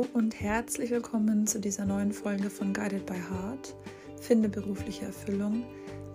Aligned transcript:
Hallo 0.00 0.08
und 0.14 0.40
herzlich 0.40 0.90
willkommen 0.90 1.46
zu 1.46 1.60
dieser 1.60 1.84
neuen 1.84 2.12
Folge 2.12 2.48
von 2.48 2.72
Guided 2.72 3.04
by 3.04 3.16
Heart. 3.16 3.74
Finde 4.18 4.48
berufliche 4.48 5.04
Erfüllung. 5.04 5.64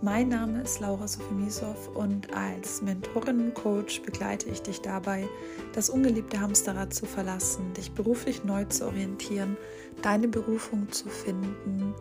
Mein 0.02 0.30
Name 0.30 0.64
ist 0.64 0.80
Laura 0.80 1.08
Sofimisow 1.08 1.90
und 1.94 2.34
als 2.34 2.82
Mentorin 2.82 3.40
und 3.42 3.54
Coach 3.54 4.02
begleite 4.02 4.50
ich 4.50 4.64
dich 4.64 4.82
dabei, 4.82 5.28
das 5.74 5.90
ungeliebte 5.90 6.40
Hamsterrad 6.40 6.96
zu 6.96 7.06
verlassen, 7.06 7.74
dich 7.74 7.92
beruflich 7.92 8.44
neu 8.44 8.66
zu 8.66 8.88
orientieren, 8.88 9.56
deine 10.02 10.30
Berufung 10.30 10.92
zu 10.92 11.08
finden 11.08 11.94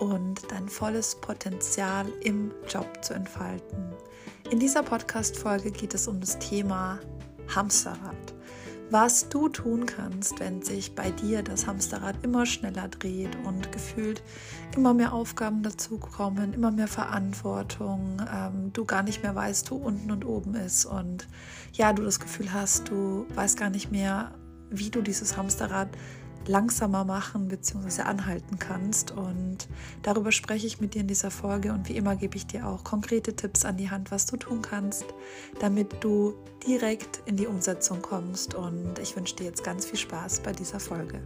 und 0.00 0.40
dein 0.50 0.68
volles 0.68 1.14
Potenzial 1.20 2.06
im 2.22 2.50
Job 2.68 2.88
zu 3.02 3.14
entfalten. 3.14 3.92
In 4.50 4.58
dieser 4.58 4.82
Podcast-Folge 4.82 5.70
geht 5.70 5.94
es 5.94 6.08
um 6.08 6.18
das 6.18 6.36
Thema 6.40 6.98
Hamsterrad 7.54 8.34
was 8.90 9.28
du 9.28 9.48
tun 9.48 9.86
kannst, 9.86 10.40
wenn 10.40 10.62
sich 10.62 10.94
bei 10.94 11.10
dir 11.10 11.42
das 11.42 11.66
Hamsterrad 11.66 12.16
immer 12.22 12.46
schneller 12.46 12.88
dreht 12.88 13.36
und 13.44 13.70
gefühlt 13.72 14.22
immer 14.74 14.94
mehr 14.94 15.12
Aufgaben 15.12 15.62
dazukommen, 15.62 16.54
immer 16.54 16.70
mehr 16.70 16.88
Verantwortung, 16.88 18.22
ähm, 18.32 18.72
du 18.72 18.84
gar 18.84 19.02
nicht 19.02 19.22
mehr 19.22 19.34
weißt, 19.34 19.70
wo 19.70 19.76
unten 19.76 20.10
und 20.10 20.24
oben 20.24 20.54
ist 20.54 20.86
und 20.86 21.28
ja, 21.72 21.92
du 21.92 22.02
das 22.02 22.18
Gefühl 22.18 22.52
hast, 22.52 22.88
du 22.88 23.26
weißt 23.34 23.58
gar 23.58 23.70
nicht 23.70 23.92
mehr, 23.92 24.32
wie 24.70 24.90
du 24.90 25.02
dieses 25.02 25.36
Hamsterrad 25.36 25.88
langsamer 26.48 27.04
machen 27.04 27.48
bzw. 27.48 28.02
anhalten 28.02 28.58
kannst. 28.58 29.10
Und 29.10 29.68
darüber 30.02 30.32
spreche 30.32 30.66
ich 30.66 30.80
mit 30.80 30.94
dir 30.94 31.02
in 31.02 31.08
dieser 31.08 31.30
Folge. 31.30 31.72
Und 31.72 31.88
wie 31.88 31.96
immer 31.96 32.16
gebe 32.16 32.36
ich 32.36 32.46
dir 32.46 32.66
auch 32.66 32.84
konkrete 32.84 33.36
Tipps 33.36 33.64
an 33.64 33.76
die 33.76 33.90
Hand, 33.90 34.10
was 34.10 34.26
du 34.26 34.36
tun 34.36 34.62
kannst, 34.62 35.04
damit 35.60 36.02
du 36.02 36.34
direkt 36.66 37.22
in 37.26 37.36
die 37.36 37.46
Umsetzung 37.46 38.02
kommst. 38.02 38.54
Und 38.54 38.98
ich 38.98 39.14
wünsche 39.16 39.36
dir 39.36 39.44
jetzt 39.44 39.62
ganz 39.62 39.86
viel 39.86 39.98
Spaß 39.98 40.40
bei 40.40 40.52
dieser 40.52 40.80
Folge. 40.80 41.22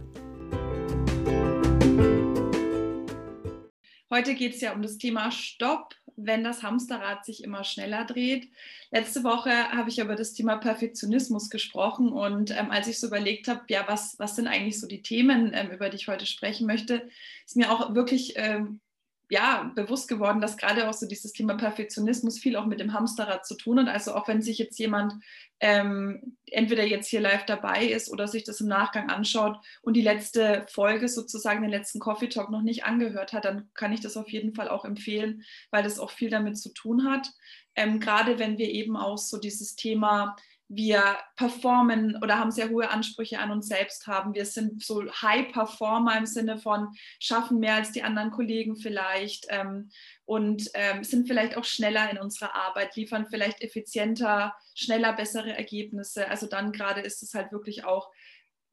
Heute 4.13 4.35
geht 4.35 4.53
es 4.53 4.61
ja 4.61 4.73
um 4.73 4.83
das 4.83 4.99
Thema 4.99 5.31
Stopp, 5.31 5.95
wenn 6.15 6.43
das 6.43 6.63
Hamsterrad 6.63 7.25
sich 7.25 7.43
immer 7.43 7.63
schneller 7.63 8.05
dreht. 8.05 8.49
Letzte 8.91 9.23
Woche 9.23 9.51
habe 9.71 9.89
ich 9.89 9.99
über 9.99 10.15
das 10.15 10.33
Thema 10.33 10.57
Perfektionismus 10.57 11.49
gesprochen 11.49 12.11
und 12.11 12.51
ähm, 12.51 12.71
als 12.71 12.87
ich 12.87 12.99
so 12.99 13.07
überlegt 13.07 13.47
habe, 13.47 13.61
ja, 13.69 13.83
was, 13.87 14.17
was 14.19 14.35
sind 14.35 14.47
eigentlich 14.47 14.79
so 14.79 14.87
die 14.87 15.01
Themen, 15.01 15.51
ähm, 15.53 15.71
über 15.71 15.89
die 15.89 15.97
ich 15.97 16.07
heute 16.07 16.25
sprechen 16.25 16.67
möchte, 16.67 17.07
ist 17.45 17.55
mir 17.55 17.71
auch 17.71 17.95
wirklich 17.95 18.33
ähm, 18.35 18.79
ja, 19.29 19.71
bewusst 19.75 20.07
geworden, 20.07 20.41
dass 20.41 20.57
gerade 20.57 20.89
auch 20.89 20.93
so 20.93 21.07
dieses 21.07 21.31
Thema 21.33 21.55
Perfektionismus 21.55 22.39
viel 22.39 22.55
auch 22.55 22.65
mit 22.65 22.79
dem 22.79 22.93
Hamsterrad 22.93 23.45
zu 23.45 23.55
tun 23.55 23.79
hat. 23.79 23.87
Also 23.87 24.13
auch 24.13 24.27
wenn 24.27 24.41
sich 24.41 24.57
jetzt 24.57 24.77
jemand 24.77 25.13
ähm, 25.59 26.37
entweder 26.51 26.83
jetzt 26.83 27.07
hier 27.07 27.21
live 27.21 27.45
dabei 27.45 27.85
ist 27.85 28.11
oder 28.11 28.27
sich 28.27 28.43
das 28.43 28.59
im 28.59 28.67
Nachgang 28.67 29.09
anschaut 29.09 29.57
und 29.81 29.95
die 29.95 30.01
letzte 30.01 30.65
Folge 30.69 31.07
sozusagen, 31.07 31.61
den 31.61 31.71
letzten 31.71 31.99
Coffee 31.99 32.27
Talk 32.27 32.51
noch 32.51 32.61
nicht 32.61 32.85
angehört 32.85 33.33
hat, 33.33 33.45
dann 33.45 33.69
kann 33.73 33.93
ich 33.93 34.01
das 34.01 34.17
auf 34.17 34.29
jeden 34.29 34.53
Fall 34.53 34.67
auch 34.67 34.85
empfehlen, 34.85 35.43
weil 35.71 35.83
das 35.83 35.99
auch 35.99 36.11
viel 36.11 36.29
damit 36.29 36.57
zu 36.57 36.73
tun 36.73 37.09
hat. 37.09 37.31
Ähm, 37.75 37.99
gerade 37.99 38.39
wenn 38.39 38.57
wir 38.57 38.69
eben 38.69 38.97
auch 38.97 39.17
so 39.17 39.39
dieses 39.39 39.75
Thema 39.75 40.35
wir 40.69 41.17
performen 41.35 42.17
oder 42.21 42.39
haben 42.39 42.51
sehr 42.51 42.69
hohe 42.69 42.89
Ansprüche 42.89 43.39
an 43.39 43.51
uns 43.51 43.67
selbst 43.67 44.07
haben. 44.07 44.33
Wir 44.33 44.45
sind 44.45 44.83
so 44.83 45.03
High 45.21 45.51
Performer 45.51 46.17
im 46.17 46.25
Sinne 46.25 46.57
von 46.57 46.87
schaffen 47.19 47.59
mehr 47.59 47.75
als 47.75 47.91
die 47.91 48.03
anderen 48.03 48.31
Kollegen 48.31 48.75
vielleicht 48.75 49.45
ähm, 49.49 49.89
und 50.25 50.69
ähm, 50.73 51.03
sind 51.03 51.27
vielleicht 51.27 51.57
auch 51.57 51.65
schneller 51.65 52.09
in 52.09 52.17
unserer 52.17 52.55
Arbeit, 52.55 52.95
liefern 52.95 53.27
vielleicht 53.29 53.61
effizienter, 53.61 54.55
schneller 54.73 55.13
bessere 55.13 55.55
Ergebnisse. 55.55 56.29
Also 56.29 56.47
dann 56.47 56.71
gerade 56.71 57.01
ist 57.01 57.21
es 57.21 57.33
halt 57.33 57.51
wirklich 57.51 57.85
auch 57.85 58.09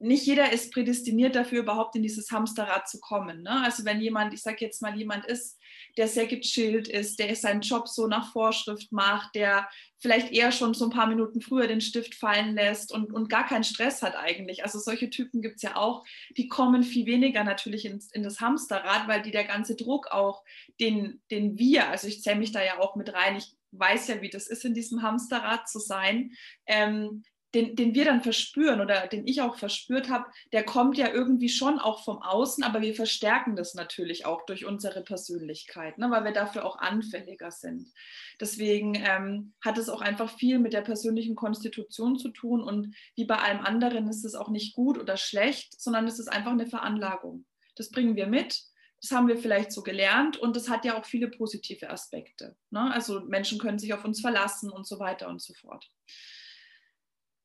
nicht 0.03 0.27
jeder 0.27 0.51
ist 0.51 0.73
prädestiniert 0.73 1.37
dafür, 1.37 1.61
überhaupt 1.61 1.95
in 1.95 2.03
dieses 2.03 2.31
Hamsterrad 2.31 2.89
zu 2.89 2.99
kommen. 3.01 3.43
Ne? 3.43 3.63
Also 3.63 3.85
wenn 3.85 4.01
jemand, 4.01 4.33
ich 4.33 4.41
sage 4.41 4.57
jetzt 4.61 4.81
mal, 4.81 4.97
jemand 4.97 5.27
ist, 5.27 5.60
der 6.01 6.09
sehr 6.09 6.27
gechillt 6.27 6.89
ist, 6.89 7.19
der 7.19 7.37
seinen 7.37 7.61
Job 7.61 7.87
so 7.87 8.07
nach 8.07 8.33
Vorschrift 8.33 8.91
macht, 8.91 9.35
der 9.35 9.69
vielleicht 9.99 10.33
eher 10.33 10.51
schon 10.51 10.73
so 10.73 10.87
ein 10.87 10.91
paar 10.91 11.07
Minuten 11.07 11.43
früher 11.43 11.67
den 11.67 11.83
Stift 11.83 12.15
fallen 12.15 12.55
lässt 12.55 12.91
und, 12.91 13.13
und 13.13 13.29
gar 13.29 13.47
keinen 13.47 13.65
Stress 13.65 14.01
hat 14.01 14.17
eigentlich. 14.17 14.65
Also 14.65 14.79
solche 14.79 15.11
Typen 15.11 15.43
gibt 15.43 15.57
es 15.57 15.63
ja 15.63 15.77
auch, 15.77 16.07
die 16.39 16.49
kommen 16.49 16.85
viel 16.85 17.05
weniger 17.05 17.45
natürlich 17.45 17.85
in, 17.85 18.03
in 18.15 18.23
das 18.23 18.41
Hamsterrad, 18.41 19.09
weil 19.09 19.21
die 19.21 19.31
der 19.31 19.45
ganze 19.45 19.77
Druck 19.77 20.07
auch, 20.11 20.43
den, 20.81 21.21
den 21.31 21.59
wir, 21.59 21.91
also 21.91 22.09
ich 22.09 22.23
zähle 22.23 22.39
mich 22.39 22.53
da 22.53 22.65
ja 22.65 22.79
auch 22.79 22.97
mit 22.97 23.13
rein, 23.13 23.37
ich 23.37 23.55
weiß 23.73 24.09
ja, 24.09 24.23
wie 24.23 24.31
das 24.31 24.47
ist, 24.47 24.65
in 24.65 24.73
diesem 24.73 25.03
Hamsterrad 25.03 25.69
zu 25.69 25.79
sein, 25.81 26.33
ähm, 26.67 27.25
den, 27.55 27.75
den 27.75 27.95
wir 27.95 28.05
dann 28.05 28.23
verspüren 28.23 28.81
oder 28.81 29.09
den 29.09 29.27
ich 29.27 29.43
auch 29.43 29.57
verspürt 29.57 30.09
habe, 30.09 30.27
der 30.53 30.63
kommt 30.63 30.97
ja 30.97 31.13
irgendwie 31.13 31.49
schon 31.49 31.79
auch 31.79 32.05
vom 32.05 32.23
Außen, 32.23 32.63
aber 32.63 32.81
wir 32.81 32.95
verstärken 32.95 33.57
das 33.57 33.75
natürlich 33.75 34.25
auch 34.25 34.47
durch 34.47 34.67
unsere 34.67 35.03
Persönlichkeit, 35.03 35.99
ne, 35.99 36.11
weil 36.11 36.25
wir 36.25 36.33
dafür 36.33 36.65
auch 36.65 36.79
anfälliger 36.79 37.51
sind. 37.51 37.89
Deswegen 38.41 38.95
ähm, 38.95 39.53
hat 39.61 39.79
es 39.79 39.89
auch 39.89 40.01
einfach 40.01 40.31
viel 40.39 40.59
mit 40.59 40.73
der 40.73 40.83
persönlichen 40.83 41.35
Konstitution 41.35 42.19
zu 42.19 42.29
tun 42.29 42.63
und 42.63 42.95
wie 43.17 43.25
bei 43.25 43.37
allem 43.37 43.61
anderen 43.61 44.09
ist 44.09 44.25
es 44.25 44.35
auch 44.35 44.51
nicht 44.51 44.75
gut 44.75 44.99
oder 44.99 45.17
schlecht, 45.17 45.81
sondern 45.81 46.07
es 46.07 46.19
ist 46.19 46.29
einfach 46.29 46.53
eine 46.53 46.67
Veranlagung. 46.67 47.47
Das 47.75 47.91
bringen 47.91 48.17
wir 48.17 48.27
mit. 48.27 48.61
Das 49.03 49.13
haben 49.13 49.29
wir 49.29 49.39
vielleicht 49.39 49.73
so 49.73 49.83
gelernt 49.83 50.37
und 50.37 50.55
das 50.57 50.69
hat 50.69 50.85
ja 50.85 51.01
auch 51.01 51.07
viele 51.07 51.29
positive 51.29 51.89
Aspekte. 51.89 52.55
Ne? 52.69 52.93
Also 52.93 53.21
Menschen 53.21 53.59
können 53.59 53.79
sich 53.79 53.95
auf 53.95 54.05
uns 54.05 54.21
verlassen 54.21 54.71
und 54.71 54.87
so 54.87 54.99
weiter 54.99 55.29
und 55.29 55.41
so 55.41 55.55
fort 55.55 55.91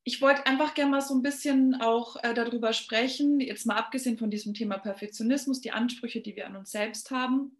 ich 0.08 0.22
wollte 0.22 0.46
einfach 0.46 0.74
gerne 0.74 0.92
mal 0.92 1.00
so 1.00 1.14
ein 1.16 1.22
bisschen 1.22 1.80
auch 1.80 2.14
äh, 2.22 2.32
darüber 2.32 2.72
sprechen, 2.72 3.40
jetzt 3.40 3.66
mal 3.66 3.74
abgesehen 3.74 4.16
von 4.16 4.30
diesem 4.30 4.54
Thema 4.54 4.78
Perfektionismus, 4.78 5.60
die 5.60 5.72
Ansprüche, 5.72 6.20
die 6.20 6.36
wir 6.36 6.46
an 6.46 6.54
uns 6.54 6.70
selbst 6.70 7.10
haben. 7.10 7.58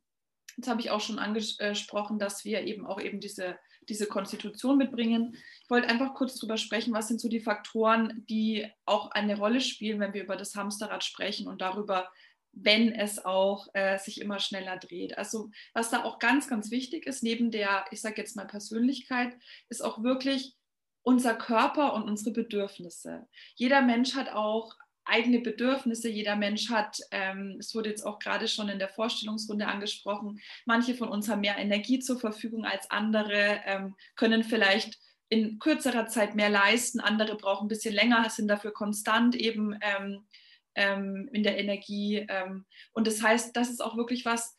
Jetzt 0.57 0.69
habe 0.69 0.81
ich 0.81 0.91
auch 0.91 1.01
schon 1.01 1.19
angesprochen, 1.19 2.21
dass 2.21 2.45
wir 2.45 2.63
eben 2.63 2.87
auch 2.87 3.01
eben 3.01 3.19
diese, 3.19 3.59
diese 3.89 4.07
Konstitution 4.07 4.79
mitbringen. 4.79 5.37
Ich 5.65 5.69
wollte 5.69 5.89
einfach 5.89 6.15
kurz 6.15 6.39
darüber 6.39 6.57
sprechen, 6.57 6.95
was 6.95 7.09
sind 7.09 7.21
so 7.21 7.29
die 7.29 7.41
Faktoren, 7.41 8.25
die 8.31 8.65
auch 8.85 9.11
eine 9.11 9.37
Rolle 9.37 9.61
spielen, 9.61 9.99
wenn 9.99 10.15
wir 10.15 10.23
über 10.23 10.37
das 10.37 10.55
Hamsterrad 10.55 11.03
sprechen 11.03 11.49
und 11.49 11.61
darüber, 11.61 12.09
wenn 12.53 12.93
es 12.93 13.25
auch 13.25 13.67
äh, 13.75 13.99
sich 13.99 14.21
immer 14.21 14.39
schneller 14.39 14.77
dreht. 14.77 15.19
Also 15.19 15.51
was 15.75 15.91
da 15.91 16.05
auch 16.05 16.21
ganz, 16.21 16.47
ganz 16.47 16.71
wichtig 16.71 17.09
ist, 17.09 17.25
neben 17.25 17.51
der, 17.51 17.87
ich 17.91 18.01
sage 18.01 18.21
jetzt 18.21 18.37
mal 18.37 18.47
Persönlichkeit, 18.47 19.37
ist 19.69 19.83
auch 19.85 20.05
wirklich 20.05 20.55
unser 21.07 21.35
Körper 21.35 21.95
und 21.95 22.03
unsere 22.03 22.33
Bedürfnisse. 22.33 23.29
Jeder 23.55 23.81
Mensch 23.81 24.17
hat 24.17 24.29
auch 24.33 24.75
eigene 25.05 25.39
Bedürfnisse. 25.39 26.09
Jeder 26.09 26.35
Mensch 26.35 26.69
hat, 26.69 26.99
ähm, 27.13 27.59
es 27.61 27.77
wurde 27.77 27.91
jetzt 27.91 28.05
auch 28.05 28.19
gerade 28.19 28.49
schon 28.49 28.69
in 28.69 28.81
der 28.81 28.89
Vorstellungsrunde 28.89 29.69
angesprochen, 29.69 30.41
manche 30.65 30.97
von 30.97 31.09
uns 31.09 31.29
haben 31.29 31.43
mehr 31.43 31.59
Energie 31.59 32.01
zur 32.01 32.19
Verfügung 32.19 32.65
als 32.65 32.91
andere, 32.91 33.61
ähm, 33.67 33.95
können 34.17 34.43
vielleicht 34.43 34.99
in 35.29 35.61
kürzerer 35.61 36.09
Zeit 36.09 36.35
mehr 36.35 36.51
leisten, 36.51 36.99
andere 36.99 37.37
brauchen 37.37 37.67
ein 37.67 37.69
bisschen 37.69 37.95
länger, 37.95 38.29
sind 38.29 38.49
dafür 38.49 38.73
konstant 38.73 39.37
eben 39.37 39.79
ähm, 39.83 40.27
ähm 40.75 41.29
in 41.33 41.45
der 41.45 41.57
Energie. 41.59 42.27
Ähm. 42.29 42.67
und 42.93 43.07
das 43.07 43.23
heißt, 43.23 43.57
das 43.57 43.71
ist 43.71 43.81
auch 43.81 43.97
wirklich 43.97 44.25
was, 44.25 44.57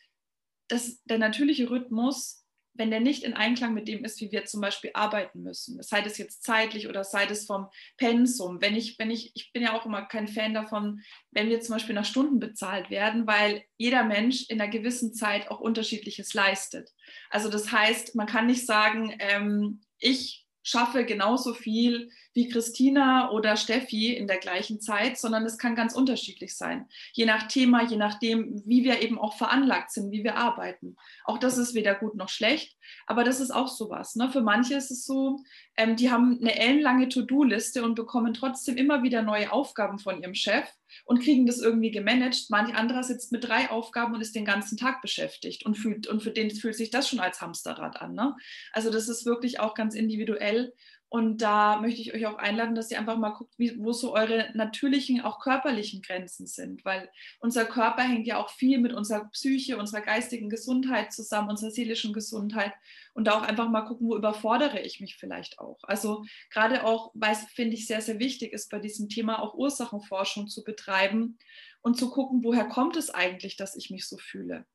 dass 0.70 1.04
der 1.04 1.18
natürliche 1.18 1.70
Rhythmus 1.70 2.47
wenn 2.78 2.92
der 2.92 3.00
nicht 3.00 3.24
in 3.24 3.34
Einklang 3.34 3.74
mit 3.74 3.88
dem 3.88 4.04
ist, 4.06 4.22
wie 4.22 4.32
wir 4.32 4.46
zum 4.46 4.62
Beispiel 4.62 4.92
arbeiten 4.94 5.44
müssen, 5.44 5.82
sei 5.82 6.02
das 6.02 6.18
jetzt 6.18 6.44
zeitlich 6.44 6.88
oder 6.88 7.04
sei 7.04 7.26
das 7.26 7.46
vom 7.46 7.68
Pensum. 7.98 8.62
Wenn 8.62 8.76
ich, 8.76 8.98
wenn 9.00 9.12
ich, 9.12 9.32
ich 9.36 9.52
bin 9.54 9.64
ja 9.64 9.74
auch 9.74 9.86
immer 9.86 10.06
kein 10.06 10.28
Fan 10.28 10.54
davon, 10.54 11.02
wenn 11.32 11.50
wir 11.50 11.60
zum 11.62 11.76
Beispiel 11.76 11.96
nach 11.96 12.06
Stunden 12.06 12.40
bezahlt 12.40 12.90
werden, 12.90 13.28
weil 13.28 13.64
jeder 13.78 14.04
Mensch 14.04 14.46
in 14.50 14.62
einer 14.62 14.72
gewissen 14.72 15.14
Zeit 15.14 15.50
auch 15.50 15.60
unterschiedliches 15.60 16.34
leistet. 16.34 16.90
Also 17.30 17.50
das 17.50 17.72
heißt, 17.72 18.16
man 18.16 18.28
kann 18.28 18.48
nicht 18.48 18.66
sagen, 18.66 19.16
ähm, 19.20 19.82
ich 20.00 20.46
schaffe 20.68 21.06
genauso 21.06 21.54
viel 21.54 22.10
wie 22.38 22.48
Christina 22.50 23.32
oder 23.32 23.58
Steffi 23.58 24.14
in 24.14 24.28
der 24.28 24.38
gleichen 24.38 24.80
Zeit, 24.80 25.18
sondern 25.18 25.44
es 25.44 25.58
kann 25.58 25.76
ganz 25.76 25.96
unterschiedlich 25.96 26.56
sein. 26.56 26.88
Je 27.14 27.26
nach 27.26 27.48
Thema, 27.48 27.84
je 27.84 27.98
nachdem, 27.98 28.62
wie 28.64 28.84
wir 28.84 29.02
eben 29.02 29.18
auch 29.18 29.36
veranlagt 29.36 29.92
sind, 29.92 30.12
wie 30.12 30.24
wir 30.24 30.36
arbeiten. 30.36 30.98
Auch 31.26 31.40
das 31.40 31.58
ist 31.58 31.74
weder 31.74 31.96
gut 31.96 32.14
noch 32.14 32.30
schlecht, 32.30 32.78
aber 33.08 33.24
das 33.24 33.40
ist 33.40 33.50
auch 33.50 33.68
sowas. 33.68 34.16
Ne? 34.16 34.30
Für 34.30 34.42
manche 34.42 34.76
ist 34.76 34.92
es 34.92 35.04
so, 35.04 35.40
ähm, 35.78 35.96
die 35.96 36.12
haben 36.12 36.38
eine 36.40 36.60
ellenlange 36.60 37.10
To-Do-Liste 37.10 37.84
und 37.84 37.96
bekommen 37.96 38.36
trotzdem 38.36 38.78
immer 38.78 39.02
wieder 39.02 39.24
neue 39.24 39.52
Aufgaben 39.52 39.98
von 39.98 40.22
ihrem 40.22 40.36
Chef 40.36 40.70
und 41.06 41.24
kriegen 41.24 41.48
das 41.48 41.60
irgendwie 41.60 41.92
gemanagt. 41.92 42.50
Manch 42.50 42.76
anderer 42.76 43.04
sitzt 43.04 43.32
mit 43.32 43.48
drei 43.48 43.72
Aufgaben 43.72 44.14
und 44.14 44.22
ist 44.22 44.36
den 44.36 44.46
ganzen 44.46 44.78
Tag 44.78 45.02
beschäftigt 45.02 45.66
und 45.66 45.76
fühlt 45.76 46.06
und 46.06 46.22
für 46.22 46.32
den 46.32 46.52
fühlt 46.52 46.76
sich 46.76 46.92
das 46.92 47.10
schon 47.10 47.20
als 47.20 47.42
Hamsterrad 47.42 48.00
an. 48.00 48.14
Ne? 48.14 48.36
Also 48.74 48.92
das 48.92 49.10
ist 49.10 49.26
wirklich 49.26 49.60
auch 49.60 49.74
ganz 49.74 49.96
individuell 49.96 50.74
Und 51.10 51.42
da 51.42 51.80
möchte 51.80 52.02
ich 52.02 52.14
euch 52.14 52.26
auch 52.26 52.38
einladen, 52.38 52.76
dass 52.76 52.92
ihr 52.92 53.00
einfach 53.00 53.18
mal 53.18 53.30
guckt, 53.30 53.54
wie, 53.58 53.80
wo 53.80 53.94
so 53.94 54.14
eure 54.14 54.50
natürlichen, 54.56 55.22
auch 55.22 55.40
körperlichen 55.40 56.02
Grenzen 56.02 56.48
sind, 56.48 56.84
weil 56.84 57.10
unser 57.40 57.64
Körper 57.64 58.04
hängt 58.04 58.28
ja 58.28 58.38
auch 58.38 58.50
viel 58.50 58.78
mit 58.80 58.92
unserer 58.92 59.26
Psyche, 59.30 59.78
unserer 59.78 60.02
geistigen 60.02 60.50
Gesundheit 60.50 61.14
zusammen, 61.14 61.50
unserer 61.50 61.72
seelischen 61.72 62.12
Gesundheit. 62.12 62.74
Und 63.14 63.26
da 63.26 63.38
auch 63.38 63.44
einfach 63.44 63.70
mal 63.70 63.84
gucken, 63.84 64.10
wo 64.10 64.18
überfordere 64.18 64.82
ich 64.82 65.00
mich 65.00 65.16
vielleicht 65.16 65.60
auch. 65.60 65.80
Also 65.84 66.26
gerade 66.52 66.84
auch, 66.84 67.12
weil 67.14 67.32
es, 67.32 67.46
finde 67.46 67.76
ich, 67.76 67.88
sehr, 67.88 68.02
sehr 68.02 68.20
wichtig 68.20 68.52
ist, 68.52 68.70
bei 68.70 68.80
diesem 68.80 69.08
Thema 69.08 69.42
auch 69.42 69.54
Ursachenforschung 69.54 70.50
zu 70.50 70.64
betreiben 70.66 71.38
und 71.82 71.98
zu 71.98 72.10
gucken, 72.10 72.44
woher 72.44 72.66
kommt 72.66 72.98
es 72.98 73.10
eigentlich, 73.10 73.56
dass 73.56 73.78
ich 73.78 73.90
mich 73.90 74.08
so 74.08 74.18
fühle 74.18 74.66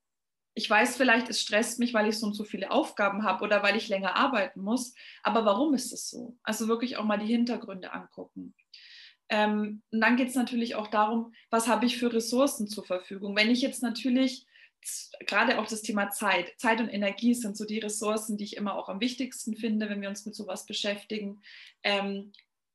ich 0.55 0.69
weiß 0.69 0.97
vielleicht, 0.97 1.29
es 1.29 1.41
stresst 1.41 1.79
mich, 1.79 1.93
weil 1.93 2.07
ich 2.07 2.17
so 2.17 2.27
und 2.27 2.33
so 2.33 2.43
viele 2.43 2.71
Aufgaben 2.71 3.23
habe 3.23 3.43
oder 3.43 3.63
weil 3.63 3.75
ich 3.75 3.87
länger 3.87 4.15
arbeiten 4.15 4.61
muss. 4.61 4.93
Aber 5.23 5.45
warum 5.45 5.73
ist 5.73 5.91
es 5.91 6.09
so? 6.09 6.37
Also 6.43 6.67
wirklich 6.67 6.97
auch 6.97 7.05
mal 7.05 7.17
die 7.17 7.25
Hintergründe 7.25 7.91
angucken. 7.91 8.53
Ähm, 9.29 9.81
und 9.91 10.01
dann 10.01 10.15
geht 10.15 10.29
es 10.29 10.35
natürlich 10.35 10.75
auch 10.75 10.87
darum, 10.87 11.33
was 11.49 11.67
habe 11.67 11.85
ich 11.85 11.97
für 11.97 12.13
Ressourcen 12.13 12.67
zur 12.67 12.85
Verfügung. 12.85 13.35
Wenn 13.35 13.49
ich 13.49 13.61
jetzt 13.61 13.81
natürlich 13.81 14.45
gerade 15.25 15.59
auch 15.59 15.67
das 15.67 15.81
Thema 15.81 16.09
Zeit, 16.09 16.53
Zeit 16.57 16.81
und 16.81 16.89
Energie 16.89 17.33
sind 17.33 17.57
so 17.57 17.65
die 17.65 17.79
Ressourcen, 17.79 18.37
die 18.37 18.43
ich 18.43 18.57
immer 18.57 18.75
auch 18.75 18.89
am 18.89 18.99
wichtigsten 18.99 19.55
finde, 19.55 19.89
wenn 19.89 20.01
wir 20.01 20.09
uns 20.09 20.25
mit 20.25 20.35
sowas 20.35 20.65
beschäftigen. 20.65 21.41
Ähm, 21.83 22.33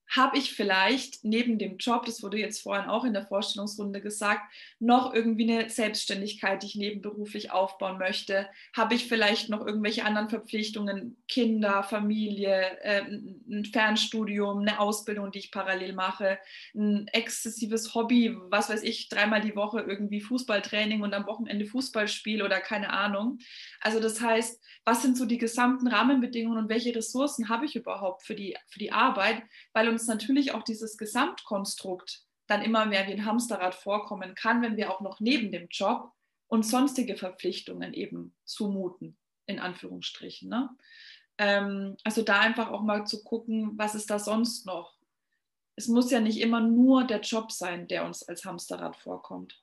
habe 0.09 0.39
ich 0.39 0.53
vielleicht 0.55 1.25
neben 1.25 1.59
dem 1.59 1.77
Job, 1.77 2.07
das 2.07 2.23
wurde 2.23 2.39
jetzt 2.39 2.63
vorhin 2.63 2.89
auch 2.89 3.05
in 3.05 3.13
der 3.13 3.27
Vorstellungsrunde 3.27 4.01
gesagt, 4.01 4.43
noch 4.79 5.13
irgendwie 5.13 5.51
eine 5.51 5.69
Selbstständigkeit, 5.69 6.63
die 6.63 6.67
ich 6.67 6.77
nebenberuflich 6.77 7.51
aufbauen 7.51 7.99
möchte? 7.99 8.49
Habe 8.75 8.95
ich 8.95 9.07
vielleicht 9.07 9.51
noch 9.51 9.67
irgendwelche 9.67 10.05
anderen 10.05 10.31
Verpflichtungen, 10.31 11.17
Kinder, 11.29 11.83
Familie, 11.83 12.79
äh, 12.83 13.03
ein 13.03 13.67
Fernstudium, 13.71 14.61
eine 14.61 14.81
Ausbildung, 14.81 15.31
die 15.31 15.41
ich 15.41 15.53
parallel 15.53 15.93
mache, 15.93 16.39
ein 16.75 17.07
exzessives 17.09 17.95
Hobby, 17.95 18.35
was 18.49 18.71
weiß 18.71 18.83
ich, 18.85 19.09
dreimal 19.09 19.43
die 19.43 19.57
Woche 19.57 19.81
irgendwie 19.81 20.21
Fußballtraining 20.21 21.03
und 21.03 21.13
am 21.13 21.27
Wochenende 21.27 21.67
Fußballspiel 21.67 22.43
oder 22.43 22.61
keine 22.61 22.91
Ahnung. 22.91 23.39
Also 23.81 24.01
das 24.01 24.21
heißt, 24.21 24.63
was 24.85 25.03
sind 25.03 25.19
so 25.19 25.27
die 25.27 25.39
gesamten 25.39 25.87
Rahmenbedingungen 25.87 26.59
und 26.59 26.69
welche 26.71 26.95
Ressourcen 26.95 27.51
habe 27.51 27.67
ich 27.67 27.77
überhaupt 27.77 28.25
für 28.25 28.35
die, 28.35 28.57
für 28.69 28.79
die 28.79 28.93
Arbeit? 28.93 29.43
Weil 29.75 29.98
uns 29.99 30.07
natürlich 30.07 30.53
auch 30.55 30.63
dieses 30.63 30.97
Gesamtkonstrukt 30.97 32.23
dann 32.47 32.63
immer 32.63 32.87
mehr 32.87 33.07
wie 33.09 33.13
ein 33.13 33.25
Hamsterrad 33.25 33.75
vorkommen 33.75 34.35
kann, 34.37 34.63
wenn 34.63 34.77
wir 34.77 34.93
auch 34.93 35.01
noch 35.01 35.19
neben 35.19 35.51
dem 35.51 35.67
Job 35.69 36.13
und 36.47 36.65
sonstige 36.65 37.17
Verpflichtungen 37.17 37.93
eben 37.93 38.33
zumuten, 38.45 39.19
in 39.47 39.59
Anführungsstrichen. 39.59 40.49
Ne? 40.49 40.71
Ähm, 41.37 41.97
also 42.05 42.23
da 42.23 42.41
einfach 42.41 42.71
auch 42.71 42.83
mal 42.83 43.07
zu 43.07 43.25
gucken, 43.25 43.73
was 43.77 43.97
ist 43.97 44.09
da 44.09 44.21
sonst 44.21 44.67
noch. 44.67 44.95
Es 45.75 45.89
muss 45.89 46.11
ja 46.11 46.21
nicht 46.21 46.41
immer 46.41 46.61
nur 46.61 47.05
der 47.05 47.21
Job 47.21 47.51
sein, 47.51 47.89
der 47.89 48.05
uns 48.05 48.23
als 48.23 48.45
Hamsterrad 48.45 48.97
vorkommt. 48.97 49.61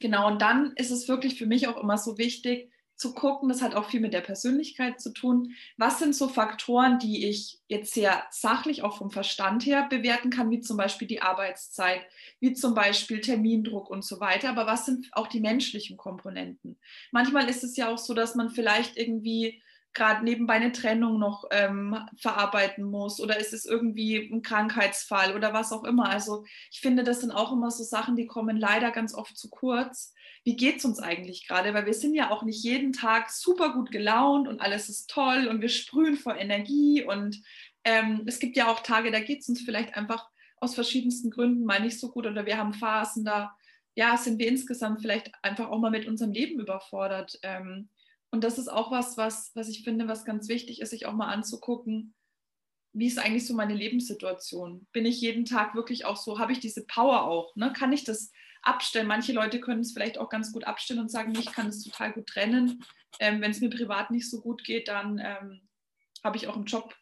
Genau, 0.00 0.26
und 0.26 0.42
dann 0.42 0.72
ist 0.74 0.90
es 0.90 1.08
wirklich 1.08 1.38
für 1.38 1.46
mich 1.46 1.68
auch 1.68 1.76
immer 1.76 1.98
so 1.98 2.18
wichtig, 2.18 2.72
zu 3.00 3.14
gucken, 3.14 3.48
das 3.48 3.62
hat 3.62 3.74
auch 3.74 3.88
viel 3.88 4.00
mit 4.00 4.12
der 4.12 4.20
Persönlichkeit 4.20 5.00
zu 5.00 5.14
tun. 5.14 5.54
Was 5.78 5.98
sind 5.98 6.14
so 6.14 6.28
Faktoren, 6.28 6.98
die 6.98 7.26
ich 7.26 7.58
jetzt 7.66 7.94
sehr 7.94 8.24
sachlich, 8.30 8.82
auch 8.82 8.98
vom 8.98 9.10
Verstand 9.10 9.64
her 9.64 9.86
bewerten 9.88 10.28
kann, 10.28 10.50
wie 10.50 10.60
zum 10.60 10.76
Beispiel 10.76 11.08
die 11.08 11.22
Arbeitszeit, 11.22 12.02
wie 12.40 12.52
zum 12.52 12.74
Beispiel 12.74 13.22
Termindruck 13.22 13.88
und 13.88 14.04
so 14.04 14.20
weiter. 14.20 14.50
Aber 14.50 14.66
was 14.66 14.84
sind 14.84 15.08
auch 15.12 15.28
die 15.28 15.40
menschlichen 15.40 15.96
Komponenten? 15.96 16.78
Manchmal 17.10 17.48
ist 17.48 17.64
es 17.64 17.74
ja 17.74 17.88
auch 17.88 17.96
so, 17.96 18.12
dass 18.12 18.34
man 18.34 18.50
vielleicht 18.50 18.98
irgendwie 18.98 19.62
gerade 19.92 20.24
nebenbei 20.24 20.54
eine 20.54 20.72
Trennung 20.72 21.18
noch 21.18 21.44
ähm, 21.50 21.96
verarbeiten 22.18 22.84
muss 22.84 23.20
oder 23.20 23.38
ist 23.38 23.52
es 23.52 23.64
irgendwie 23.64 24.16
ein 24.16 24.42
Krankheitsfall 24.42 25.34
oder 25.34 25.52
was 25.52 25.72
auch 25.72 25.84
immer. 25.84 26.08
Also 26.08 26.44
ich 26.70 26.80
finde, 26.80 27.02
das 27.02 27.20
sind 27.20 27.30
auch 27.30 27.52
immer 27.52 27.70
so 27.70 27.82
Sachen, 27.82 28.16
die 28.16 28.26
kommen 28.26 28.56
leider 28.56 28.90
ganz 28.90 29.14
oft 29.14 29.36
zu 29.36 29.50
kurz 29.50 30.14
wie 30.44 30.56
geht 30.56 30.78
es 30.78 30.84
uns 30.84 30.98
eigentlich 30.98 31.46
gerade? 31.46 31.74
Weil 31.74 31.86
wir 31.86 31.94
sind 31.94 32.14
ja 32.14 32.30
auch 32.30 32.42
nicht 32.42 32.62
jeden 32.62 32.92
Tag 32.92 33.30
super 33.30 33.72
gut 33.72 33.90
gelaunt 33.90 34.48
und 34.48 34.60
alles 34.60 34.88
ist 34.88 35.10
toll 35.10 35.46
und 35.48 35.60
wir 35.60 35.68
sprühen 35.68 36.16
vor 36.16 36.36
Energie 36.36 37.04
und 37.04 37.42
ähm, 37.84 38.22
es 38.26 38.38
gibt 38.38 38.56
ja 38.56 38.70
auch 38.70 38.80
Tage, 38.80 39.10
da 39.10 39.20
geht 39.20 39.40
es 39.40 39.48
uns 39.48 39.60
vielleicht 39.62 39.96
einfach 39.96 40.28
aus 40.56 40.74
verschiedensten 40.74 41.30
Gründen 41.30 41.64
mal 41.64 41.80
nicht 41.80 41.98
so 41.98 42.10
gut 42.10 42.26
oder 42.26 42.46
wir 42.46 42.58
haben 42.58 42.74
Phasen, 42.74 43.24
da 43.24 43.54
ja, 43.94 44.16
sind 44.16 44.38
wir 44.38 44.48
insgesamt 44.48 45.00
vielleicht 45.00 45.32
einfach 45.42 45.68
auch 45.68 45.78
mal 45.78 45.90
mit 45.90 46.06
unserem 46.06 46.32
Leben 46.32 46.60
überfordert. 46.60 47.38
Ähm, 47.42 47.88
und 48.30 48.44
das 48.44 48.58
ist 48.58 48.68
auch 48.68 48.90
was, 48.90 49.16
was, 49.16 49.50
was 49.54 49.68
ich 49.68 49.82
finde, 49.82 50.08
was 50.08 50.24
ganz 50.24 50.48
wichtig 50.48 50.80
ist, 50.80 50.90
sich 50.90 51.06
auch 51.06 51.14
mal 51.14 51.28
anzugucken, 51.28 52.14
wie 52.92 53.06
ist 53.06 53.18
eigentlich 53.18 53.46
so 53.46 53.54
meine 53.54 53.74
Lebenssituation? 53.74 54.86
Bin 54.92 55.06
ich 55.06 55.20
jeden 55.20 55.44
Tag 55.44 55.74
wirklich 55.74 56.04
auch 56.04 56.16
so, 56.16 56.38
habe 56.38 56.52
ich 56.52 56.60
diese 56.60 56.84
Power 56.86 57.22
auch? 57.22 57.54
Ne? 57.54 57.72
Kann 57.72 57.92
ich 57.92 58.04
das 58.04 58.32
abstellen. 58.62 59.06
Manche 59.06 59.32
Leute 59.32 59.60
können 59.60 59.80
es 59.80 59.92
vielleicht 59.92 60.18
auch 60.18 60.28
ganz 60.28 60.52
gut 60.52 60.64
abstellen 60.64 61.00
und 61.00 61.10
sagen, 61.10 61.34
ich 61.34 61.52
kann 61.52 61.68
es 61.68 61.84
total 61.84 62.12
gut 62.12 62.26
trennen. 62.26 62.84
Ähm, 63.18 63.40
Wenn 63.40 63.52
es 63.52 63.60
mir 63.60 63.70
privat 63.70 64.10
nicht 64.10 64.28
so 64.30 64.40
gut 64.40 64.64
geht, 64.64 64.88
dann 64.88 65.18
ähm, 65.18 65.68
habe 66.24 66.36
ich 66.36 66.48
auch 66.48 66.56
im 66.56 66.64
Job, 66.64 66.94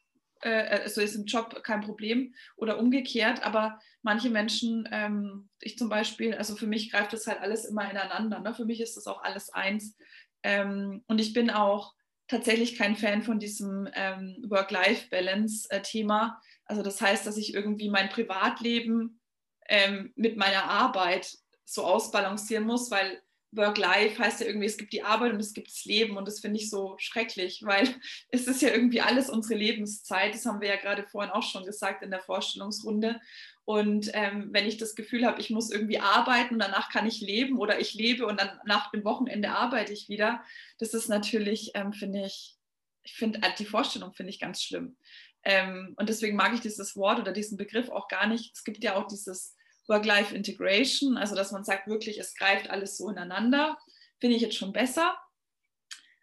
äh, 0.43 0.81
also 0.81 1.01
ist 1.01 1.17
im 1.17 1.25
Job 1.25 1.63
kein 1.65 1.81
Problem 1.81 2.35
oder 2.57 2.79
umgekehrt. 2.79 3.43
Aber 3.43 3.81
manche 4.03 4.31
Menschen, 4.31 4.89
ähm, 4.93 5.49
ich 5.61 5.79
zum 5.79 5.89
Beispiel, 5.89 6.35
also 6.35 6.55
für 6.55 6.67
mich 6.67 6.91
greift 6.91 7.13
das 7.13 7.27
halt 7.27 7.41
alles 7.41 7.65
immer 7.65 7.91
ineinander. 7.91 8.41
Ne? 8.41 8.55
Für 8.55 8.65
mich 8.65 8.81
ist 8.81 8.97
das 8.97 9.07
auch 9.07 9.23
alles 9.23 9.51
eins. 9.51 9.97
Ähm, 10.43 11.05
und 11.07 11.21
ich 11.21 11.33
bin 11.33 11.51
auch 11.51 11.95
tatsächlich 12.29 12.77
kein 12.77 12.97
Fan 12.97 13.23
von 13.23 13.39
diesem 13.39 13.89
ähm, 13.95 14.45
Work-Life-Balance-Thema. 14.49 16.41
Also 16.67 16.83
das 16.83 17.01
heißt, 17.01 17.27
dass 17.27 17.37
ich 17.37 17.55
irgendwie 17.55 17.89
mein 17.89 18.11
Privatleben 18.11 19.21
ähm, 19.69 20.13
mit 20.15 20.37
meiner 20.37 20.65
Arbeit 20.65 21.37
so 21.65 21.85
ausbalancieren 21.85 22.65
muss, 22.65 22.91
weil 22.91 23.23
Work-Life 23.53 24.19
heißt 24.23 24.41
ja 24.41 24.47
irgendwie, 24.47 24.67
es 24.67 24.77
gibt 24.77 24.93
die 24.93 25.03
Arbeit 25.03 25.33
und 25.33 25.41
es 25.41 25.55
gibt 25.55 25.69
das 25.69 25.85
Leben 25.85 26.17
und 26.17 26.29
das 26.29 26.41
finde 26.41 26.61
ich 26.61 26.69
so 26.69 26.97
schrecklich, 26.99 27.63
weil 27.65 27.89
es 28.31 28.47
ist 28.47 28.63
ja 28.63 28.71
irgendwie 28.71 29.01
alles 29.01 29.31
unsere 29.31 29.59
Lebenszeit. 29.59 30.35
Das 30.35 30.45
haben 30.45 30.61
wir 30.61 30.69
ja 30.69 30.77
gerade 30.77 31.07
vorhin 31.07 31.33
auch 31.33 31.43
schon 31.43 31.65
gesagt 31.65 32.03
in 32.03 32.11
der 32.11 32.21
Vorstellungsrunde. 32.21 33.21
Und 33.65 34.11
ähm, 34.15 34.49
wenn 34.53 34.67
ich 34.67 34.79
das 34.79 34.95
Gefühl 34.95 35.27
habe, 35.27 35.41
ich 35.41 35.51
muss 35.51 35.71
irgendwie 35.71 35.99
arbeiten 35.99 36.55
und 36.55 36.61
danach 36.61 36.91
kann 36.91 37.07
ich 37.07 37.21
leben 37.21 37.59
oder 37.59 37.81
ich 37.81 37.95
lebe 37.95 38.27
und 38.27 38.41
dann 38.41 38.59
nach 38.65 38.91
dem 38.91 39.05
Wochenende 39.05 39.51
arbeite 39.51 39.93
ich 39.93 40.09
wieder, 40.09 40.43
das 40.79 40.95
ist 40.95 41.09
natürlich, 41.09 41.73
ähm, 41.75 41.93
finde 41.93 42.25
ich, 42.25 42.57
ich 43.03 43.13
finde 43.13 43.41
äh, 43.43 43.51
die 43.59 43.67
Vorstellung 43.67 44.15
finde 44.15 44.31
ich 44.31 44.41
ganz 44.41 44.63
schlimm. 44.63 44.97
Ähm, 45.45 45.95
und 45.97 46.09
deswegen 46.09 46.37
mag 46.37 46.55
ich 46.55 46.61
dieses 46.61 46.97
Wort 46.97 47.21
oder 47.21 47.33
diesen 47.33 47.57
Begriff 47.59 47.91
auch 47.91 48.09
gar 48.09 48.27
nicht. 48.27 48.55
Es 48.55 48.65
gibt 48.65 48.83
ja 48.83 48.97
auch 48.97 49.07
dieses 49.07 49.55
Work-Life-Integration, 49.89 51.17
also 51.17 51.35
dass 51.35 51.53
man 51.53 51.65
sagt 51.65 51.89
wirklich, 51.89 52.19
es 52.19 52.35
greift 52.35 52.71
alles 52.71 52.97
so 52.97 53.09
ineinander, 53.09 53.79
finde 54.21 54.37
ich 54.37 54.43
jetzt 54.43 54.57
schon 54.57 54.73
besser. 54.73 55.17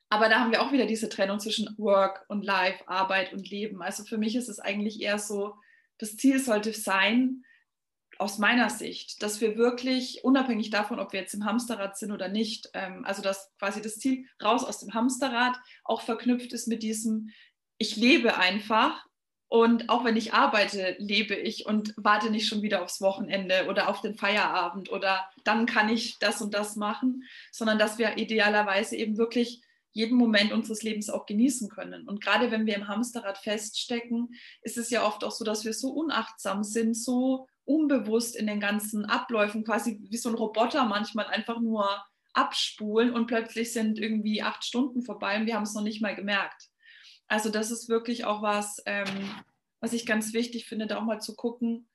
Aber 0.10 0.30
da 0.30 0.40
haben 0.40 0.52
wir 0.52 0.62
auch 0.62 0.72
wieder 0.72 0.86
diese 0.86 1.10
Trennung 1.10 1.40
zwischen 1.40 1.76
Work 1.78 2.26
und 2.30 2.46
Life, 2.46 2.88
Arbeit 2.88 3.34
und 3.34 3.50
Leben. 3.50 3.82
Also 3.82 4.04
für 4.04 4.18
mich 4.18 4.36
ist 4.36 4.50
es 4.50 4.60
eigentlich 4.60 5.02
eher 5.02 5.20
so, 5.20 5.56
das 5.98 6.16
Ziel 6.16 6.40
sollte 6.40 6.74
sein, 6.74 7.44
aus 8.18 8.38
meiner 8.38 8.70
Sicht, 8.70 9.22
dass 9.22 9.42
wir 9.42 9.58
wirklich, 9.58 10.24
unabhängig 10.24 10.70
davon, 10.70 11.00
ob 11.00 11.12
wir 11.12 11.20
jetzt 11.20 11.34
im 11.34 11.46
Hamsterrad 11.46 11.98
sind 11.98 12.12
oder 12.12 12.30
nicht, 12.30 12.70
ähm, 12.74 13.04
also 13.06 13.22
dass 13.22 13.52
quasi 13.60 13.82
das 13.82 13.98
Ziel 13.98 14.26
raus 14.42 14.64
aus 14.64 14.80
dem 14.80 14.94
Hamsterrad 14.94 15.58
auch 15.84 16.02
verknüpft 16.02 16.54
ist 16.54 16.68
mit 16.68 16.84
diesem, 16.84 17.30
ich 17.78 17.96
lebe 17.98 18.38
einfach 18.38 19.06
und 19.48 19.90
auch 19.90 20.04
wenn 20.04 20.18
ich 20.18 20.34
arbeite, 20.34 20.96
lebe 20.98 21.36
ich 21.36 21.66
und 21.66 21.94
warte 21.98 22.30
nicht 22.30 22.48
schon 22.48 22.62
wieder 22.62 22.82
aufs 22.82 23.02
Wochenende 23.02 23.68
oder 23.70 23.90
auf 23.90 24.02
den 24.02 24.16
Feierabend 24.16 24.92
oder 24.92 25.30
dann 25.44 25.66
kann 25.66 25.90
ich 25.90 26.18
das 26.20 26.42
und 26.42 26.54
das 26.54 26.76
machen, 26.76 27.24
sondern 27.52 27.78
dass 27.78 27.98
wir 27.98 28.18
idealerweise 28.18 28.96
eben 28.96 29.18
wirklich 29.18 29.62
jeden 29.92 30.18
Moment 30.18 30.52
unseres 30.52 30.84
Lebens 30.84 31.10
auch 31.10 31.26
genießen 31.26 31.70
können. 31.70 32.08
Und 32.08 32.22
gerade 32.22 32.52
wenn 32.52 32.66
wir 32.66 32.76
im 32.76 32.90
Hamsterrad 32.90 33.38
feststecken, 33.38 34.36
ist 34.62 34.78
es 34.78 34.90
ja 34.90 35.06
oft 35.06 35.24
auch 35.24 35.32
so, 35.32 35.46
dass 35.46 35.64
wir 35.64 35.74
so 35.74 35.90
unachtsam 35.92 36.64
sind, 36.64 36.96
so 36.96 37.48
unbewusst 37.64 38.36
in 38.36 38.48
den 38.48 38.60
ganzen 38.60 39.06
Abläufen, 39.06 39.64
quasi 39.64 40.00
wie 40.10 40.18
so 40.18 40.30
ein 40.30 40.36
Roboter 40.36 40.86
manchmal 40.86 41.28
einfach 41.28 41.62
nur 41.62 42.04
abspulen 42.34 43.14
und 43.14 43.28
plötzlich 43.28 43.72
sind 43.72 43.98
irgendwie 43.98 44.42
acht 44.42 44.66
Stunden 44.66 45.02
vorbei 45.02 45.40
und 45.40 45.46
wir 45.46 45.56
haben 45.56 45.64
es 45.64 45.74
noch 45.74 45.82
nicht 45.82 46.02
mal 46.02 46.16
gemerkt. 46.16 46.70
Also 47.28 47.50
das 47.50 47.72
ist 47.72 47.90
wirklich 47.90 48.26
auch 48.26 48.42
was, 48.42 48.82
ähm, 48.86 49.30
was 49.80 49.94
ich 49.94 50.06
ganz 50.06 50.34
wichtig 50.34 50.68
finde, 50.68 50.88
da 50.88 50.98
auch 50.98 51.04
mal 51.04 51.22
zu 51.22 51.36
gucken, 51.36 51.88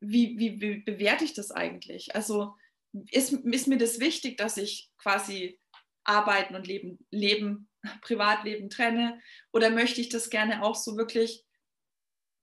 wie, 0.00 0.38
wie, 0.38 0.60
wie 0.60 0.78
bewerte 0.78 1.24
ich 1.24 1.34
das 1.34 1.50
eigentlich? 1.50 2.14
Also 2.14 2.54
ist, 3.10 3.32
ist 3.32 3.66
mir 3.66 3.78
das 3.78 4.00
wichtig, 4.00 4.36
dass 4.36 4.56
ich 4.56 4.90
quasi 4.98 5.58
Arbeiten 6.04 6.54
und 6.54 6.66
Leben, 6.66 7.04
Leben, 7.10 7.68
Privatleben 8.02 8.70
trenne? 8.70 9.20
Oder 9.52 9.70
möchte 9.70 10.00
ich 10.00 10.08
das 10.08 10.30
gerne 10.30 10.62
auch 10.62 10.74
so 10.74 10.96
wirklich, 10.96 11.44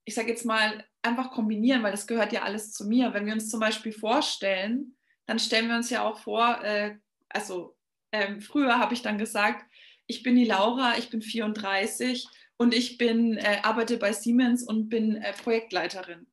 ich 0.04 0.14
sage 0.14 0.28
jetzt 0.28 0.44
mal, 0.44 0.84
einfach 1.02 1.30
kombinieren, 1.30 1.82
weil 1.82 1.92
das 1.92 2.06
gehört 2.06 2.32
ja 2.32 2.42
alles 2.42 2.72
zu 2.72 2.86
mir. 2.86 3.12
Wenn 3.14 3.26
wir 3.26 3.34
uns 3.34 3.50
zum 3.50 3.60
Beispiel 3.60 3.92
vorstellen, 3.92 4.96
dann 5.26 5.38
stellen 5.38 5.68
wir 5.68 5.76
uns 5.76 5.90
ja 5.90 6.02
auch 6.02 6.18
vor, 6.18 6.62
äh, 6.62 6.96
also 7.28 7.76
ähm, 8.12 8.40
früher 8.40 8.78
habe 8.78 8.94
ich 8.94 9.02
dann 9.02 9.18
gesagt, 9.18 9.64
ich 10.06 10.22
bin 10.22 10.36
die 10.36 10.44
Laura, 10.44 10.98
ich 10.98 11.10
bin 11.10 11.22
34 11.22 12.26
und 12.56 12.74
ich 12.74 12.98
bin, 12.98 13.36
äh, 13.36 13.58
arbeite 13.62 13.96
bei 13.96 14.12
Siemens 14.12 14.62
und 14.62 14.88
bin 14.88 15.16
äh, 15.16 15.32
Projektleiterin. 15.32 16.26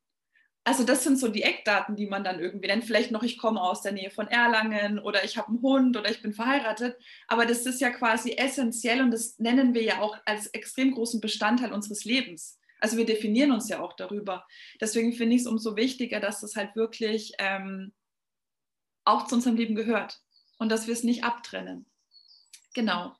Also 0.63 0.83
das 0.83 1.03
sind 1.03 1.17
so 1.17 1.27
die 1.27 1.41
Eckdaten, 1.41 1.95
die 1.95 2.05
man 2.05 2.23
dann 2.23 2.39
irgendwie 2.39 2.67
nennt. 2.67 2.85
Vielleicht 2.85 3.09
noch, 3.09 3.23
ich 3.23 3.39
komme 3.39 3.59
aus 3.59 3.81
der 3.81 3.93
Nähe 3.93 4.11
von 4.11 4.27
Erlangen 4.27 4.99
oder 4.99 5.23
ich 5.23 5.37
habe 5.37 5.47
einen 5.47 5.61
Hund 5.61 5.97
oder 5.97 6.11
ich 6.11 6.21
bin 6.21 6.33
verheiratet. 6.33 6.97
Aber 7.27 7.47
das 7.47 7.65
ist 7.65 7.81
ja 7.81 7.89
quasi 7.89 8.33
essentiell 8.33 9.01
und 9.01 9.09
das 9.09 9.39
nennen 9.39 9.73
wir 9.73 9.81
ja 9.81 10.01
auch 10.01 10.15
als 10.25 10.47
extrem 10.47 10.91
großen 10.91 11.19
Bestandteil 11.19 11.73
unseres 11.73 12.05
Lebens. 12.05 12.59
Also 12.79 12.97
wir 12.97 13.05
definieren 13.05 13.51
uns 13.51 13.69
ja 13.69 13.79
auch 13.79 13.93
darüber. 13.93 14.45
Deswegen 14.79 15.13
finde 15.13 15.35
ich 15.35 15.41
es 15.41 15.47
umso 15.47 15.75
wichtiger, 15.75 16.19
dass 16.19 16.41
das 16.41 16.55
halt 16.55 16.75
wirklich 16.75 17.33
ähm, 17.39 17.91
auch 19.03 19.25
zu 19.25 19.35
unserem 19.35 19.55
Leben 19.55 19.73
gehört 19.73 20.21
und 20.59 20.69
dass 20.69 20.85
wir 20.85 20.93
es 20.93 21.03
nicht 21.03 21.23
abtrennen. 21.23 21.87
Genau. 22.75 23.15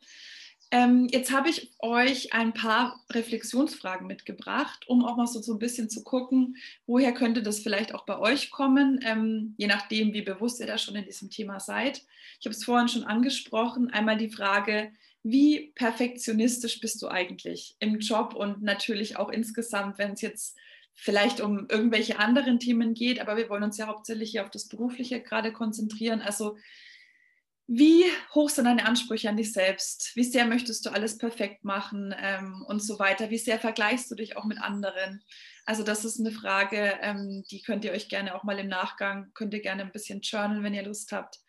Ähm, 0.73 1.07
jetzt 1.11 1.33
habe 1.33 1.49
ich 1.49 1.69
euch 1.79 2.33
ein 2.33 2.53
paar 2.53 3.03
Reflexionsfragen 3.11 4.07
mitgebracht, 4.07 4.87
um 4.87 5.03
auch 5.03 5.17
mal 5.17 5.27
so, 5.27 5.41
so 5.41 5.53
ein 5.53 5.59
bisschen 5.59 5.89
zu 5.89 6.01
gucken, 6.01 6.55
woher 6.87 7.13
könnte 7.13 7.43
das 7.43 7.59
vielleicht 7.59 7.93
auch 7.93 8.05
bei 8.05 8.17
euch 8.17 8.51
kommen, 8.51 9.01
ähm, 9.03 9.53
je 9.57 9.67
nachdem, 9.67 10.13
wie 10.13 10.21
bewusst 10.21 10.61
ihr 10.61 10.67
da 10.67 10.77
schon 10.77 10.95
in 10.95 11.03
diesem 11.03 11.29
Thema 11.29 11.59
seid. 11.59 12.03
Ich 12.39 12.45
habe 12.45 12.55
es 12.55 12.63
vorhin 12.63 12.87
schon 12.87 13.03
angesprochen. 13.03 13.89
Einmal 13.89 14.17
die 14.17 14.29
Frage, 14.29 14.93
wie 15.23 15.73
perfektionistisch 15.75 16.79
bist 16.79 17.01
du 17.01 17.09
eigentlich 17.09 17.75
im 17.79 17.99
Job 17.99 18.33
und 18.33 18.63
natürlich 18.63 19.17
auch 19.17 19.29
insgesamt, 19.29 19.97
wenn 19.97 20.13
es 20.13 20.21
jetzt 20.21 20.57
vielleicht 20.93 21.41
um 21.41 21.67
irgendwelche 21.69 22.17
anderen 22.17 22.59
Themen 22.59 22.93
geht, 22.93 23.19
aber 23.19 23.35
wir 23.35 23.49
wollen 23.49 23.63
uns 23.63 23.77
ja 23.77 23.87
hauptsächlich 23.87 24.31
hier 24.31 24.43
auf 24.43 24.51
das 24.51 24.67
Berufliche 24.67 25.21
gerade 25.21 25.51
konzentrieren. 25.51 26.21
Also 26.21 26.57
wie 27.67 28.03
hoch 28.33 28.49
sind 28.49 28.65
deine 28.65 28.85
Ansprüche 28.85 29.29
an 29.29 29.37
dich 29.37 29.53
selbst? 29.53 30.11
Wie 30.15 30.23
sehr 30.23 30.45
möchtest 30.45 30.85
du 30.85 30.89
alles 30.89 31.17
perfekt 31.17 31.63
machen 31.63 32.13
ähm, 32.17 32.65
und 32.67 32.83
so 32.83 32.99
weiter? 32.99 33.29
Wie 33.29 33.37
sehr 33.37 33.59
vergleichst 33.59 34.11
du 34.11 34.15
dich 34.15 34.35
auch 34.35 34.45
mit 34.45 34.61
anderen? 34.61 35.23
Also 35.65 35.83
das 35.83 36.03
ist 36.03 36.19
eine 36.19 36.31
Frage, 36.31 36.97
ähm, 37.01 37.43
die 37.49 37.61
könnt 37.61 37.85
ihr 37.85 37.91
euch 37.91 38.09
gerne 38.09 38.35
auch 38.35 38.43
mal 38.43 38.59
im 38.59 38.67
Nachgang, 38.67 39.31
könnt 39.33 39.53
ihr 39.53 39.61
gerne 39.61 39.83
ein 39.83 39.91
bisschen 39.91 40.21
journalen, 40.21 40.63
wenn 40.63 40.73
ihr 40.73 40.83
Lust 40.83 41.11
habt. 41.11 41.39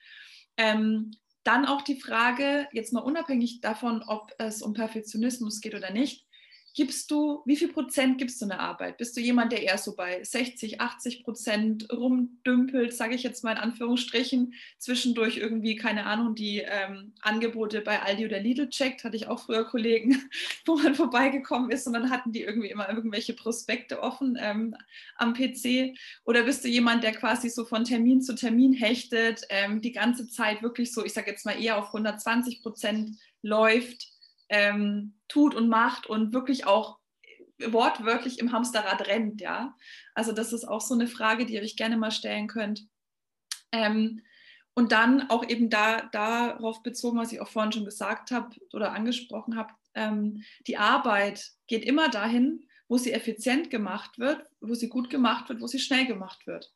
Ähm, 0.56 1.12
dann 1.44 1.66
auch 1.66 1.82
die 1.82 2.00
Frage, 2.00 2.68
jetzt 2.72 2.92
mal 2.92 3.00
unabhängig 3.00 3.60
davon, 3.60 4.02
ob 4.06 4.30
es 4.38 4.62
um 4.62 4.74
Perfektionismus 4.74 5.60
geht 5.60 5.74
oder 5.74 5.90
nicht, 5.90 6.26
gibst 6.74 7.10
du, 7.10 7.42
wie 7.44 7.56
viel 7.56 7.68
Prozent 7.68 8.18
gibst 8.18 8.40
du 8.40 8.46
in 8.46 8.50
der 8.50 8.60
Arbeit? 8.60 8.96
Bist 8.96 9.16
du 9.16 9.20
jemand, 9.20 9.52
der 9.52 9.62
eher 9.62 9.76
so 9.76 9.94
bei 9.94 10.22
60, 10.24 10.80
80 10.80 11.22
Prozent 11.22 11.92
rumdümpelt, 11.92 12.94
sage 12.94 13.14
ich 13.14 13.22
jetzt 13.22 13.44
mal 13.44 13.52
in 13.52 13.58
Anführungsstrichen, 13.58 14.54
zwischendurch 14.78 15.36
irgendwie, 15.36 15.76
keine 15.76 16.06
Ahnung, 16.06 16.34
die 16.34 16.58
ähm, 16.60 17.12
Angebote 17.20 17.82
bei 17.82 18.00
Aldi 18.00 18.24
oder 18.24 18.40
Lidl 18.40 18.70
checkt, 18.70 19.04
hatte 19.04 19.16
ich 19.16 19.26
auch 19.26 19.40
früher 19.40 19.64
Kollegen, 19.64 20.30
wo 20.66 20.76
man 20.76 20.94
vorbeigekommen 20.94 21.70
ist 21.70 21.86
und 21.86 21.92
dann 21.92 22.10
hatten 22.10 22.32
die 22.32 22.42
irgendwie 22.42 22.70
immer 22.70 22.88
irgendwelche 22.88 23.34
Prospekte 23.34 24.00
offen 24.02 24.38
ähm, 24.40 24.74
am 25.16 25.34
PC. 25.34 25.94
Oder 26.24 26.44
bist 26.44 26.64
du 26.64 26.68
jemand, 26.68 27.04
der 27.04 27.12
quasi 27.12 27.50
so 27.50 27.64
von 27.64 27.84
Termin 27.84 28.22
zu 28.22 28.34
Termin 28.34 28.72
hechtet, 28.72 29.42
ähm, 29.50 29.82
die 29.82 29.92
ganze 29.92 30.26
Zeit 30.28 30.62
wirklich 30.62 30.92
so, 30.92 31.04
ich 31.04 31.12
sage 31.12 31.30
jetzt 31.30 31.44
mal 31.44 31.60
eher 31.60 31.76
auf 31.78 31.88
120 31.88 32.62
Prozent 32.62 33.18
läuft? 33.42 34.08
Tut 35.32 35.54
und 35.54 35.68
macht 35.68 36.06
und 36.06 36.34
wirklich 36.34 36.66
auch 36.66 36.98
wortwörtlich 37.58 38.38
im 38.38 38.52
Hamsterrad 38.52 39.06
rennt, 39.06 39.40
ja. 39.40 39.74
Also 40.14 40.32
das 40.32 40.52
ist 40.52 40.64
auch 40.64 40.80
so 40.80 40.94
eine 40.94 41.06
Frage, 41.06 41.46
die 41.46 41.54
ihr 41.54 41.62
euch 41.62 41.76
gerne 41.76 41.96
mal 41.96 42.10
stellen 42.10 42.48
könnt. 42.48 42.86
Ähm, 43.72 44.22
und 44.74 44.92
dann 44.92 45.30
auch 45.30 45.48
eben 45.48 45.70
da, 45.70 46.02
darauf 46.12 46.82
bezogen, 46.82 47.18
was 47.18 47.32
ich 47.32 47.40
auch 47.40 47.48
vorhin 47.48 47.72
schon 47.72 47.84
gesagt 47.84 48.30
habe 48.30 48.54
oder 48.72 48.92
angesprochen 48.92 49.56
habe, 49.56 49.72
ähm, 49.94 50.42
die 50.66 50.76
Arbeit 50.76 51.52
geht 51.66 51.84
immer 51.84 52.08
dahin, 52.08 52.66
wo 52.88 52.98
sie 52.98 53.12
effizient 53.12 53.70
gemacht 53.70 54.18
wird, 54.18 54.44
wo 54.60 54.74
sie 54.74 54.88
gut 54.88 55.08
gemacht 55.08 55.48
wird, 55.48 55.60
wo 55.60 55.66
sie 55.66 55.78
schnell 55.78 56.06
gemacht 56.06 56.46
wird. 56.46 56.72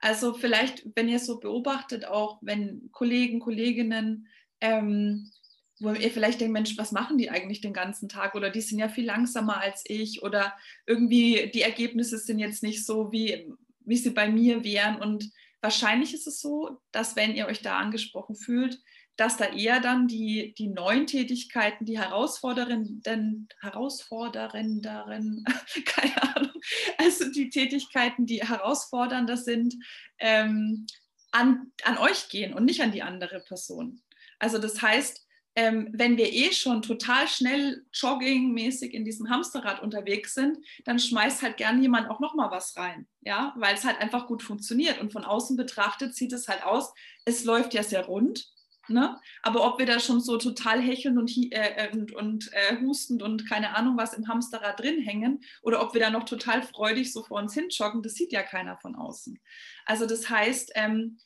Also 0.00 0.34
vielleicht, 0.34 0.84
wenn 0.94 1.08
ihr 1.08 1.18
so 1.18 1.40
beobachtet, 1.40 2.06
auch 2.06 2.38
wenn 2.42 2.90
Kollegen, 2.92 3.40
Kolleginnen 3.40 4.28
ähm, 4.60 5.30
wo 5.78 5.92
ihr 5.92 6.10
vielleicht 6.10 6.40
denkt, 6.40 6.52
Mensch, 6.52 6.78
was 6.78 6.92
machen 6.92 7.18
die 7.18 7.30
eigentlich 7.30 7.60
den 7.60 7.72
ganzen 7.72 8.08
Tag? 8.08 8.34
Oder 8.34 8.50
die 8.50 8.60
sind 8.60 8.78
ja 8.78 8.88
viel 8.88 9.04
langsamer 9.04 9.60
als 9.60 9.84
ich 9.86 10.22
oder 10.22 10.56
irgendwie 10.86 11.50
die 11.52 11.62
Ergebnisse 11.62 12.18
sind 12.18 12.38
jetzt 12.38 12.62
nicht 12.62 12.86
so, 12.86 13.12
wie, 13.12 13.52
wie 13.80 13.96
sie 13.96 14.10
bei 14.10 14.28
mir 14.30 14.64
wären. 14.64 14.96
Und 14.96 15.30
wahrscheinlich 15.60 16.14
ist 16.14 16.26
es 16.26 16.40
so, 16.40 16.80
dass 16.92 17.16
wenn 17.16 17.34
ihr 17.34 17.46
euch 17.46 17.60
da 17.60 17.78
angesprochen 17.78 18.36
fühlt, 18.36 18.80
dass 19.16 19.36
da 19.36 19.46
eher 19.46 19.80
dann 19.80 20.08
die, 20.08 20.54
die 20.58 20.68
neuen 20.68 21.06
Tätigkeiten, 21.06 21.86
die 21.86 21.98
herausfordernden, 21.98 23.48
herausfordernderen, 23.60 25.44
keine 25.86 26.36
Ahnung, 26.36 26.52
also 26.98 27.30
die 27.30 27.48
Tätigkeiten, 27.48 28.26
die 28.26 28.42
herausfordernder 28.42 29.36
sind, 29.36 29.74
ähm, 30.18 30.86
an, 31.32 31.72
an 31.84 31.98
euch 31.98 32.28
gehen 32.28 32.54
und 32.54 32.64
nicht 32.64 32.82
an 32.82 32.92
die 32.92 33.02
andere 33.02 33.40
Person. 33.40 34.02
Also 34.38 34.58
das 34.58 34.80
heißt, 34.82 35.25
ähm, 35.56 35.88
wenn 35.92 36.18
wir 36.18 36.32
eh 36.32 36.52
schon 36.52 36.82
total 36.82 37.26
schnell 37.26 37.84
joggingmäßig 37.92 38.92
in 38.92 39.06
diesem 39.06 39.30
Hamsterrad 39.30 39.82
unterwegs 39.82 40.34
sind, 40.34 40.58
dann 40.84 40.98
schmeißt 40.98 41.42
halt 41.42 41.56
gern 41.56 41.82
jemand 41.82 42.10
auch 42.10 42.20
noch 42.20 42.34
mal 42.34 42.50
was 42.50 42.76
rein, 42.76 43.08
ja, 43.22 43.54
weil 43.56 43.74
es 43.74 43.84
halt 43.84 43.98
einfach 43.98 44.26
gut 44.26 44.42
funktioniert 44.42 45.00
und 45.00 45.12
von 45.12 45.24
außen 45.24 45.56
betrachtet 45.56 46.14
sieht 46.14 46.34
es 46.34 46.46
halt 46.46 46.62
aus, 46.62 46.92
es 47.24 47.44
läuft 47.44 47.72
ja 47.72 47.82
sehr 47.82 48.04
rund, 48.04 48.46
ne? 48.88 49.18
Aber 49.42 49.66
ob 49.66 49.78
wir 49.78 49.86
da 49.86 49.98
schon 49.98 50.20
so 50.20 50.36
total 50.36 50.80
hecheln 50.80 51.18
und, 51.18 51.32
äh, 51.50 51.88
und, 51.90 52.12
und 52.12 52.50
äh, 52.52 52.78
hustend 52.82 53.22
und 53.22 53.48
keine 53.48 53.74
Ahnung 53.76 53.96
was 53.96 54.12
im 54.12 54.28
Hamsterrad 54.28 54.78
drin 54.78 55.00
hängen 55.00 55.40
oder 55.62 55.82
ob 55.82 55.94
wir 55.94 56.02
da 56.02 56.10
noch 56.10 56.24
total 56.24 56.62
freudig 56.62 57.12
so 57.12 57.24
vor 57.24 57.38
uns 57.38 57.54
hin 57.54 57.68
das 58.02 58.14
sieht 58.14 58.32
ja 58.32 58.42
keiner 58.42 58.76
von 58.76 58.94
außen. 58.94 59.38
Also 59.86 60.06
das 60.06 60.28
heißt, 60.28 60.72
ähm, 60.74 61.18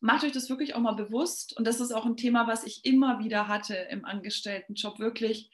macht 0.00 0.24
euch 0.24 0.32
das 0.32 0.48
wirklich 0.48 0.74
auch 0.74 0.80
mal 0.80 0.92
bewusst. 0.92 1.56
Und 1.56 1.66
das 1.66 1.80
ist 1.80 1.92
auch 1.92 2.06
ein 2.06 2.16
Thema, 2.16 2.46
was 2.46 2.64
ich 2.64 2.84
immer 2.84 3.18
wieder 3.18 3.48
hatte 3.48 3.74
im 3.90 4.04
Angestelltenjob. 4.04 4.98
Wirklich, 4.98 5.50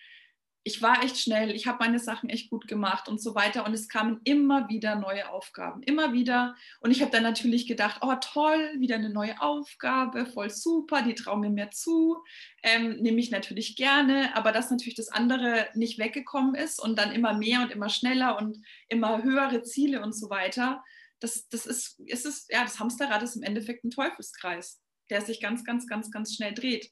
ich 0.67 0.81
war 0.81 1.03
echt 1.03 1.19
schnell, 1.19 1.51
ich 1.51 1.67
habe 1.67 1.85
meine 1.85 1.99
Sachen 1.99 2.31
echt 2.31 2.51
gut 2.51 2.67
gemacht 2.69 3.09
und 3.09 3.23
so 3.23 3.35
weiter. 3.35 3.67
Und 3.67 3.75
es 3.75 3.89
kamen 3.89 4.21
immer 4.25 4.69
wieder 4.69 4.97
neue 4.97 5.31
Aufgaben, 5.31 5.83
immer 5.83 6.13
wieder. 6.13 6.57
Und 6.81 6.91
ich 6.91 7.01
habe 7.01 7.11
dann 7.11 7.23
natürlich 7.23 7.67
gedacht, 7.67 8.01
oh 8.03 8.15
toll, 8.21 8.75
wieder 8.79 8.97
eine 8.97 9.11
neue 9.11 9.41
Aufgabe, 9.41 10.27
voll 10.27 10.51
super, 10.51 11.03
die 11.03 11.15
trauen 11.15 11.41
mir 11.41 11.51
mehr 11.51 11.71
zu, 11.71 12.17
ähm, 12.63 12.97
nehme 13.01 13.21
ich 13.21 13.31
natürlich 13.31 13.77
gerne. 13.77 14.35
Aber 14.37 14.53
dass 14.53 14.71
natürlich 14.71 14.97
das 14.97 15.09
andere 15.09 15.69
nicht 15.75 15.99
weggekommen 15.99 16.55
ist 16.55 16.83
und 16.83 16.99
dann 16.99 17.13
immer 17.13 17.35
mehr 17.35 17.63
und 17.63 17.71
immer 17.71 17.89
schneller 17.89 18.39
und 18.39 18.59
immer 18.89 19.23
höhere 19.23 19.63
Ziele 19.63 20.03
und 20.03 20.15
so 20.15 20.29
weiter 20.29 20.83
das, 21.25 21.49
das 21.49 21.65
ist, 21.65 21.99
ist 22.01 22.27
es, 22.27 22.47
ja, 22.51 22.63
das 22.63 22.79
Hamsterrad 22.79 23.23
ist 23.23 23.35
im 23.35 23.43
Endeffekt 23.43 23.83
ein 23.83 23.91
Teufelskreis, 23.91 24.83
der 25.09 25.23
sich 25.23 25.41
ganz, 25.41 25.65
ganz, 25.65 25.87
ganz, 25.87 26.11
ganz 26.11 26.35
schnell 26.35 26.53
dreht. 26.53 26.91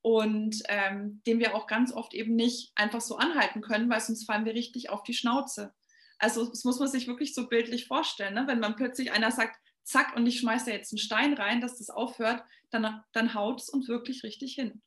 Und 0.00 0.62
ähm, 0.68 1.22
den 1.26 1.40
wir 1.40 1.56
auch 1.56 1.66
ganz 1.66 1.92
oft 1.92 2.14
eben 2.14 2.36
nicht 2.36 2.70
einfach 2.76 3.00
so 3.00 3.16
anhalten 3.16 3.62
können, 3.62 3.90
weil 3.90 4.00
sonst 4.00 4.26
fallen 4.26 4.44
wir 4.44 4.54
richtig 4.54 4.90
auf 4.90 5.02
die 5.02 5.14
Schnauze. 5.14 5.74
Also 6.18 6.46
das 6.48 6.62
muss 6.62 6.78
man 6.78 6.88
sich 6.88 7.08
wirklich 7.08 7.34
so 7.34 7.48
bildlich 7.48 7.86
vorstellen. 7.86 8.34
Ne? 8.34 8.44
Wenn 8.46 8.60
man 8.60 8.76
plötzlich 8.76 9.10
einer 9.12 9.32
sagt, 9.32 9.58
zack, 9.82 10.14
und 10.14 10.26
ich 10.26 10.38
schmeiße 10.38 10.70
jetzt 10.70 10.92
einen 10.92 10.98
Stein 10.98 11.34
rein, 11.34 11.60
dass 11.60 11.78
das 11.78 11.90
aufhört, 11.90 12.44
dann, 12.70 13.02
dann 13.12 13.34
haut 13.34 13.60
es 13.60 13.70
uns 13.70 13.88
wirklich 13.88 14.22
richtig 14.22 14.54
hin. 14.54 14.82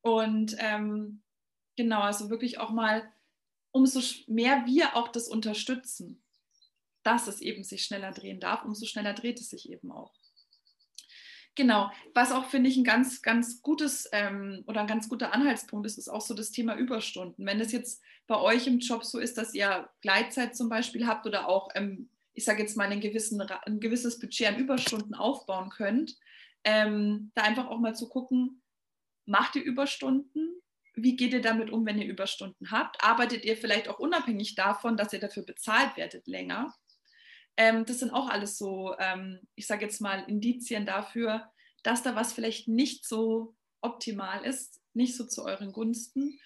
Und 0.00 0.56
ähm, 0.58 1.22
genau, 1.76 2.00
also 2.00 2.30
wirklich 2.30 2.58
auch 2.58 2.70
mal, 2.70 3.12
umso 3.72 4.00
mehr 4.26 4.64
wir 4.66 4.96
auch 4.96 5.08
das 5.08 5.28
unterstützen, 5.28 6.22
dass 7.06 7.28
es 7.28 7.40
eben 7.40 7.62
sich 7.62 7.84
schneller 7.84 8.12
drehen 8.12 8.40
darf, 8.40 8.64
umso 8.64 8.86
schneller 8.86 9.14
dreht 9.14 9.40
es 9.40 9.50
sich 9.50 9.70
eben 9.70 9.92
auch. 9.92 10.12
Genau, 11.56 11.90
was 12.14 12.32
auch 12.32 12.50
finde 12.50 12.68
ich 12.68 12.76
ein 12.76 12.84
ganz, 12.84 13.22
ganz 13.22 13.62
gutes 13.62 14.06
ähm, 14.12 14.62
oder 14.66 14.82
ein 14.82 14.86
ganz 14.86 15.08
guter 15.08 15.32
Anhaltspunkt 15.32 15.86
ist, 15.86 15.96
ist 15.96 16.10
auch 16.10 16.20
so 16.20 16.34
das 16.34 16.50
Thema 16.50 16.76
Überstunden. 16.76 17.46
Wenn 17.46 17.60
es 17.60 17.72
jetzt 17.72 18.02
bei 18.26 18.38
euch 18.38 18.66
im 18.66 18.78
Job 18.78 19.04
so 19.04 19.18
ist, 19.18 19.38
dass 19.38 19.54
ihr 19.54 19.88
Gleitzeit 20.02 20.54
zum 20.54 20.68
Beispiel 20.68 21.06
habt 21.06 21.26
oder 21.26 21.48
auch, 21.48 21.70
ähm, 21.74 22.10
ich 22.34 22.44
sage 22.44 22.60
jetzt 22.60 22.76
mal, 22.76 22.88
gewissen, 23.00 23.40
ein 23.40 23.80
gewisses 23.80 24.18
Budget 24.18 24.48
an 24.48 24.58
Überstunden 24.58 25.14
aufbauen 25.14 25.70
könnt, 25.70 26.18
ähm, 26.64 27.32
da 27.34 27.44
einfach 27.44 27.68
auch 27.68 27.78
mal 27.78 27.96
zu 27.96 28.10
gucken, 28.10 28.60
macht 29.24 29.56
ihr 29.56 29.62
Überstunden? 29.62 30.60
Wie 30.94 31.16
geht 31.16 31.32
ihr 31.32 31.42
damit 31.42 31.70
um, 31.70 31.86
wenn 31.86 31.98
ihr 31.98 32.08
Überstunden 32.08 32.70
habt? 32.70 33.02
Arbeitet 33.02 33.46
ihr 33.46 33.56
vielleicht 33.56 33.88
auch 33.88 33.98
unabhängig 33.98 34.56
davon, 34.56 34.98
dass 34.98 35.14
ihr 35.14 35.20
dafür 35.20 35.44
bezahlt 35.44 35.96
werdet 35.96 36.26
länger? 36.26 36.74
Ähm, 37.56 37.84
das 37.84 38.00
sind 38.00 38.12
auch 38.12 38.28
alles 38.28 38.58
so, 38.58 38.94
ähm, 38.98 39.40
ich 39.54 39.66
sage 39.66 39.84
jetzt 39.84 40.00
mal, 40.00 40.24
Indizien 40.28 40.86
dafür, 40.86 41.50
dass 41.82 42.02
da 42.02 42.14
was 42.14 42.32
vielleicht 42.32 42.68
nicht 42.68 43.06
so 43.06 43.54
optimal 43.80 44.44
ist, 44.44 44.80
nicht 44.92 45.16
so 45.16 45.24
zu 45.24 45.44
euren 45.44 45.72
Gunsten. 45.72 46.38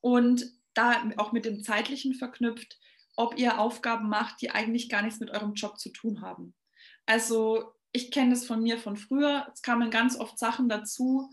Und 0.00 0.46
da 0.74 1.10
auch 1.16 1.32
mit 1.32 1.44
dem 1.44 1.62
Zeitlichen 1.62 2.14
verknüpft, 2.14 2.78
ob 3.16 3.36
ihr 3.36 3.58
Aufgaben 3.58 4.08
macht, 4.08 4.40
die 4.40 4.50
eigentlich 4.50 4.88
gar 4.88 5.02
nichts 5.02 5.18
mit 5.18 5.30
eurem 5.30 5.54
Job 5.54 5.78
zu 5.78 5.90
tun 5.90 6.20
haben. 6.20 6.54
Also 7.04 7.72
ich 7.92 8.10
kenne 8.10 8.30
das 8.30 8.46
von 8.46 8.62
mir 8.62 8.78
von 8.78 8.96
früher. 8.96 9.50
Es 9.52 9.62
kamen 9.62 9.90
ganz 9.90 10.16
oft 10.18 10.38
Sachen 10.38 10.68
dazu, 10.68 11.30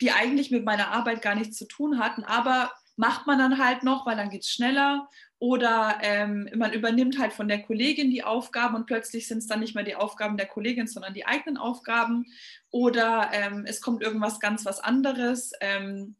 die 0.00 0.12
eigentlich 0.12 0.50
mit 0.50 0.64
meiner 0.64 0.88
Arbeit 0.88 1.20
gar 1.22 1.34
nichts 1.34 1.56
zu 1.56 1.66
tun 1.66 1.98
hatten, 1.98 2.24
aber 2.24 2.72
macht 2.96 3.26
man 3.26 3.38
dann 3.38 3.58
halt 3.58 3.82
noch, 3.82 4.06
weil 4.06 4.16
dann 4.16 4.30
geht 4.30 4.42
es 4.42 4.50
schneller. 4.50 5.08
Oder 5.40 5.98
ähm, 6.02 6.50
man 6.54 6.72
übernimmt 6.74 7.18
halt 7.18 7.32
von 7.32 7.48
der 7.48 7.62
Kollegin 7.62 8.10
die 8.10 8.22
Aufgaben 8.22 8.76
und 8.76 8.86
plötzlich 8.86 9.26
sind 9.26 9.38
es 9.38 9.46
dann 9.46 9.60
nicht 9.60 9.74
mehr 9.74 9.84
die 9.84 9.96
Aufgaben 9.96 10.36
der 10.36 10.46
Kollegin, 10.46 10.86
sondern 10.86 11.14
die 11.14 11.26
eigenen 11.26 11.56
Aufgaben. 11.56 12.26
Oder 12.70 13.30
ähm, 13.32 13.64
es 13.66 13.80
kommt 13.80 14.02
irgendwas 14.02 14.38
ganz 14.38 14.66
was 14.66 14.80
anderes. 14.80 15.52
Ähm, 15.62 16.14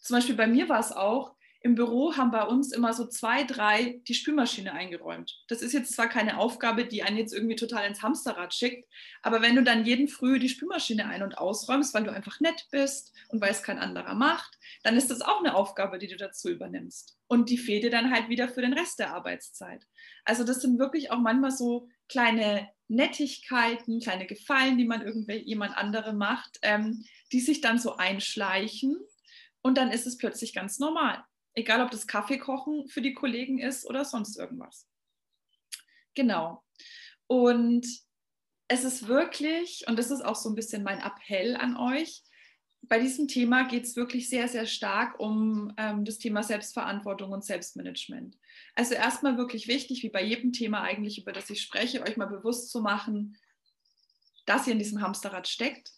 zum 0.00 0.16
Beispiel 0.16 0.34
bei 0.34 0.46
mir 0.46 0.68
war 0.70 0.80
es 0.80 0.92
auch, 0.92 1.33
im 1.64 1.76
Büro 1.76 2.14
haben 2.14 2.30
bei 2.30 2.42
uns 2.42 2.72
immer 2.72 2.92
so 2.92 3.06
zwei, 3.06 3.42
drei 3.42 3.98
die 4.06 4.12
Spülmaschine 4.12 4.74
eingeräumt. 4.74 5.42
Das 5.48 5.62
ist 5.62 5.72
jetzt 5.72 5.94
zwar 5.94 6.10
keine 6.10 6.36
Aufgabe, 6.36 6.84
die 6.84 7.02
einen 7.02 7.16
jetzt 7.16 7.32
irgendwie 7.32 7.56
total 7.56 7.88
ins 7.88 8.02
Hamsterrad 8.02 8.52
schickt, 8.52 8.86
aber 9.22 9.40
wenn 9.40 9.56
du 9.56 9.62
dann 9.62 9.86
jeden 9.86 10.06
Früh 10.06 10.38
die 10.38 10.50
Spülmaschine 10.50 11.06
ein- 11.06 11.22
und 11.22 11.38
ausräumst, 11.38 11.94
weil 11.94 12.04
du 12.04 12.12
einfach 12.12 12.38
nett 12.40 12.66
bist 12.70 13.14
und 13.28 13.40
weil 13.40 13.50
es 13.50 13.62
kein 13.62 13.78
anderer 13.78 14.14
macht, 14.14 14.58
dann 14.82 14.94
ist 14.94 15.10
das 15.10 15.22
auch 15.22 15.38
eine 15.38 15.54
Aufgabe, 15.54 15.96
die 15.96 16.06
du 16.06 16.18
dazu 16.18 16.50
übernimmst. 16.50 17.16
Und 17.28 17.48
die 17.48 17.56
fehlt 17.56 17.82
dir 17.82 17.90
dann 17.90 18.12
halt 18.12 18.28
wieder 18.28 18.50
für 18.50 18.60
den 18.60 18.74
Rest 18.74 18.98
der 18.98 19.14
Arbeitszeit. 19.14 19.86
Also 20.26 20.44
das 20.44 20.60
sind 20.60 20.78
wirklich 20.78 21.12
auch 21.12 21.18
manchmal 21.18 21.50
so 21.50 21.88
kleine 22.10 22.68
Nettigkeiten, 22.88 24.00
kleine 24.00 24.26
Gefallen, 24.26 24.76
die 24.76 24.84
man 24.84 25.00
irgendjemand 25.00 25.74
anderem 25.78 26.18
macht, 26.18 26.58
ähm, 26.60 27.06
die 27.32 27.40
sich 27.40 27.62
dann 27.62 27.78
so 27.78 27.96
einschleichen 27.96 28.98
und 29.62 29.78
dann 29.78 29.90
ist 29.90 30.06
es 30.06 30.18
plötzlich 30.18 30.52
ganz 30.52 30.78
normal. 30.78 31.24
Egal, 31.54 31.82
ob 31.82 31.90
das 31.90 32.06
Kaffee 32.06 32.38
kochen 32.38 32.88
für 32.88 33.00
die 33.00 33.14
Kollegen 33.14 33.58
ist 33.58 33.86
oder 33.86 34.04
sonst 34.04 34.36
irgendwas. 34.36 34.88
Genau. 36.14 36.64
Und 37.26 37.86
es 38.68 38.84
ist 38.84 39.08
wirklich, 39.08 39.84
und 39.86 39.98
das 39.98 40.10
ist 40.10 40.22
auch 40.22 40.36
so 40.36 40.48
ein 40.48 40.54
bisschen 40.54 40.82
mein 40.82 41.00
Appell 41.00 41.56
an 41.56 41.76
euch, 41.76 42.22
bei 42.88 42.98
diesem 42.98 43.28
Thema 43.28 43.66
geht 43.66 43.84
es 43.84 43.96
wirklich 43.96 44.28
sehr, 44.28 44.48
sehr 44.48 44.66
stark 44.66 45.18
um 45.18 45.72
ähm, 45.76 46.04
das 46.04 46.18
Thema 46.18 46.42
Selbstverantwortung 46.42 47.32
und 47.32 47.44
Selbstmanagement. 47.44 48.36
Also 48.74 48.94
erstmal 48.94 49.38
wirklich 49.38 49.68
wichtig, 49.68 50.02
wie 50.02 50.10
bei 50.10 50.22
jedem 50.22 50.52
Thema 50.52 50.82
eigentlich, 50.82 51.18
über 51.18 51.32
das 51.32 51.48
ich 51.50 51.62
spreche, 51.62 52.02
euch 52.02 52.16
mal 52.16 52.26
bewusst 52.26 52.70
zu 52.70 52.80
machen, 52.80 53.38
dass 54.46 54.66
ihr 54.66 54.72
in 54.72 54.78
diesem 54.78 55.00
Hamsterrad 55.00 55.48
steckt. 55.48 55.92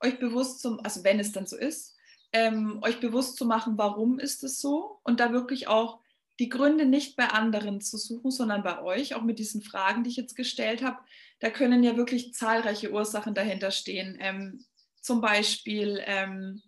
Euch 0.00 0.18
bewusst 0.18 0.60
zum, 0.60 0.80
also 0.80 1.04
wenn 1.04 1.20
es 1.20 1.32
dann 1.32 1.46
so 1.46 1.56
ist, 1.56 1.93
ähm, 2.34 2.80
euch 2.82 3.00
bewusst 3.00 3.36
zu 3.36 3.46
machen, 3.46 3.78
warum 3.78 4.18
ist 4.18 4.42
es 4.42 4.60
so 4.60 4.98
und 5.04 5.20
da 5.20 5.32
wirklich 5.32 5.68
auch 5.68 6.00
die 6.40 6.48
Gründe 6.48 6.84
nicht 6.84 7.16
bei 7.16 7.28
anderen 7.28 7.80
zu 7.80 7.96
suchen, 7.96 8.32
sondern 8.32 8.64
bei 8.64 8.82
euch, 8.82 9.14
auch 9.14 9.22
mit 9.22 9.38
diesen 9.38 9.62
Fragen, 9.62 10.02
die 10.02 10.10
ich 10.10 10.16
jetzt 10.16 10.34
gestellt 10.34 10.82
habe. 10.82 10.98
Da 11.38 11.48
können 11.48 11.84
ja 11.84 11.96
wirklich 11.96 12.34
zahlreiche 12.34 12.90
Ursachen 12.90 13.34
dahinter 13.34 13.70
stehen. 13.70 14.18
Ähm, 14.20 14.64
zum 15.00 15.20
Beispiel 15.20 16.02
ähm, 16.06 16.60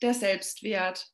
der 0.00 0.14
Selbstwert. 0.14 1.10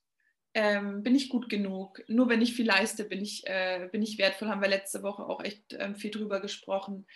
Ähm, 0.55 1.03
bin 1.03 1.15
ich 1.15 1.29
gut 1.29 1.49
genug? 1.49 2.03
Nur 2.07 2.29
wenn 2.29 2.43
ich 2.43 2.55
viel 2.55 2.67
leiste, 2.67 3.05
bin 3.05 3.23
ich, 3.23 3.45
äh, 3.47 3.89
bin 3.91 4.03
ich 4.03 4.19
wertvoll. 4.19 4.49
Haben 4.49 4.63
wir 4.63 4.69
letzte 4.69 5.03
Woche 5.03 5.25
auch 5.25 5.43
echt 5.43 5.77
ähm, 5.79 5.97
viel 5.97 6.11
drüber 6.13 6.41
gesprochen. 6.41 7.07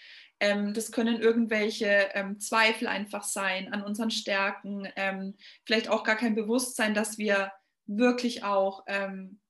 Ähm, 0.41 0.75
das 0.75 0.93
können 0.93 1.21
irgendwelche 1.21 2.09
ähm, 2.15 2.41
Zweifel 2.41 2.89
einfach 2.89 3.25
sein 3.25 3.73
an 3.73 3.83
unseren 3.83 4.11
Stärken, 4.11 4.89
ähm, 4.97 5.35
vielleicht 5.65 5.89
auch 5.89 6.05
gar 6.05 6.17
kein 6.17 6.35
Bewusstsein, 6.35 6.95
dass 6.95 7.19
wir 7.19 7.53
wirklich 7.87 8.45
auch 8.45 8.85
ähm, 8.87 9.41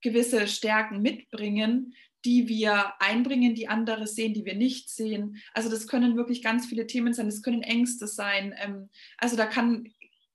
gewisse 0.00 0.46
Stärken 0.46 1.02
mitbringen, 1.02 1.94
die 2.24 2.48
wir 2.48 2.94
einbringen, 3.00 3.54
die 3.54 3.68
andere 3.68 4.06
sehen, 4.06 4.34
die 4.34 4.44
wir 4.44 4.54
nicht 4.54 4.88
sehen. 4.88 5.36
Also 5.52 5.68
das 5.68 5.86
können 5.86 6.16
wirklich 6.16 6.42
ganz 6.42 6.66
viele 6.66 6.86
Themen 6.86 7.12
sein, 7.12 7.26
das 7.26 7.42
können 7.42 7.62
Ängste 7.62 8.06
sein. 8.06 8.54
Ähm, 8.58 8.90
also 9.18 9.36
da 9.36 9.46
kann 9.46 9.92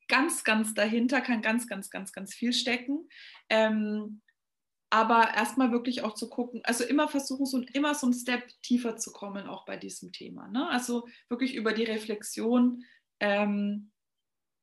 ganz, 0.08 0.44
ganz 0.44 0.74
dahinter, 0.74 1.22
kann 1.22 1.42
ganz, 1.42 1.68
ganz, 1.68 1.90
ganz, 1.90 2.12
ganz 2.12 2.34
viel 2.34 2.54
stecken. 2.54 3.08
Ähm, 3.50 4.22
aber 4.90 5.34
erstmal 5.36 5.72
wirklich 5.72 6.04
auch 6.04 6.16
zu 6.16 6.30
gucken, 6.30 6.62
also 6.64 6.84
immer 6.84 7.08
versuchen, 7.08 7.46
so, 7.46 7.62
immer 7.74 7.94
so 7.94 8.08
einen 8.08 8.14
Step 8.14 8.48
tiefer 8.64 8.98
zu 8.98 9.12
kommen, 9.12 9.48
auch 9.48 9.66
bei 9.66 9.78
diesem 9.78 10.12
Thema. 10.12 10.48
Ne? 10.48 10.68
Also 10.70 11.08
wirklich 11.28 11.54
über 11.54 11.74
die 11.74 11.84
Reflexion 11.84 12.84
ähm, 13.20 13.92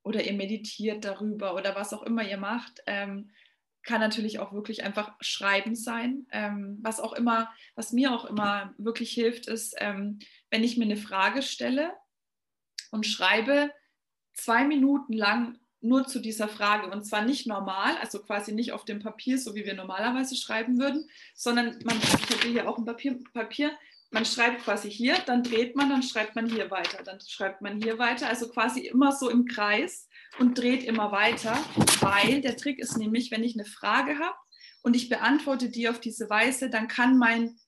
oder 0.02 0.25
ihr 0.25 0.35
meditiert 0.35 1.04
darüber 1.04 1.54
oder 1.54 1.75
was 1.75 1.92
auch 1.92 2.02
immer 2.02 2.25
ihr 2.25 2.38
macht, 2.38 2.80
ähm, 2.87 3.30
kann 3.85 4.00
natürlich 4.00 4.40
auch 4.40 4.52
wirklich 4.52 4.83
einfach 4.85 5.14
Schreiben 5.21 5.76
sein. 5.76 6.26
Ähm, 6.33 6.78
was 6.83 6.99
auch 6.99 7.12
immer, 7.12 7.52
was 7.76 7.92
mir 7.92 8.12
auch 8.12 8.25
immer 8.25 8.75
wirklich 8.78 9.12
hilft, 9.12 9.47
ist, 9.47 9.76
ähm, 9.78 10.18
wenn 10.50 10.64
ich 10.64 10.76
mir 10.76 10.85
eine 10.85 10.97
Frage 10.97 11.40
stelle 11.42 11.92
und 12.91 13.06
schreibe 13.06 13.71
zwei 14.34 14.65
Minuten 14.65 15.12
lang 15.12 15.58
nur 15.80 16.06
zu 16.06 16.21
dieser 16.21 16.49
Frage 16.49 16.91
und 16.91 17.04
zwar 17.04 17.23
nicht 17.23 17.47
normal, 17.47 17.97
also 17.99 18.21
quasi 18.21 18.52
nicht 18.52 18.73
auf 18.73 18.84
dem 18.84 19.00
Papier, 19.00 19.39
so 19.39 19.54
wie 19.54 19.65
wir 19.65 19.75
normalerweise 19.75 20.36
schreiben 20.36 20.78
würden, 20.78 21.08
sondern 21.34 21.78
man, 21.84 21.99
ich 21.99 22.30
hätte 22.30 22.49
hier 22.49 22.69
auch 22.69 22.78
ein 22.78 22.84
Papier, 22.84 23.19
Papier, 23.32 23.71
man 24.10 24.25
schreibt 24.25 24.62
quasi 24.62 24.91
hier, 24.91 25.17
dann 25.26 25.43
dreht 25.43 25.76
man, 25.76 25.91
dann 25.91 26.02
schreibt 26.02 26.36
man 26.36 26.49
hier 26.49 26.71
weiter, 26.71 27.02
dann 27.02 27.19
schreibt 27.21 27.60
man 27.60 27.80
hier 27.80 27.99
weiter, 27.99 28.28
also 28.28 28.49
quasi 28.49 28.86
immer 28.86 29.12
so 29.12 29.28
im 29.28 29.47
Kreis 29.47 30.08
und 30.39 30.56
dreht 30.56 30.84
immer 30.84 31.12
weiter, 31.12 31.56
weil 32.00 32.41
der 32.41 32.56
Trick 32.56 32.78
ist 32.78 32.97
nämlich, 32.97 33.30
wenn 33.30 33.45
ich 33.45 33.54
eine 33.54 33.65
Frage 33.65 34.19
habe 34.19 34.36
und 34.82 34.95
ich 34.95 35.08
beantworte 35.08 35.69
die 35.69 35.89
auf 35.89 36.00
diese 36.00 36.30
Weise, 36.30 36.71
dann 36.71 36.89
kann 36.89 37.19
mein 37.19 37.58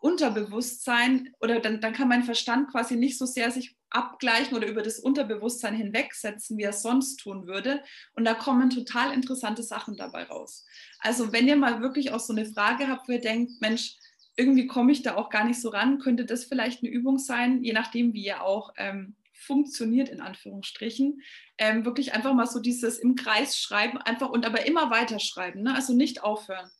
Unterbewusstsein 0.00 1.32
oder 1.40 1.60
dann, 1.60 1.80
dann 1.80 1.92
kann 1.92 2.08
mein 2.08 2.24
Verstand 2.24 2.70
quasi 2.70 2.96
nicht 2.96 3.16
so 3.16 3.24
sehr 3.24 3.50
sich 3.50 3.76
abgleichen 3.90 4.56
oder 4.56 4.66
über 4.66 4.82
das 4.82 4.98
Unterbewusstsein 4.98 5.74
hinwegsetzen, 5.74 6.58
wie 6.58 6.64
er 6.64 6.72
sonst 6.72 7.16
tun 7.16 7.46
würde. 7.46 7.82
Und 8.14 8.24
da 8.24 8.34
kommen 8.34 8.70
total 8.70 9.12
interessante 9.12 9.62
Sachen 9.62 9.96
dabei 9.96 10.24
raus. 10.24 10.66
Also 11.00 11.32
wenn 11.32 11.48
ihr 11.48 11.56
mal 11.56 11.80
wirklich 11.80 12.12
auch 12.12 12.20
so 12.20 12.32
eine 12.32 12.46
Frage 12.46 12.88
habt, 12.88 13.08
wo 13.08 13.12
ihr 13.12 13.20
denkt, 13.20 13.60
Mensch, 13.60 13.96
irgendwie 14.36 14.66
komme 14.66 14.92
ich 14.92 15.02
da 15.02 15.16
auch 15.16 15.30
gar 15.30 15.44
nicht 15.44 15.60
so 15.60 15.70
ran, 15.70 15.98
könnte 15.98 16.26
das 16.26 16.44
vielleicht 16.44 16.82
eine 16.82 16.92
Übung 16.92 17.18
sein, 17.18 17.62
je 17.62 17.72
nachdem, 17.72 18.12
wie 18.12 18.24
ihr 18.24 18.42
auch 18.42 18.74
ähm, 18.76 19.16
funktioniert, 19.32 20.08
in 20.08 20.20
Anführungsstrichen. 20.20 21.22
Ähm, 21.56 21.84
wirklich 21.84 22.12
einfach 22.12 22.34
mal 22.34 22.46
so 22.46 22.60
dieses 22.60 22.98
im 22.98 23.14
Kreis 23.14 23.56
schreiben, 23.56 23.98
einfach 23.98 24.28
und 24.28 24.44
aber 24.44 24.66
immer 24.66 24.90
weiter 24.90 25.20
schreiben, 25.20 25.62
ne? 25.62 25.74
also 25.74 25.94
nicht 25.94 26.22
aufhören. 26.22 26.70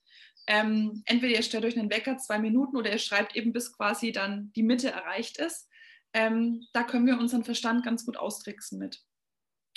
Ähm, 0.46 1.02
entweder 1.06 1.34
ihr 1.34 1.42
stellt 1.42 1.64
euch 1.64 1.78
einen 1.78 1.90
Wecker 1.90 2.18
zwei 2.18 2.38
Minuten 2.38 2.76
oder 2.76 2.92
ihr 2.92 2.98
schreibt 2.98 3.34
eben 3.34 3.52
bis 3.52 3.72
quasi 3.72 4.12
dann 4.12 4.52
die 4.54 4.62
Mitte 4.62 4.90
erreicht 4.90 5.38
ist 5.38 5.68
ähm, 6.12 6.66
da 6.72 6.82
können 6.82 7.06
wir 7.06 7.18
unseren 7.18 7.44
Verstand 7.44 7.84
ganz 7.84 8.04
gut 8.04 8.16
austricksen 8.16 8.78
mit. 8.78 9.02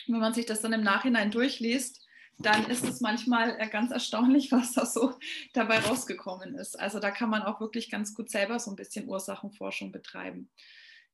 wenn 0.08 0.20
man 0.20 0.34
sich 0.34 0.46
das 0.46 0.62
dann 0.62 0.74
im 0.74 0.84
Nachhinein 0.84 1.32
durchliest, 1.32 2.06
dann 2.39 2.70
ist 2.70 2.86
es 2.86 3.02
manchmal 3.02 3.60
äh, 3.60 3.68
ganz 3.68 3.92
erstaunlich, 3.92 4.52
was 4.52 4.74
da 4.74 4.86
so 4.86 5.13
dabei 5.54 5.80
rausgekommen 5.80 6.56
ist. 6.56 6.80
Also 6.80 7.00
da 7.00 7.12
kann 7.12 7.30
man 7.30 7.44
auch 7.44 7.60
wirklich 7.60 7.92
ganz 7.92 8.13
gut 8.13 8.30
selber 8.30 8.60
so 8.60 8.72
ein 8.72 8.78
bisschen 8.78 9.08
Ursachenforschung 9.08 9.92
betreiben. 9.92 10.50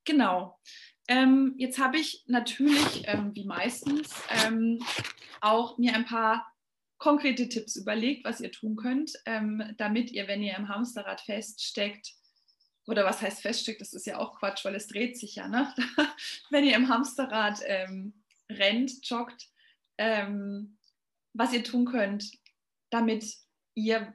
Genau. 0.05 0.59
Ähm, 1.07 1.55
jetzt 1.57 1.79
habe 1.79 1.97
ich 1.97 2.23
natürlich, 2.27 3.03
ähm, 3.05 3.31
wie 3.35 3.45
meistens, 3.45 4.13
ähm, 4.45 4.79
auch 5.41 5.77
mir 5.77 5.93
ein 5.93 6.05
paar 6.05 6.51
konkrete 6.97 7.49
Tipps 7.49 7.75
überlegt, 7.75 8.25
was 8.25 8.39
ihr 8.39 8.51
tun 8.51 8.75
könnt, 8.75 9.13
ähm, 9.25 9.63
damit 9.77 10.11
ihr, 10.11 10.27
wenn 10.27 10.41
ihr 10.41 10.55
im 10.55 10.69
Hamsterrad 10.69 11.21
feststeckt, 11.21 12.13
oder 12.87 13.05
was 13.05 13.21
heißt 13.21 13.41
feststeckt, 13.41 13.81
das 13.81 13.93
ist 13.93 14.05
ja 14.05 14.17
auch 14.19 14.37
Quatsch, 14.39 14.63
weil 14.65 14.75
es 14.75 14.87
dreht 14.87 15.17
sich 15.17 15.35
ja. 15.35 15.47
Ne? 15.47 15.73
Wenn 16.49 16.65
ihr 16.65 16.75
im 16.75 16.89
Hamsterrad 16.89 17.59
ähm, 17.65 18.13
rennt, 18.49 19.07
joggt, 19.07 19.49
ähm, 19.97 20.77
was 21.33 21.53
ihr 21.53 21.63
tun 21.63 21.85
könnt, 21.85 22.31
damit 22.89 23.25
ihr 23.73 24.13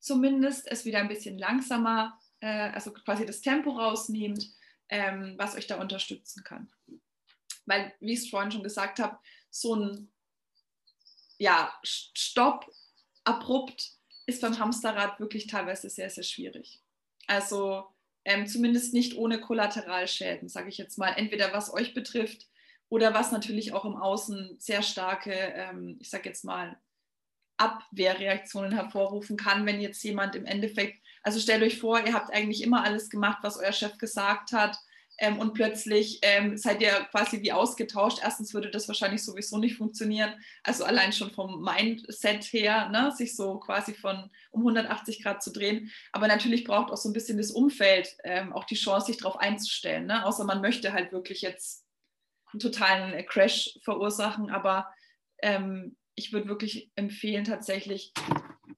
zumindest 0.00 0.70
es 0.70 0.84
wieder 0.84 0.98
ein 0.98 1.08
bisschen 1.08 1.38
langsamer, 1.38 2.18
äh, 2.40 2.70
also 2.70 2.92
quasi 2.92 3.24
das 3.24 3.40
Tempo 3.40 3.70
rausnehmt, 3.70 4.46
ähm, 4.88 5.34
was 5.38 5.54
euch 5.54 5.66
da 5.66 5.80
unterstützen 5.80 6.44
kann. 6.44 6.70
Weil, 7.66 7.92
wie 8.00 8.14
ich 8.14 8.20
es 8.20 8.30
vorhin 8.30 8.50
schon 8.50 8.62
gesagt 8.62 8.98
habe, 8.98 9.18
so 9.50 9.74
ein 9.74 10.12
ja, 11.38 11.72
Stopp 11.84 12.70
abrupt 13.24 13.92
ist 14.26 14.42
beim 14.42 14.58
Hamsterrad 14.58 15.20
wirklich 15.20 15.46
teilweise 15.46 15.88
sehr, 15.88 16.10
sehr 16.10 16.24
schwierig. 16.24 16.82
Also 17.26 17.86
ähm, 18.28 18.46
zumindest 18.46 18.92
nicht 18.92 19.16
ohne 19.16 19.40
Kollateralschäden, 19.40 20.50
sage 20.50 20.68
ich 20.68 20.76
jetzt 20.76 20.98
mal, 20.98 21.14
entweder 21.16 21.54
was 21.54 21.72
euch 21.72 21.94
betrifft 21.94 22.46
oder 22.90 23.14
was 23.14 23.32
natürlich 23.32 23.72
auch 23.72 23.86
im 23.86 23.96
Außen 23.96 24.56
sehr 24.58 24.82
starke, 24.82 25.32
ähm, 25.32 25.96
ich 25.98 26.10
sage 26.10 26.28
jetzt 26.28 26.44
mal, 26.44 26.78
Abwehrreaktionen 27.56 28.72
hervorrufen 28.72 29.38
kann, 29.38 29.64
wenn 29.64 29.80
jetzt 29.80 30.02
jemand 30.04 30.36
im 30.36 30.44
Endeffekt, 30.44 31.02
also 31.22 31.40
stellt 31.40 31.62
euch 31.62 31.78
vor, 31.78 32.00
ihr 32.06 32.12
habt 32.12 32.30
eigentlich 32.30 32.62
immer 32.62 32.84
alles 32.84 33.08
gemacht, 33.08 33.38
was 33.40 33.56
euer 33.56 33.72
Chef 33.72 33.96
gesagt 33.96 34.52
hat 34.52 34.78
ähm, 35.18 35.38
und 35.38 35.52
plötzlich 35.52 36.20
ähm, 36.22 36.56
seid 36.56 36.80
ihr 36.80 36.92
quasi 37.10 37.42
wie 37.42 37.52
ausgetauscht. 37.52 38.20
Erstens 38.22 38.54
würde 38.54 38.70
das 38.70 38.86
wahrscheinlich 38.86 39.24
sowieso 39.24 39.58
nicht 39.58 39.76
funktionieren. 39.76 40.32
Also 40.62 40.84
allein 40.84 41.12
schon 41.12 41.32
vom 41.32 41.62
Mindset 41.62 42.44
her, 42.52 42.88
ne, 42.88 43.12
sich 43.16 43.34
so 43.34 43.58
quasi 43.58 43.94
von 43.94 44.30
um 44.50 44.60
180 44.60 45.22
Grad 45.22 45.42
zu 45.42 45.52
drehen. 45.52 45.90
Aber 46.12 46.28
natürlich 46.28 46.64
braucht 46.64 46.92
auch 46.92 46.96
so 46.96 47.08
ein 47.08 47.12
bisschen 47.12 47.38
das 47.38 47.50
Umfeld 47.50 48.16
ähm, 48.22 48.52
auch 48.52 48.64
die 48.64 48.76
Chance, 48.76 49.06
sich 49.06 49.18
darauf 49.18 49.38
einzustellen. 49.38 50.06
Ne? 50.06 50.24
Außer 50.24 50.44
man 50.44 50.60
möchte 50.60 50.92
halt 50.92 51.10
wirklich 51.10 51.42
jetzt 51.42 51.84
einen 52.52 52.60
totalen 52.60 53.26
Crash 53.26 53.76
verursachen. 53.82 54.50
Aber 54.50 54.88
ähm, 55.42 55.96
ich 56.14 56.32
würde 56.32 56.48
wirklich 56.48 56.90
empfehlen, 56.94 57.44
tatsächlich 57.44 58.12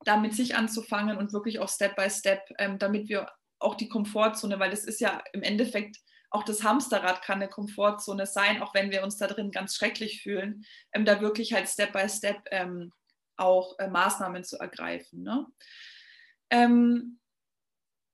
damit 0.04 0.34
sich 0.34 0.56
anzufangen 0.56 1.18
und 1.18 1.34
wirklich 1.34 1.58
auch 1.58 1.68
Step 1.68 1.96
by 1.96 2.08
Step, 2.08 2.42
ähm, 2.58 2.78
damit 2.78 3.10
wir 3.10 3.30
auch 3.58 3.74
die 3.74 3.88
Komfortzone, 3.88 4.58
weil 4.58 4.70
das 4.70 4.84
ist 4.84 5.00
ja 5.00 5.22
im 5.34 5.42
Endeffekt 5.42 5.98
auch 6.30 6.44
das 6.44 6.62
Hamsterrad 6.62 7.22
kann 7.22 7.42
eine 7.42 7.48
Komfortzone 7.48 8.26
sein, 8.26 8.62
auch 8.62 8.72
wenn 8.72 8.90
wir 8.90 9.02
uns 9.02 9.16
da 9.16 9.26
drin 9.26 9.50
ganz 9.50 9.74
schrecklich 9.74 10.22
fühlen, 10.22 10.64
ähm, 10.92 11.04
da 11.04 11.20
wirklich 11.20 11.52
halt 11.52 11.68
Step 11.68 11.92
by 11.92 12.08
Step 12.08 12.42
ähm, 12.50 12.92
auch 13.36 13.78
äh, 13.78 13.88
Maßnahmen 13.88 14.44
zu 14.44 14.58
ergreifen. 14.58 15.22
Ne? 15.22 15.46
Ähm, 16.50 17.18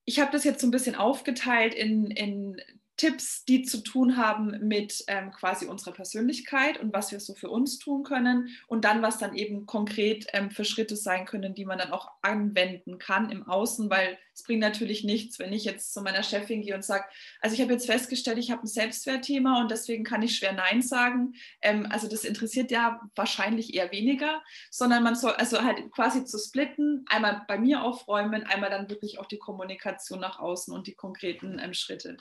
ich 0.06 0.20
habe 0.20 0.32
das 0.32 0.44
jetzt 0.44 0.60
so 0.60 0.66
ein 0.66 0.70
bisschen 0.70 0.94
aufgeteilt 0.94 1.74
in, 1.74 2.10
in 2.10 2.60
Tipps, 2.96 3.44
die 3.44 3.62
zu 3.62 3.82
tun 3.82 4.16
haben 4.16 4.58
mit 4.66 5.04
ähm, 5.08 5.30
quasi 5.30 5.66
unserer 5.66 5.92
Persönlichkeit 5.92 6.80
und 6.80 6.94
was 6.94 7.12
wir 7.12 7.20
so 7.20 7.34
für 7.34 7.50
uns 7.50 7.78
tun 7.78 8.04
können 8.04 8.48
und 8.68 8.84
dann, 8.84 9.02
was 9.02 9.18
dann 9.18 9.34
eben 9.34 9.66
konkret 9.66 10.26
ähm, 10.32 10.50
für 10.50 10.64
Schritte 10.64 10.96
sein 10.96 11.26
können, 11.26 11.54
die 11.54 11.66
man 11.66 11.78
dann 11.78 11.92
auch 11.92 12.10
anwenden 12.22 12.98
kann 12.98 13.30
im 13.30 13.46
Außen, 13.46 13.90
weil 13.90 14.18
es 14.32 14.42
bringt 14.42 14.60
natürlich 14.60 15.04
nichts, 15.04 15.38
wenn 15.38 15.52
ich 15.52 15.64
jetzt 15.64 15.92
zu 15.92 16.00
meiner 16.00 16.22
Chefin 16.22 16.62
gehe 16.62 16.74
und 16.74 16.84
sage, 16.84 17.04
also 17.40 17.54
ich 17.54 17.60
habe 17.60 17.72
jetzt 17.72 17.86
festgestellt, 17.86 18.38
ich 18.38 18.50
habe 18.50 18.62
ein 18.62 18.66
Selbstwertthema 18.66 19.60
und 19.60 19.70
deswegen 19.70 20.04
kann 20.04 20.22
ich 20.22 20.36
schwer 20.36 20.52
Nein 20.52 20.80
sagen. 20.80 21.34
Ähm, 21.60 21.86
also 21.90 22.08
das 22.08 22.24
interessiert 22.24 22.70
ja 22.70 23.00
wahrscheinlich 23.14 23.74
eher 23.74 23.92
weniger, 23.92 24.42
sondern 24.70 25.02
man 25.02 25.16
soll 25.16 25.32
also 25.32 25.62
halt 25.62 25.90
quasi 25.90 26.24
zu 26.24 26.38
splitten, 26.38 27.04
einmal 27.08 27.44
bei 27.46 27.58
mir 27.58 27.82
aufräumen, 27.82 28.44
einmal 28.44 28.70
dann 28.70 28.88
wirklich 28.88 29.18
auch 29.18 29.26
die 29.26 29.38
Kommunikation 29.38 30.20
nach 30.20 30.38
außen 30.38 30.72
und 30.72 30.86
die 30.86 30.94
konkreten 30.94 31.58
ähm, 31.62 31.74
Schritte 31.74 32.16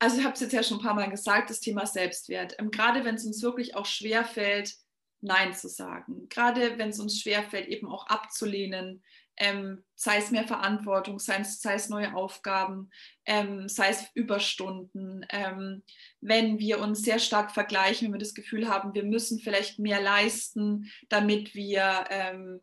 also 0.00 0.18
ich 0.18 0.24
habe 0.24 0.34
es 0.34 0.40
jetzt 0.40 0.52
ja 0.52 0.62
schon 0.62 0.78
ein 0.78 0.82
paar 0.82 0.94
Mal 0.94 1.10
gesagt, 1.10 1.50
das 1.50 1.60
Thema 1.60 1.86
Selbstwert. 1.86 2.56
Ähm, 2.58 2.70
gerade 2.70 3.04
wenn 3.04 3.14
es 3.14 3.24
uns 3.24 3.42
wirklich 3.42 3.76
auch 3.76 3.86
schwer 3.86 4.24
fällt, 4.24 4.74
Nein 5.20 5.52
zu 5.52 5.68
sagen. 5.68 6.28
Gerade 6.30 6.78
wenn 6.78 6.88
es 6.88 6.98
uns 6.98 7.20
schwer 7.20 7.42
fällt, 7.42 7.68
eben 7.68 7.86
auch 7.86 8.06
abzulehnen, 8.06 9.02
ähm, 9.36 9.84
sei 9.94 10.16
es 10.16 10.30
mehr 10.30 10.46
Verantwortung, 10.46 11.18
sei 11.18 11.36
es, 11.36 11.60
sei 11.60 11.74
es 11.74 11.90
neue 11.90 12.14
Aufgaben, 12.14 12.90
ähm, 13.26 13.68
sei 13.68 13.90
es 13.90 14.06
Überstunden, 14.14 15.26
ähm, 15.30 15.82
wenn 16.20 16.58
wir 16.58 16.80
uns 16.80 17.02
sehr 17.02 17.18
stark 17.18 17.52
vergleichen, 17.52 18.06
wenn 18.06 18.14
wir 18.14 18.18
das 18.18 18.34
Gefühl 18.34 18.68
haben, 18.68 18.94
wir 18.94 19.04
müssen 19.04 19.38
vielleicht 19.38 19.78
mehr 19.78 20.00
leisten, 20.00 20.90
damit 21.10 21.54
wir 21.54 22.04
ähm, 22.08 22.60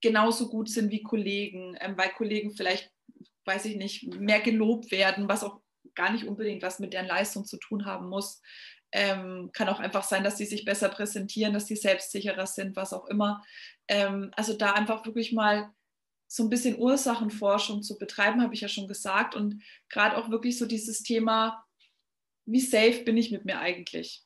genauso 0.00 0.48
gut 0.48 0.68
sind 0.68 0.90
wie 0.90 1.02
Kollegen, 1.02 1.76
ähm, 1.80 1.96
weil 1.96 2.10
Kollegen 2.10 2.52
vielleicht, 2.52 2.92
weiß 3.44 3.64
ich 3.64 3.76
nicht, 3.76 4.14
mehr 4.14 4.40
gelobt 4.40 4.92
werden, 4.92 5.28
was 5.28 5.42
auch 5.42 5.61
gar 5.94 6.12
nicht 6.12 6.26
unbedingt 6.26 6.62
was 6.62 6.78
mit 6.78 6.92
deren 6.92 7.06
Leistung 7.06 7.44
zu 7.44 7.58
tun 7.58 7.84
haben 7.84 8.08
muss. 8.08 8.40
Ähm, 8.92 9.50
kann 9.52 9.68
auch 9.68 9.80
einfach 9.80 10.02
sein, 10.04 10.22
dass 10.22 10.36
sie 10.36 10.44
sich 10.44 10.64
besser 10.64 10.88
präsentieren, 10.88 11.54
dass 11.54 11.66
sie 11.66 11.76
selbstsicherer 11.76 12.46
sind, 12.46 12.76
was 12.76 12.92
auch 12.92 13.06
immer. 13.06 13.42
Ähm, 13.88 14.30
also 14.36 14.52
da 14.52 14.72
einfach 14.72 15.06
wirklich 15.06 15.32
mal 15.32 15.72
so 16.28 16.42
ein 16.42 16.50
bisschen 16.50 16.78
Ursachenforschung 16.78 17.82
zu 17.82 17.98
betreiben, 17.98 18.42
habe 18.42 18.54
ich 18.54 18.62
ja 18.62 18.68
schon 18.68 18.88
gesagt. 18.88 19.34
Und 19.34 19.62
gerade 19.88 20.16
auch 20.16 20.30
wirklich 20.30 20.58
so 20.58 20.66
dieses 20.66 21.02
Thema, 21.02 21.64
wie 22.46 22.60
safe 22.60 23.02
bin 23.04 23.16
ich 23.16 23.30
mit 23.30 23.44
mir 23.44 23.60
eigentlich? 23.60 24.24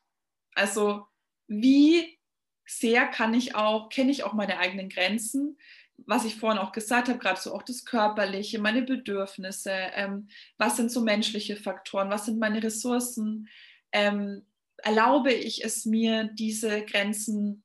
Also 0.54 1.06
wie 1.48 2.18
sehr 2.66 3.06
kann 3.06 3.34
ich 3.34 3.54
auch, 3.54 3.88
kenne 3.88 4.10
ich 4.10 4.24
auch 4.24 4.32
meine 4.32 4.58
eigenen 4.58 4.88
Grenzen? 4.88 5.58
Was 5.98 6.24
ich 6.24 6.36
vorhin 6.36 6.58
auch 6.58 6.72
gesagt 6.72 7.08
habe, 7.08 7.18
gerade 7.18 7.40
so 7.40 7.54
auch 7.54 7.62
das 7.62 7.84
Körperliche, 7.84 8.58
meine 8.58 8.82
Bedürfnisse, 8.82 9.72
ähm, 9.72 10.28
was 10.58 10.76
sind 10.76 10.90
so 10.90 11.00
menschliche 11.00 11.56
Faktoren, 11.56 12.10
was 12.10 12.26
sind 12.26 12.38
meine 12.38 12.62
Ressourcen, 12.62 13.48
ähm, 13.92 14.46
erlaube 14.78 15.32
ich 15.32 15.64
es 15.64 15.86
mir, 15.86 16.24
diese 16.24 16.84
Grenzen 16.84 17.64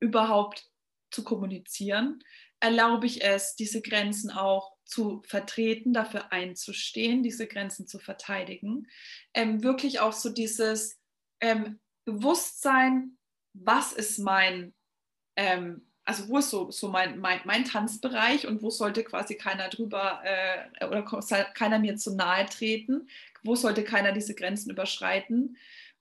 überhaupt 0.00 0.70
zu 1.10 1.22
kommunizieren, 1.22 2.22
erlaube 2.60 3.06
ich 3.06 3.22
es, 3.22 3.54
diese 3.56 3.82
Grenzen 3.82 4.30
auch 4.30 4.72
zu 4.84 5.22
vertreten, 5.26 5.92
dafür 5.92 6.32
einzustehen, 6.32 7.22
diese 7.22 7.46
Grenzen 7.46 7.86
zu 7.86 7.98
verteidigen, 7.98 8.86
ähm, 9.34 9.62
wirklich 9.62 10.00
auch 10.00 10.12
so 10.12 10.30
dieses 10.30 10.98
ähm, 11.40 11.80
Bewusstsein, 12.04 13.18
was 13.52 13.92
ist 13.92 14.18
mein 14.18 14.74
ähm, 15.36 15.85
also 16.06 16.28
wo 16.28 16.38
ist 16.38 16.50
so, 16.50 16.70
so 16.70 16.88
mein, 16.88 17.18
mein, 17.18 17.40
mein 17.44 17.64
Tanzbereich 17.64 18.46
und 18.46 18.62
wo 18.62 18.70
sollte 18.70 19.02
quasi 19.04 19.34
keiner 19.34 19.68
drüber 19.68 20.22
äh, 20.24 20.86
oder 20.86 21.02
keiner 21.02 21.78
mir 21.80 21.96
zu 21.96 22.14
nahe 22.14 22.46
treten, 22.46 23.08
wo 23.42 23.56
sollte 23.56 23.84
keiner 23.84 24.12
diese 24.12 24.34
Grenzen 24.34 24.70
überschreiten. 24.70 25.56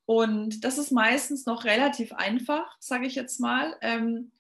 Und 0.05 0.63
das 0.63 0.77
ist 0.77 0.91
meistens 0.91 1.47
noch 1.47 1.65
relativ 1.65 2.13
einfach, 2.13 2.77
sage 2.79 3.07
ich 3.07 3.15
jetzt 3.15 3.39
mal. 3.39 3.75
Ähm, 3.81 4.31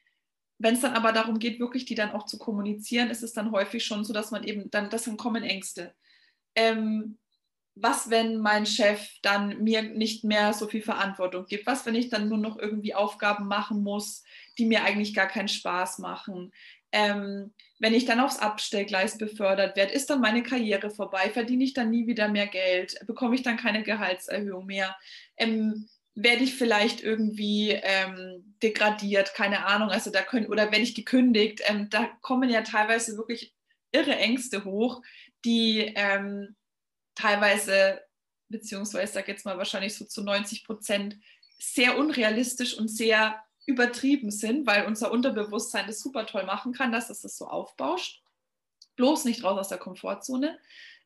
Wenn 0.59 0.75
es 0.75 0.81
dann 0.81 0.93
aber 0.93 1.11
darum 1.11 1.39
geht, 1.39 1.59
wirklich 1.59 1.85
die 1.85 1.95
dann 1.95 2.11
auch 2.11 2.27
zu 2.27 2.37
kommunizieren, 2.37 3.09
ist 3.09 3.23
es 3.23 3.33
dann 3.33 3.51
häufig 3.51 3.83
schon 3.83 4.05
so, 4.05 4.13
dass 4.13 4.29
man 4.29 4.43
eben 4.43 4.69
dann, 4.69 4.91
das 4.91 5.05
dann 5.05 5.17
kommen 5.17 5.43
Ängste. 5.43 5.95
Ähm, 6.53 7.17
was, 7.73 8.09
wenn 8.09 8.37
mein 8.37 8.65
Chef 8.65 9.09
dann 9.21 9.63
mir 9.63 9.81
nicht 9.81 10.23
mehr 10.23 10.53
so 10.53 10.67
viel 10.67 10.81
Verantwortung 10.81 11.45
gibt? 11.45 11.65
Was, 11.65 11.85
wenn 11.85 11.95
ich 11.95 12.09
dann 12.09 12.29
nur 12.29 12.37
noch 12.37 12.57
irgendwie 12.57 12.93
Aufgaben 12.93 13.47
machen 13.47 13.83
muss, 13.83 14.23
die 14.57 14.65
mir 14.65 14.83
eigentlich 14.83 15.13
gar 15.13 15.27
keinen 15.27 15.47
Spaß 15.47 15.99
machen? 15.99 16.51
Ähm, 16.91 17.53
wenn 17.79 17.93
ich 17.93 18.05
dann 18.05 18.21
aufs 18.21 18.39
Abstellgleis 18.39 19.17
befördert 19.17 19.75
werde, 19.75 19.93
ist 19.93 20.09
dann 20.09 20.21
meine 20.21 20.43
Karriere 20.43 20.89
vorbei? 20.89 21.29
Verdiene 21.29 21.63
ich 21.63 21.73
dann 21.73 21.89
nie 21.89 22.07
wieder 22.07 22.29
mehr 22.29 22.47
Geld? 22.47 22.95
Bekomme 23.05 23.35
ich 23.35 23.43
dann 23.43 23.57
keine 23.57 23.83
Gehaltserhöhung 23.83 24.65
mehr? 24.65 24.95
Ähm, 25.35 25.89
werde 26.15 26.43
ich 26.43 26.55
vielleicht 26.55 27.03
irgendwie 27.03 27.71
ähm, 27.71 28.55
degradiert? 28.63 29.33
Keine 29.33 29.65
Ahnung. 29.65 29.89
Also 29.89 30.09
da 30.09 30.21
können, 30.21 30.47
oder 30.47 30.71
werde 30.71 30.79
ich 30.79 30.95
gekündigt? 30.95 31.61
Ähm, 31.65 31.89
da 31.89 32.05
kommen 32.21 32.49
ja 32.49 32.61
teilweise 32.61 33.17
wirklich 33.17 33.53
irre 33.91 34.15
Ängste 34.15 34.63
hoch, 34.63 35.01
die 35.43 35.91
ähm, 35.95 36.55
teilweise, 37.15 38.01
beziehungsweise 38.49 39.13
sage 39.13 39.31
jetzt 39.31 39.45
mal 39.45 39.57
wahrscheinlich 39.57 39.95
so 39.95 40.05
zu 40.05 40.23
90 40.23 40.63
Prozent, 40.63 41.17
sehr 41.59 41.97
unrealistisch 41.97 42.77
und 42.77 42.87
sehr 42.87 43.41
übertrieben 43.65 44.31
sind, 44.31 44.67
weil 44.67 44.85
unser 44.85 45.11
Unterbewusstsein 45.11 45.87
das 45.87 45.99
super 45.99 46.25
toll 46.25 46.45
machen 46.45 46.73
kann, 46.73 46.91
dass 46.91 47.09
es 47.09 47.21
das 47.21 47.37
so 47.37 47.47
aufbauscht. 47.47 48.21
Bloß 48.95 49.25
nicht 49.25 49.43
raus 49.43 49.59
aus 49.59 49.67
der 49.69 49.77
Komfortzone. 49.77 50.57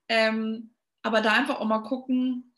Ähm, 0.08 0.74
aber 1.02 1.22
da 1.22 1.34
einfach 1.34 1.60
auch 1.60 1.65
mal 1.65 1.80
gucken, 1.80 2.54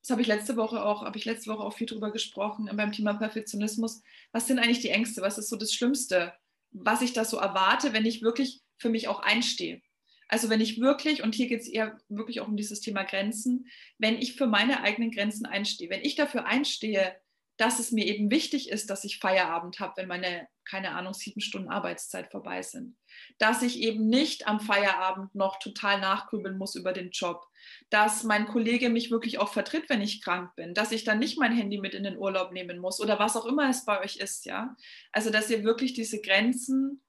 das 0.00 0.10
habe 0.10 0.20
ich 0.20 0.28
letzte 0.28 0.56
Woche 0.56 0.84
auch, 0.84 1.02
habe 1.02 1.16
ich 1.16 1.24
letzte 1.24 1.50
Woche 1.50 1.62
auch 1.62 1.72
viel 1.72 1.86
drüber 1.86 2.12
gesprochen 2.12 2.70
beim 2.74 2.92
Thema 2.92 3.14
Perfektionismus. 3.14 4.02
Was 4.32 4.46
sind 4.46 4.58
eigentlich 4.58 4.80
die 4.80 4.90
Ängste? 4.90 5.22
Was 5.22 5.38
ist 5.38 5.48
so 5.48 5.56
das 5.56 5.72
Schlimmste, 5.72 6.34
was 6.70 7.02
ich 7.02 7.14
da 7.14 7.24
so 7.24 7.38
erwarte, 7.38 7.92
wenn 7.92 8.04
ich 8.04 8.22
wirklich 8.22 8.60
für 8.76 8.90
mich 8.90 9.08
auch 9.08 9.20
einstehe? 9.20 9.80
Also 10.28 10.50
wenn 10.50 10.60
ich 10.60 10.80
wirklich, 10.80 11.22
und 11.22 11.34
hier 11.34 11.48
geht 11.48 11.62
es 11.62 11.68
eher 11.68 11.98
wirklich 12.08 12.40
auch 12.40 12.48
um 12.48 12.56
dieses 12.56 12.80
Thema 12.80 13.02
Grenzen, 13.02 13.66
wenn 13.98 14.16
ich 14.16 14.34
für 14.34 14.46
meine 14.46 14.82
eigenen 14.82 15.10
Grenzen 15.10 15.46
einstehe, 15.46 15.90
wenn 15.90 16.02
ich 16.02 16.16
dafür 16.16 16.44
einstehe, 16.44 17.16
dass 17.56 17.78
es 17.78 17.92
mir 17.92 18.06
eben 18.06 18.30
wichtig 18.30 18.68
ist, 18.68 18.90
dass 18.90 19.04
ich 19.04 19.20
Feierabend 19.20 19.78
habe, 19.78 19.94
wenn 19.96 20.08
meine, 20.08 20.48
keine 20.64 20.90
Ahnung, 20.90 21.14
sieben 21.14 21.40
Stunden 21.40 21.68
Arbeitszeit 21.68 22.30
vorbei 22.30 22.62
sind. 22.62 22.96
Dass 23.38 23.62
ich 23.62 23.80
eben 23.80 24.08
nicht 24.08 24.48
am 24.48 24.58
Feierabend 24.58 25.34
noch 25.34 25.60
total 25.60 26.00
nachgrübeln 26.00 26.58
muss 26.58 26.74
über 26.74 26.92
den 26.92 27.10
Job. 27.10 27.46
Dass 27.90 28.24
mein 28.24 28.46
Kollege 28.46 28.88
mich 28.88 29.12
wirklich 29.12 29.38
auch 29.38 29.52
vertritt, 29.52 29.88
wenn 29.88 30.02
ich 30.02 30.20
krank 30.20 30.56
bin. 30.56 30.74
Dass 30.74 30.90
ich 30.90 31.04
dann 31.04 31.20
nicht 31.20 31.38
mein 31.38 31.52
Handy 31.52 31.78
mit 31.78 31.94
in 31.94 32.02
den 32.02 32.18
Urlaub 32.18 32.50
nehmen 32.50 32.78
muss 32.78 33.00
oder 33.00 33.20
was 33.20 33.36
auch 33.36 33.46
immer 33.46 33.68
es 33.68 33.84
bei 33.84 34.00
euch 34.00 34.16
ist, 34.16 34.46
ja. 34.46 34.76
Also, 35.12 35.30
dass 35.30 35.50
ihr 35.50 35.62
wirklich 35.62 35.94
diese 35.94 36.20
Grenzen 36.20 37.04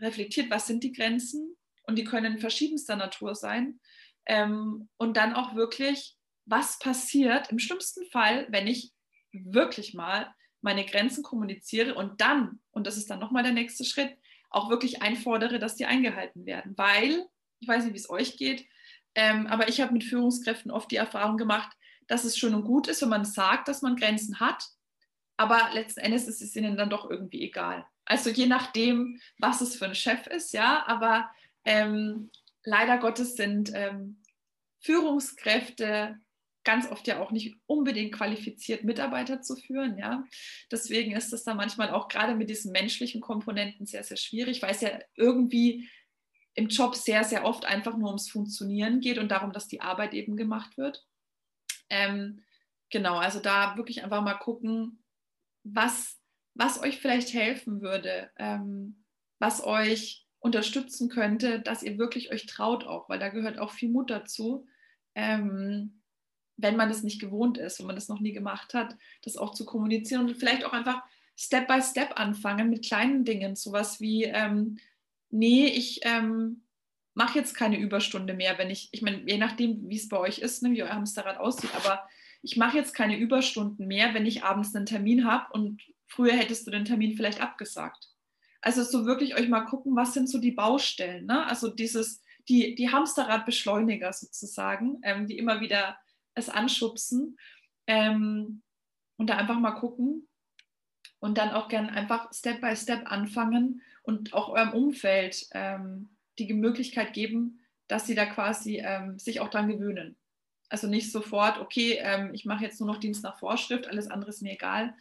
reflektiert, 0.00 0.50
was 0.50 0.66
sind 0.66 0.82
die 0.82 0.92
Grenzen? 0.92 1.56
Und 1.82 1.96
die 1.96 2.04
können 2.04 2.38
verschiedenster 2.38 2.96
Natur 2.96 3.34
sein. 3.34 3.80
Ähm, 4.24 4.88
und 4.96 5.16
dann 5.18 5.34
auch 5.34 5.54
wirklich, 5.56 6.16
was 6.46 6.78
passiert 6.78 7.50
im 7.50 7.58
schlimmsten 7.58 8.06
Fall, 8.06 8.46
wenn 8.50 8.66
ich 8.66 8.92
wirklich 9.32 9.94
mal 9.94 10.32
meine 10.60 10.84
Grenzen 10.84 11.22
kommuniziere 11.22 11.94
und 11.94 12.20
dann, 12.20 12.60
und 12.70 12.86
das 12.86 12.96
ist 12.96 13.10
dann 13.10 13.18
nochmal 13.18 13.42
der 13.42 13.52
nächste 13.52 13.84
Schritt, 13.84 14.16
auch 14.50 14.68
wirklich 14.68 15.00
einfordere, 15.00 15.58
dass 15.58 15.76
die 15.76 15.86
eingehalten 15.86 16.44
werden. 16.44 16.76
Weil, 16.76 17.26
ich 17.60 17.68
weiß 17.68 17.84
nicht, 17.84 17.94
wie 17.94 17.98
es 17.98 18.10
euch 18.10 18.36
geht, 18.36 18.66
ähm, 19.14 19.46
aber 19.46 19.68
ich 19.68 19.80
habe 19.80 19.92
mit 19.92 20.04
Führungskräften 20.04 20.70
oft 20.70 20.90
die 20.90 20.96
Erfahrung 20.96 21.36
gemacht, 21.36 21.76
dass 22.06 22.24
es 22.24 22.36
schön 22.36 22.54
und 22.54 22.64
gut 22.64 22.88
ist, 22.88 23.02
wenn 23.02 23.08
man 23.08 23.24
sagt, 23.24 23.68
dass 23.68 23.82
man 23.82 23.96
Grenzen 23.96 24.40
hat, 24.40 24.64
aber 25.36 25.70
letzten 25.72 26.00
Endes 26.00 26.28
ist 26.28 26.42
es 26.42 26.54
ihnen 26.54 26.76
dann 26.76 26.90
doch 26.90 27.08
irgendwie 27.08 27.42
egal. 27.42 27.86
Also 28.04 28.28
je 28.28 28.46
nachdem, 28.46 29.20
was 29.38 29.60
es 29.60 29.76
für 29.76 29.86
ein 29.86 29.94
Chef 29.94 30.26
ist, 30.26 30.52
ja, 30.52 30.84
aber 30.86 31.30
ähm, 31.64 32.30
leider 32.64 32.98
Gottes 32.98 33.36
sind 33.36 33.70
ähm, 33.72 34.20
Führungskräfte 34.80 36.18
ganz 36.64 36.90
oft 36.90 37.06
ja 37.06 37.20
auch 37.20 37.30
nicht 37.30 37.56
unbedingt 37.66 38.12
qualifiziert, 38.14 38.84
Mitarbeiter 38.84 39.40
zu 39.40 39.56
führen. 39.56 39.98
Ja? 39.98 40.24
Deswegen 40.70 41.12
ist 41.12 41.32
es 41.32 41.44
dann 41.44 41.56
manchmal 41.56 41.90
auch 41.90 42.08
gerade 42.08 42.34
mit 42.34 42.50
diesen 42.50 42.72
menschlichen 42.72 43.20
Komponenten 43.20 43.86
sehr, 43.86 44.04
sehr 44.04 44.16
schwierig, 44.16 44.62
weil 44.62 44.72
es 44.72 44.80
ja 44.80 44.98
irgendwie 45.16 45.88
im 46.54 46.68
Job 46.68 46.96
sehr, 46.96 47.24
sehr 47.24 47.44
oft 47.44 47.64
einfach 47.64 47.96
nur 47.96 48.08
ums 48.08 48.28
Funktionieren 48.28 49.00
geht 49.00 49.18
und 49.18 49.30
darum, 49.30 49.52
dass 49.52 49.68
die 49.68 49.80
Arbeit 49.80 50.14
eben 50.14 50.36
gemacht 50.36 50.76
wird. 50.76 51.06
Ähm, 51.88 52.42
genau, 52.90 53.16
also 53.16 53.40
da 53.40 53.76
wirklich 53.76 54.02
einfach 54.02 54.22
mal 54.22 54.34
gucken, 54.34 55.02
was 55.62 56.20
was 56.54 56.82
euch 56.82 56.98
vielleicht 56.98 57.32
helfen 57.32 57.80
würde, 57.80 58.30
ähm, 58.36 59.04
was 59.38 59.64
euch 59.64 60.26
unterstützen 60.40 61.08
könnte, 61.08 61.60
dass 61.60 61.82
ihr 61.82 61.98
wirklich 61.98 62.32
euch 62.32 62.46
traut 62.46 62.84
auch, 62.84 63.08
weil 63.08 63.18
da 63.18 63.28
gehört 63.28 63.58
auch 63.58 63.70
viel 63.70 63.90
Mut 63.90 64.10
dazu, 64.10 64.66
ähm, 65.14 65.99
wenn 66.62 66.76
man 66.76 66.88
das 66.88 67.02
nicht 67.02 67.20
gewohnt 67.20 67.58
ist, 67.58 67.78
wenn 67.78 67.86
man 67.86 67.96
das 67.96 68.08
noch 68.08 68.20
nie 68.20 68.32
gemacht 68.32 68.74
hat, 68.74 68.96
das 69.22 69.36
auch 69.36 69.52
zu 69.52 69.64
kommunizieren 69.64 70.26
und 70.26 70.36
vielleicht 70.36 70.64
auch 70.64 70.72
einfach 70.72 71.02
Step 71.36 71.68
by 71.68 71.80
Step 71.80 72.18
anfangen 72.20 72.70
mit 72.70 72.84
kleinen 72.84 73.24
Dingen, 73.24 73.56
sowas 73.56 74.00
wie, 74.00 74.24
ähm, 74.24 74.78
nee, 75.30 75.66
ich 75.66 76.00
ähm, 76.02 76.62
mache 77.14 77.38
jetzt 77.38 77.54
keine 77.54 77.78
Überstunde 77.78 78.34
mehr, 78.34 78.58
wenn 78.58 78.70
ich, 78.70 78.88
ich 78.92 79.02
meine, 79.02 79.22
je 79.26 79.38
nachdem, 79.38 79.88
wie 79.88 79.96
es 79.96 80.08
bei 80.08 80.18
euch 80.18 80.38
ist, 80.38 80.62
ne, 80.62 80.70
wie 80.72 80.82
euer 80.82 80.94
Hamsterrad 80.94 81.38
aussieht, 81.38 81.70
aber 81.74 82.06
ich 82.42 82.56
mache 82.56 82.76
jetzt 82.76 82.94
keine 82.94 83.18
Überstunden 83.18 83.86
mehr, 83.86 84.14
wenn 84.14 84.26
ich 84.26 84.44
abends 84.44 84.74
einen 84.74 84.86
Termin 84.86 85.24
habe 85.24 85.52
und 85.52 85.82
früher 86.06 86.32
hättest 86.32 86.66
du 86.66 86.70
den 86.70 86.84
Termin 86.84 87.16
vielleicht 87.16 87.40
abgesagt. 87.40 88.08
Also 88.62 88.82
so 88.82 89.06
wirklich 89.06 89.36
euch 89.36 89.48
mal 89.48 89.62
gucken, 89.62 89.96
was 89.96 90.12
sind 90.12 90.28
so 90.28 90.38
die 90.38 90.52
Baustellen, 90.52 91.26
ne? 91.26 91.46
also 91.46 91.68
dieses, 91.68 92.22
die, 92.48 92.74
die 92.74 92.90
Hamsterradbeschleuniger 92.90 94.12
sozusagen, 94.12 95.00
ähm, 95.02 95.26
die 95.26 95.38
immer 95.38 95.60
wieder 95.60 95.98
es 96.34 96.48
anschubsen 96.48 97.38
ähm, 97.86 98.62
und 99.16 99.30
da 99.30 99.36
einfach 99.36 99.58
mal 99.58 99.72
gucken 99.72 100.28
und 101.18 101.38
dann 101.38 101.50
auch 101.50 101.68
gern 101.68 101.90
einfach 101.90 102.32
Step 102.32 102.60
by 102.60 102.74
Step 102.76 103.10
anfangen 103.10 103.82
und 104.02 104.32
auch 104.32 104.48
eurem 104.48 104.72
Umfeld 104.72 105.46
ähm, 105.52 106.16
die 106.38 106.52
Möglichkeit 106.52 107.12
geben, 107.12 107.60
dass 107.88 108.06
sie 108.06 108.14
da 108.14 108.26
quasi 108.26 108.82
ähm, 108.84 109.18
sich 109.18 109.40
auch 109.40 109.48
dran 109.48 109.68
gewöhnen. 109.68 110.16
Also 110.68 110.86
nicht 110.86 111.10
sofort, 111.10 111.58
okay, 111.58 111.98
ähm, 112.00 112.32
ich 112.32 112.44
mache 112.44 112.64
jetzt 112.64 112.80
nur 112.80 112.88
noch 112.88 113.00
Dienst 113.00 113.24
nach 113.24 113.38
Vorschrift, 113.38 113.88
alles 113.88 114.08
andere 114.08 114.30
ist 114.30 114.42
mir 114.42 114.52
egal. 114.52 114.94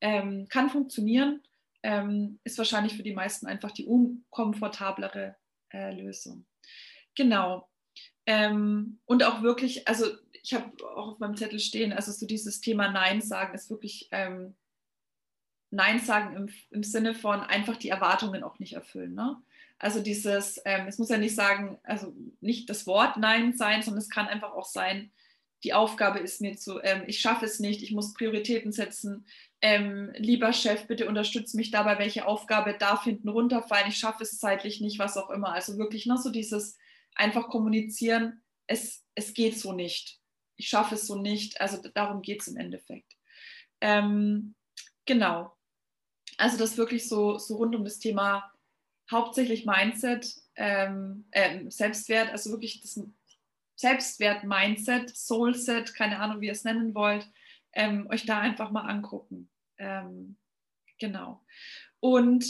Ähm, 0.00 0.46
kann 0.48 0.70
funktionieren, 0.70 1.42
ähm, 1.82 2.38
ist 2.44 2.56
wahrscheinlich 2.56 2.96
für 2.96 3.02
die 3.02 3.14
meisten 3.14 3.46
einfach 3.46 3.72
die 3.72 3.84
unkomfortablere 3.84 5.36
äh, 5.72 6.00
Lösung. 6.00 6.46
Genau. 7.16 7.68
Ähm, 8.26 9.00
und 9.06 9.24
auch 9.24 9.42
wirklich, 9.42 9.88
also 9.88 10.06
ich 10.42 10.54
habe 10.54 10.72
auch 10.96 11.12
auf 11.12 11.18
meinem 11.18 11.36
Zettel 11.36 11.60
stehen, 11.60 11.92
also 11.92 12.12
so 12.12 12.26
dieses 12.26 12.60
Thema 12.60 12.90
Nein 12.90 13.20
sagen 13.20 13.54
ist 13.54 13.70
wirklich 13.70 14.08
ähm, 14.12 14.54
Nein 15.70 16.00
sagen 16.00 16.36
im, 16.36 16.48
im 16.70 16.82
Sinne 16.82 17.14
von 17.14 17.40
einfach 17.40 17.76
die 17.76 17.90
Erwartungen 17.90 18.42
auch 18.42 18.58
nicht 18.58 18.74
erfüllen. 18.74 19.14
Ne? 19.14 19.36
Also 19.78 20.00
dieses, 20.00 20.60
ähm, 20.64 20.86
es 20.88 20.98
muss 20.98 21.10
ja 21.10 21.18
nicht 21.18 21.34
sagen, 21.34 21.78
also 21.84 22.14
nicht 22.40 22.68
das 22.70 22.86
Wort 22.86 23.16
Nein 23.16 23.56
sein, 23.56 23.82
sondern 23.82 24.02
es 24.02 24.10
kann 24.10 24.26
einfach 24.26 24.52
auch 24.52 24.64
sein, 24.64 25.12
die 25.64 25.74
Aufgabe 25.74 26.20
ist 26.20 26.40
mir 26.40 26.56
zu, 26.56 26.80
ähm, 26.80 27.02
ich 27.06 27.20
schaffe 27.20 27.44
es 27.44 27.58
nicht, 27.58 27.82
ich 27.82 27.92
muss 27.92 28.14
Prioritäten 28.14 28.72
setzen. 28.72 29.26
Ähm, 29.60 30.12
lieber 30.16 30.52
Chef, 30.52 30.86
bitte 30.86 31.08
unterstütze 31.08 31.56
mich 31.56 31.70
dabei, 31.70 31.98
welche 31.98 32.26
Aufgabe 32.26 32.76
darf 32.78 33.04
hinten 33.04 33.28
runterfallen, 33.28 33.88
ich 33.88 33.96
schaffe 33.96 34.22
es 34.22 34.38
zeitlich 34.38 34.80
nicht, 34.80 34.98
was 34.98 35.16
auch 35.16 35.30
immer. 35.30 35.52
Also 35.52 35.76
wirklich 35.78 36.06
nur 36.06 36.18
so 36.18 36.30
dieses 36.30 36.78
einfach 37.14 37.48
kommunizieren, 37.48 38.42
es, 38.68 39.04
es 39.14 39.34
geht 39.34 39.58
so 39.58 39.72
nicht. 39.72 40.20
Ich 40.58 40.68
schaffe 40.68 40.96
es 40.96 41.06
so 41.06 41.16
nicht. 41.16 41.60
Also 41.60 41.80
darum 41.94 42.20
geht 42.20 42.42
es 42.42 42.48
im 42.48 42.58
Endeffekt. 42.58 43.16
Ähm, 43.80 44.54
genau. 45.06 45.56
Also 46.36 46.58
das 46.58 46.76
wirklich 46.76 47.08
so, 47.08 47.38
so 47.38 47.56
rund 47.56 47.74
um 47.74 47.84
das 47.84 47.98
Thema 47.98 48.52
hauptsächlich 49.10 49.64
Mindset, 49.64 50.34
ähm, 50.56 51.26
äh, 51.30 51.70
Selbstwert, 51.70 52.30
also 52.30 52.50
wirklich 52.50 52.80
das 52.80 53.00
Selbstwert-Mindset, 53.76 55.16
Soulset, 55.16 55.94
keine 55.94 56.18
Ahnung, 56.18 56.40
wie 56.40 56.46
ihr 56.46 56.52
es 56.52 56.64
nennen 56.64 56.94
wollt, 56.94 57.26
ähm, 57.72 58.08
euch 58.10 58.26
da 58.26 58.40
einfach 58.40 58.70
mal 58.70 58.82
angucken. 58.82 59.48
Ähm, 59.78 60.36
genau. 60.98 61.44
Und 62.00 62.44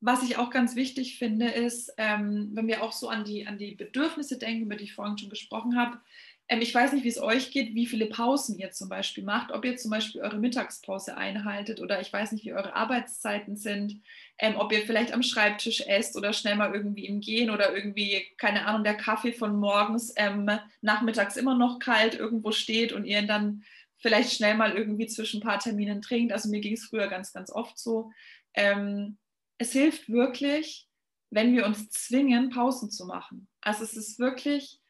was 0.00 0.22
ich 0.22 0.36
auch 0.36 0.50
ganz 0.50 0.74
wichtig 0.74 1.18
finde, 1.18 1.48
ist, 1.48 1.92
ähm, 1.96 2.50
wenn 2.54 2.66
wir 2.66 2.82
auch 2.82 2.92
so 2.92 3.08
an 3.08 3.24
die, 3.24 3.46
an 3.46 3.58
die 3.58 3.74
Bedürfnisse 3.74 4.38
denken, 4.38 4.64
über 4.64 4.76
die 4.76 4.84
ich 4.84 4.94
vorhin 4.94 5.18
schon 5.18 5.30
gesprochen 5.30 5.76
habe, 5.76 6.00
ich 6.48 6.74
weiß 6.74 6.92
nicht, 6.92 7.04
wie 7.04 7.08
es 7.08 7.20
euch 7.20 7.50
geht, 7.50 7.74
wie 7.74 7.86
viele 7.86 8.06
Pausen 8.06 8.58
ihr 8.58 8.70
zum 8.72 8.88
Beispiel 8.88 9.24
macht, 9.24 9.52
ob 9.52 9.64
ihr 9.64 9.76
zum 9.76 9.90
Beispiel 9.90 10.20
eure 10.20 10.38
Mittagspause 10.38 11.16
einhaltet 11.16 11.80
oder 11.80 12.00
ich 12.00 12.12
weiß 12.12 12.32
nicht, 12.32 12.44
wie 12.44 12.52
eure 12.52 12.74
Arbeitszeiten 12.74 13.56
sind, 13.56 14.02
ähm, 14.38 14.56
ob 14.56 14.72
ihr 14.72 14.82
vielleicht 14.82 15.14
am 15.14 15.22
Schreibtisch 15.22 15.80
esst 15.86 16.16
oder 16.16 16.32
schnell 16.32 16.56
mal 16.56 16.74
irgendwie 16.74 17.06
im 17.06 17.20
Gehen 17.20 17.48
oder 17.50 17.74
irgendwie, 17.74 18.26
keine 18.36 18.66
Ahnung, 18.66 18.84
der 18.84 18.96
Kaffee 18.96 19.32
von 19.32 19.58
morgens 19.58 20.12
ähm, 20.16 20.50
nachmittags 20.82 21.36
immer 21.36 21.56
noch 21.56 21.78
kalt 21.78 22.14
irgendwo 22.14 22.52
steht 22.52 22.92
und 22.92 23.04
ihr 23.04 23.22
dann 23.22 23.64
vielleicht 23.98 24.32
schnell 24.32 24.54
mal 24.54 24.76
irgendwie 24.76 25.06
zwischen 25.06 25.40
ein 25.40 25.46
paar 25.46 25.60
Terminen 25.60 26.02
trinkt. 26.02 26.32
Also 26.32 26.50
mir 26.50 26.60
ging 26.60 26.74
es 26.74 26.84
früher 26.84 27.06
ganz, 27.06 27.32
ganz 27.32 27.50
oft 27.50 27.78
so. 27.78 28.10
Ähm, 28.54 29.16
es 29.58 29.72
hilft 29.72 30.10
wirklich, 30.10 30.88
wenn 31.30 31.54
wir 31.54 31.64
uns 31.64 31.88
zwingen, 31.90 32.50
Pausen 32.50 32.90
zu 32.90 33.06
machen. 33.06 33.48
Also 33.60 33.84
es 33.84 33.96
ist 33.96 34.18
wirklich 34.18 34.81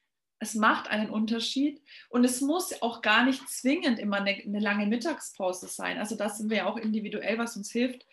es 0.42 0.54
macht 0.54 0.88
einen 0.88 1.08
Unterschied 1.08 1.80
und 2.08 2.24
es 2.24 2.40
muss 2.40 2.82
auch 2.82 3.00
gar 3.00 3.24
nicht 3.24 3.48
zwingend 3.48 4.00
immer 4.00 4.16
eine, 4.16 4.30
eine 4.30 4.58
lange 4.58 4.86
Mittagspause 4.86 5.68
sein. 5.68 5.98
Also 5.98 6.16
das 6.16 6.38
sind 6.38 6.50
wir 6.50 6.58
ja 6.58 6.66
auch 6.66 6.76
individuell, 6.76 7.38
was 7.38 7.56
uns 7.56 7.70
hilft. 7.70 8.04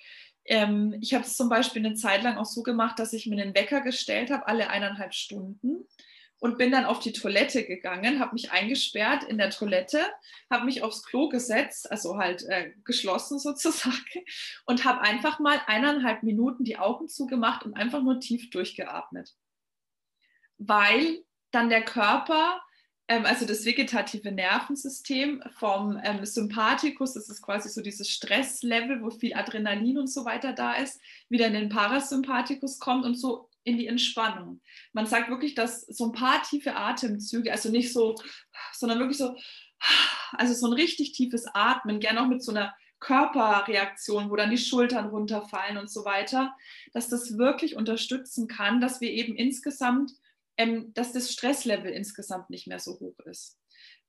Ähm, 0.46 0.96
ich 1.02 1.16
habe 1.16 1.24
es 1.24 1.36
zum 1.36 1.50
Beispiel 1.50 1.84
eine 1.84 1.96
Zeit 1.96 2.22
lang 2.22 2.38
auch 2.38 2.46
so 2.46 2.62
gemacht, 2.62 3.00
dass 3.00 3.14
ich 3.14 3.26
mir 3.26 3.42
einen 3.42 3.56
Wecker 3.56 3.82
gestellt 3.82 4.30
habe, 4.30 4.48
alle 4.48 4.70
eineinhalb 4.70 5.16
Stunden 5.16 5.88
und 6.40 6.60
bin 6.60 6.72
dann 6.72 6.86
auf 6.86 7.00
die 7.00 7.14
Toilette 7.14 7.66
gegangen, 7.66 8.20
habe 8.20 8.34
mich 8.34 8.52
eingesperrt 8.52 9.24
in 9.24 9.40
der 9.40 9.50
Toilette, 9.50 10.00
habe 10.52 10.66
mich 10.66 10.84
aufs 10.84 11.04
Klo 11.04 11.30
gesetzt, 11.30 11.92
also 11.92 12.18
halt 12.18 12.44
äh, 12.44 12.74
geschlossen 12.86 13.40
sozusagen, 13.40 14.24
und 14.68 14.86
habe 14.86 15.02
einfach 15.02 15.40
mal 15.40 15.60
eineinhalb 15.66 16.22
Minuten 16.22 16.64
die 16.64 16.78
Augen 16.78 17.08
zugemacht 17.10 17.66
und 17.66 17.74
einfach 17.74 18.04
nur 18.04 18.20
tief 18.20 18.52
durchgeatmet. 18.52 19.36
Weil 20.60 21.24
dann 21.52 21.70
der 21.70 21.84
Körper, 21.84 22.62
ähm, 23.08 23.26
also 23.26 23.46
das 23.46 23.66
vegetative 23.66 24.32
Nervensystem 24.32 25.44
vom 25.58 26.00
ähm, 26.04 26.26
Sympathikus, 26.26 27.14
das 27.14 27.30
ist 27.30 27.42
quasi 27.42 27.70
so 27.70 27.82
dieses 27.82 28.10
Stresslevel, 28.10 29.02
wo 29.02 29.10
viel 29.10 29.34
Adrenalin 29.34 29.98
und 29.98 30.08
so 30.08 30.26
weiter 30.26 30.54
da 30.54 30.74
ist, 30.74 31.02
wieder 31.28 31.48
in 31.48 31.54
den 31.54 31.70
Parasympathikus 31.70 32.80
kommt 32.80 33.06
und 33.06 33.16
so 33.16 33.50
in 33.64 33.78
die 33.78 33.88
Entspannung. 33.88 34.62
Man 34.94 35.06
sagt 35.06 35.30
wirklich, 35.30 35.56
dass 35.56 35.82
so 35.82 36.06
ein 36.06 36.12
paar 36.14 36.42
tiefe 36.44 36.76
Atemzüge, 36.76 37.52
also 37.52 37.70
nicht 37.70 37.92
so, 37.92 38.16
sondern 38.74 39.00
wirklich 39.00 39.18
so, 39.18 39.36
also 40.34 40.54
so 40.54 40.68
ein 40.68 40.74
richtig 40.74 41.14
tiefes 41.14 41.46
Atmen, 41.54 42.00
gerne 42.00 42.22
auch 42.22 42.28
mit 42.28 42.44
so 42.44 42.52
einer 42.52 42.74
Körperreaktion, 43.00 44.30
wo 44.30 44.36
dann 44.36 44.52
die 44.52 44.58
Schultern 44.58 45.08
runterfallen 45.08 45.78
und 45.78 45.90
so 45.90 46.04
weiter, 46.06 46.56
dass 46.94 47.08
das 47.08 47.38
wirklich 47.38 47.76
unterstützen 47.76 48.48
kann, 48.48 48.82
dass 48.82 49.00
wir 49.02 49.12
eben 49.12 49.36
insgesamt 49.36 50.12
ähm, 50.60 50.94
dass 50.94 51.14
das 51.14 51.32
Stresslevel 51.32 51.90
insgesamt 51.90 52.50
nicht 52.50 52.68
mehr 52.68 52.80
so 52.80 53.00
hoch 53.00 53.18
ist. 53.26 53.58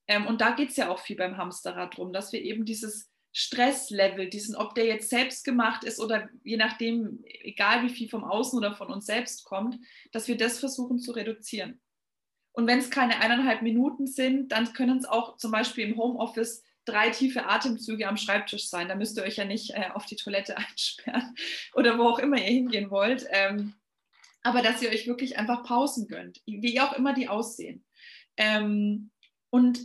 Ähm, 0.05 0.27
und 0.27 0.41
da 0.41 0.51
geht 0.51 0.71
es 0.71 0.75
ja 0.75 0.89
auch 0.89 0.99
viel 0.99 1.15
beim 1.15 1.37
Hamsterrad 1.37 1.95
drum, 1.95 2.11
dass 2.11 2.33
wir 2.33 2.41
eben 2.41 2.65
dieses 2.65 3.09
Stresslevel, 3.31 4.29
diesen, 4.29 4.57
ob 4.57 4.75
der 4.75 4.85
jetzt 4.85 5.09
selbst 5.09 5.45
gemacht 5.45 5.85
ist 5.85 6.01
oder 6.01 6.29
je 6.43 6.57
nachdem, 6.57 7.23
egal 7.23 7.83
wie 7.83 7.89
viel 7.89 8.09
vom 8.09 8.25
Außen 8.25 8.59
oder 8.59 8.75
von 8.75 8.91
uns 8.91 9.05
selbst 9.05 9.45
kommt, 9.45 9.77
dass 10.11 10.27
wir 10.27 10.35
das 10.35 10.59
versuchen 10.59 10.99
zu 10.99 11.13
reduzieren. 11.13 11.79
Und 12.51 12.67
wenn 12.67 12.79
es 12.79 12.89
keine 12.89 13.21
eineinhalb 13.21 13.61
Minuten 13.61 14.05
sind, 14.05 14.51
dann 14.51 14.73
können 14.73 14.97
es 14.97 15.05
auch 15.05 15.37
zum 15.37 15.53
Beispiel 15.53 15.87
im 15.87 15.97
Homeoffice 15.97 16.63
drei 16.83 17.11
tiefe 17.11 17.45
Atemzüge 17.45 18.09
am 18.09 18.17
Schreibtisch 18.17 18.67
sein. 18.67 18.89
Da 18.89 18.95
müsst 18.95 19.15
ihr 19.15 19.23
euch 19.23 19.37
ja 19.37 19.45
nicht 19.45 19.69
äh, 19.69 19.91
auf 19.93 20.05
die 20.05 20.17
Toilette 20.17 20.57
einsperren 20.57 21.33
oder 21.75 21.97
wo 21.97 22.09
auch 22.09 22.19
immer 22.19 22.35
ihr 22.35 22.43
hingehen 22.43 22.91
wollt. 22.91 23.25
Ähm, 23.29 23.75
aber 24.43 24.61
dass 24.61 24.81
ihr 24.81 24.89
euch 24.89 25.07
wirklich 25.07 25.37
einfach 25.37 25.63
Pausen 25.63 26.07
gönnt, 26.07 26.41
wie 26.45 26.79
auch 26.79 26.93
immer 26.93 27.13
die 27.13 27.27
aussehen. 27.27 27.85
Ähm, 28.37 29.11
und 29.49 29.79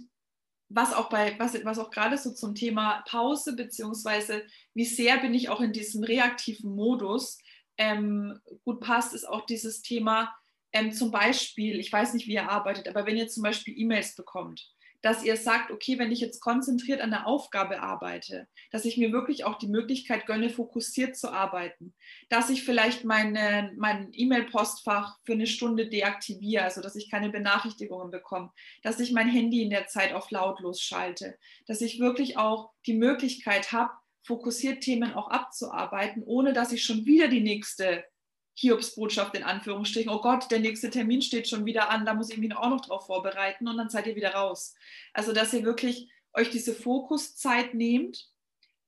was 0.69 0.93
auch 0.93 1.09
bei, 1.09 1.39
was, 1.39 1.63
was 1.65 1.79
auch 1.79 1.91
gerade 1.91 2.19
so 2.19 2.33
zum 2.33 2.55
Thema 2.55 3.05
Pause, 3.09 3.55
beziehungsweise 3.55 4.45
wie 4.75 4.85
sehr 4.85 5.19
bin 5.19 5.35
ich 5.35 5.49
auch 5.49 5.61
in 5.61 5.73
diesem 5.73 6.03
reaktiven 6.03 6.75
Modus 6.75 7.39
ähm, 7.79 8.41
gut 8.65 8.81
passt, 8.81 9.15
ist 9.15 9.29
auch 9.29 9.47
dieses 9.47 9.83
Thema, 9.83 10.35
ähm, 10.73 10.93
zum 10.93 11.11
Beispiel, 11.11 11.79
ich 11.79 11.93
weiß 11.93 12.15
nicht, 12.15 12.27
wie 12.27 12.35
ihr 12.35 12.51
arbeitet, 12.51 12.89
aber 12.89 13.07
wenn 13.07 13.17
ihr 13.17 13.29
zum 13.29 13.43
Beispiel 13.43 13.79
E-Mails 13.79 14.17
bekommt, 14.17 14.75
dass 15.07 15.23
ihr 15.23 15.37
sagt, 15.37 15.71
okay, 15.71 16.01
wenn 16.01 16.11
ich 16.11 16.19
jetzt 16.19 16.41
konzentriert 16.41 17.01
an 17.01 17.13
der 17.13 17.29
Aufgabe 17.29 17.81
arbeite, 17.81 18.49
dass 18.73 18.85
ich 18.85 18.97
mir 18.97 19.13
wirklich 19.13 19.45
auch 19.45 19.57
die 19.57 19.69
Möglichkeit 19.69 20.27
gönne, 20.27 20.51
fokussiert 20.51 21.17
zu 21.17 21.31
arbeiten, 21.31 21.95
dass 22.29 22.51
ich 22.51 22.65
vielleicht 22.65 23.05
meine, 23.05 23.73
mein 23.77 24.09
E-Mail-Postfach 24.11 25.19
für 25.23 25.35
eine 25.35 25.47
Stunde 25.47 25.89
deaktiviere, 25.89 26.65
also 26.65 26.81
dass 26.81 26.97
ich 26.97 27.09
keine 27.09 27.31
Benachrichtigungen 27.31 28.11
bekomme, 28.11 28.51
dass 28.83 28.99
ich 28.99 29.13
mein 29.13 29.29
Handy 29.29 29.63
in 29.63 29.71
der 29.71 29.87
Zeit 29.87 30.13
auf 30.13 30.33
lautlos 30.33 30.81
schalte, 30.81 31.39
dass 31.69 31.83
ich 31.83 32.01
wirklich 32.01 32.37
auch 32.37 32.73
die 32.85 32.95
Möglichkeit 32.95 33.71
habe, 33.71 33.93
fokussiert 34.25 34.83
Themen 34.83 35.15
auch 35.15 35.29
abzuarbeiten, 35.29 36.25
ohne 36.25 36.53
dass 36.53 36.73
ich 36.73 36.83
schon 36.83 37.07
wieder 37.07 37.29
die 37.29 37.43
nächste 37.43 38.03
Hiobsbotschaft 38.59 39.37
in 39.37 39.43
Anführungsstrichen, 39.43 40.11
oh 40.11 40.21
Gott, 40.21 40.51
der 40.51 40.61
nächste 40.61 40.91
Termin 40.91 41.21
steht 41.21 41.47
schon 41.47 41.67
wieder 41.67 41.91
an, 41.91 42.07
da 42.07 42.15
muss 42.15 42.31
ich 42.31 42.39
mich 42.39 42.57
auch 42.57 42.71
noch 42.71 42.81
drauf 42.81 43.07
vorbereiten 43.07 43.69
und 43.69 43.77
dann 43.77 43.91
seid 43.91 44.07
ihr 44.07 44.17
wieder 44.17 44.35
raus. 44.35 44.75
Also, 45.13 45.33
dass 45.33 45.53
ihr 45.53 45.63
wirklich 45.63 46.11
euch 46.33 46.51
diese 46.51 46.75
Fokuszeit 46.75 47.75
nehmt 47.75 48.31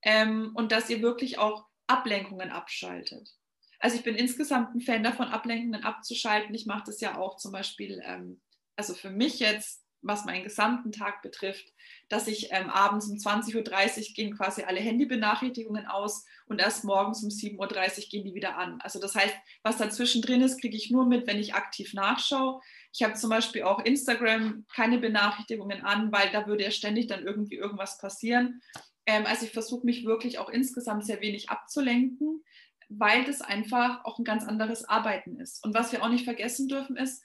ähm, 0.02 0.52
und 0.54 0.72
dass 0.72 0.88
ihr 0.88 1.02
wirklich 1.02 1.38
auch 1.38 1.66
Ablenkungen 1.86 2.50
abschaltet. 2.50 3.34
Also 3.78 3.96
ich 3.96 4.02
bin 4.02 4.16
insgesamt 4.16 4.74
ein 4.74 4.80
Fan 4.80 5.02
davon, 5.02 5.28
Ablenkungen 5.28 5.84
abzuschalten. 5.84 6.54
Ich 6.54 6.66
mache 6.66 6.84
das 6.86 7.00
ja 7.00 7.16
auch 7.16 7.36
zum 7.36 7.52
Beispiel, 7.52 8.02
ähm, 8.04 8.40
also 8.76 8.94
für 8.94 9.10
mich 9.10 9.38
jetzt, 9.38 9.84
was 10.02 10.24
meinen 10.24 10.44
gesamten 10.44 10.92
Tag 10.92 11.22
betrifft, 11.22 11.72
dass 12.08 12.28
ich 12.28 12.48
ähm, 12.50 12.70
abends 12.70 13.08
um 13.08 13.16
20.30 13.16 13.56
Uhr 13.56 14.14
gehen 14.14 14.36
quasi 14.36 14.62
alle 14.62 14.80
Handybenachrichtigungen 14.80 15.86
aus 15.86 16.24
und 16.46 16.60
erst 16.60 16.84
morgens 16.84 17.22
um 17.22 17.30
7.30 17.30 17.58
Uhr 17.58 18.08
gehen 18.10 18.24
die 18.24 18.34
wieder 18.34 18.56
an. 18.56 18.80
Also 18.80 19.00
das 19.00 19.14
heißt, 19.14 19.34
was 19.62 19.76
dazwischen 19.76 20.22
drin 20.22 20.40
ist, 20.40 20.60
kriege 20.60 20.76
ich 20.76 20.90
nur 20.90 21.06
mit, 21.06 21.26
wenn 21.26 21.38
ich 21.38 21.54
aktiv 21.54 21.94
nachschaue. 21.94 22.60
Ich 22.92 23.02
habe 23.02 23.14
zum 23.14 23.30
Beispiel 23.30 23.64
auch 23.64 23.80
Instagram 23.80 24.64
keine 24.74 24.98
Benachrichtigungen 24.98 25.82
an, 25.82 26.12
weil 26.12 26.30
da 26.30 26.46
würde 26.46 26.64
ja 26.64 26.70
ständig 26.70 27.08
dann 27.08 27.24
irgendwie 27.24 27.56
irgendwas 27.56 27.98
passieren. 27.98 28.62
Ähm, 29.06 29.26
also 29.26 29.46
ich 29.46 29.52
versuche 29.52 29.84
mich 29.84 30.04
wirklich 30.04 30.38
auch 30.38 30.48
insgesamt 30.48 31.04
sehr 31.04 31.20
wenig 31.20 31.50
abzulenken 31.50 32.42
weil 32.88 33.24
das 33.24 33.42
einfach 33.42 34.04
auch 34.04 34.18
ein 34.18 34.24
ganz 34.24 34.44
anderes 34.44 34.88
Arbeiten 34.88 35.38
ist. 35.38 35.62
Und 35.64 35.74
was 35.74 35.92
wir 35.92 36.02
auch 36.02 36.08
nicht 36.08 36.24
vergessen 36.24 36.68
dürfen 36.68 36.96
ist, 36.96 37.22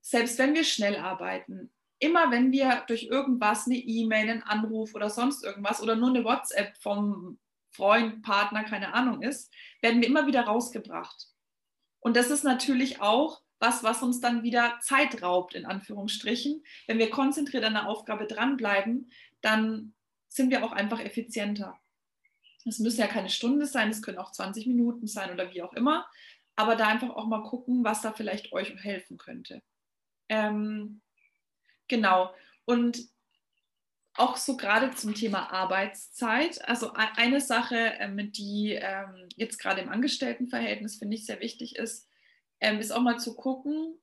selbst 0.00 0.38
wenn 0.38 0.54
wir 0.54 0.64
schnell 0.64 0.96
arbeiten, 0.96 1.72
immer 1.98 2.30
wenn 2.30 2.52
wir 2.52 2.84
durch 2.86 3.04
irgendwas 3.04 3.66
eine 3.66 3.76
E-Mail, 3.76 4.30
einen 4.30 4.42
Anruf 4.42 4.94
oder 4.94 5.10
sonst 5.10 5.44
irgendwas 5.44 5.82
oder 5.82 5.96
nur 5.96 6.10
eine 6.10 6.24
WhatsApp 6.24 6.76
vom 6.78 7.38
Freund, 7.70 8.22
Partner, 8.22 8.64
keine 8.64 8.94
Ahnung 8.94 9.22
ist, 9.22 9.52
werden 9.82 10.00
wir 10.00 10.08
immer 10.08 10.26
wieder 10.26 10.42
rausgebracht. 10.42 11.28
Und 12.00 12.16
das 12.16 12.30
ist 12.30 12.44
natürlich 12.44 13.00
auch 13.00 13.42
was, 13.58 13.82
was 13.82 14.02
uns 14.02 14.20
dann 14.20 14.42
wieder 14.42 14.78
Zeit 14.80 15.22
raubt, 15.22 15.54
in 15.54 15.66
Anführungsstrichen. 15.66 16.62
Wenn 16.86 16.98
wir 16.98 17.10
konzentriert 17.10 17.64
an 17.64 17.74
der 17.74 17.88
Aufgabe 17.88 18.26
dranbleiben, 18.26 19.10
dann 19.40 19.94
sind 20.28 20.50
wir 20.50 20.64
auch 20.64 20.72
einfach 20.72 21.00
effizienter. 21.00 21.78
Es 22.64 22.78
müssen 22.78 23.00
ja 23.00 23.06
keine 23.06 23.30
Stunde 23.30 23.66
sein, 23.66 23.90
es 23.90 24.02
können 24.02 24.18
auch 24.18 24.32
20 24.32 24.66
Minuten 24.66 25.06
sein 25.06 25.32
oder 25.32 25.52
wie 25.54 25.62
auch 25.62 25.72
immer. 25.72 26.06
Aber 26.56 26.76
da 26.76 26.88
einfach 26.88 27.10
auch 27.10 27.26
mal 27.26 27.42
gucken, 27.42 27.84
was 27.84 28.02
da 28.02 28.12
vielleicht 28.12 28.52
euch 28.52 28.74
helfen 28.82 29.18
könnte. 29.18 29.62
Ähm, 30.28 31.00
genau. 31.88 32.34
Und 32.64 32.98
auch 34.14 34.36
so 34.36 34.56
gerade 34.56 34.92
zum 34.92 35.14
Thema 35.14 35.52
Arbeitszeit. 35.52 36.66
Also 36.66 36.88
e-, 36.88 37.16
eine 37.16 37.40
Sache, 37.40 37.94
ähm, 37.98 38.32
die 38.32 38.72
ähm, 38.72 39.28
jetzt 39.36 39.58
gerade 39.58 39.80
im 39.82 39.90
Angestelltenverhältnis 39.90 40.96
finde 40.96 41.16
ich 41.16 41.26
sehr 41.26 41.40
wichtig 41.40 41.76
ist, 41.76 42.08
ähm, 42.60 42.78
ist 42.80 42.92
auch 42.92 43.02
mal 43.02 43.18
zu 43.18 43.34
gucken, 43.34 43.98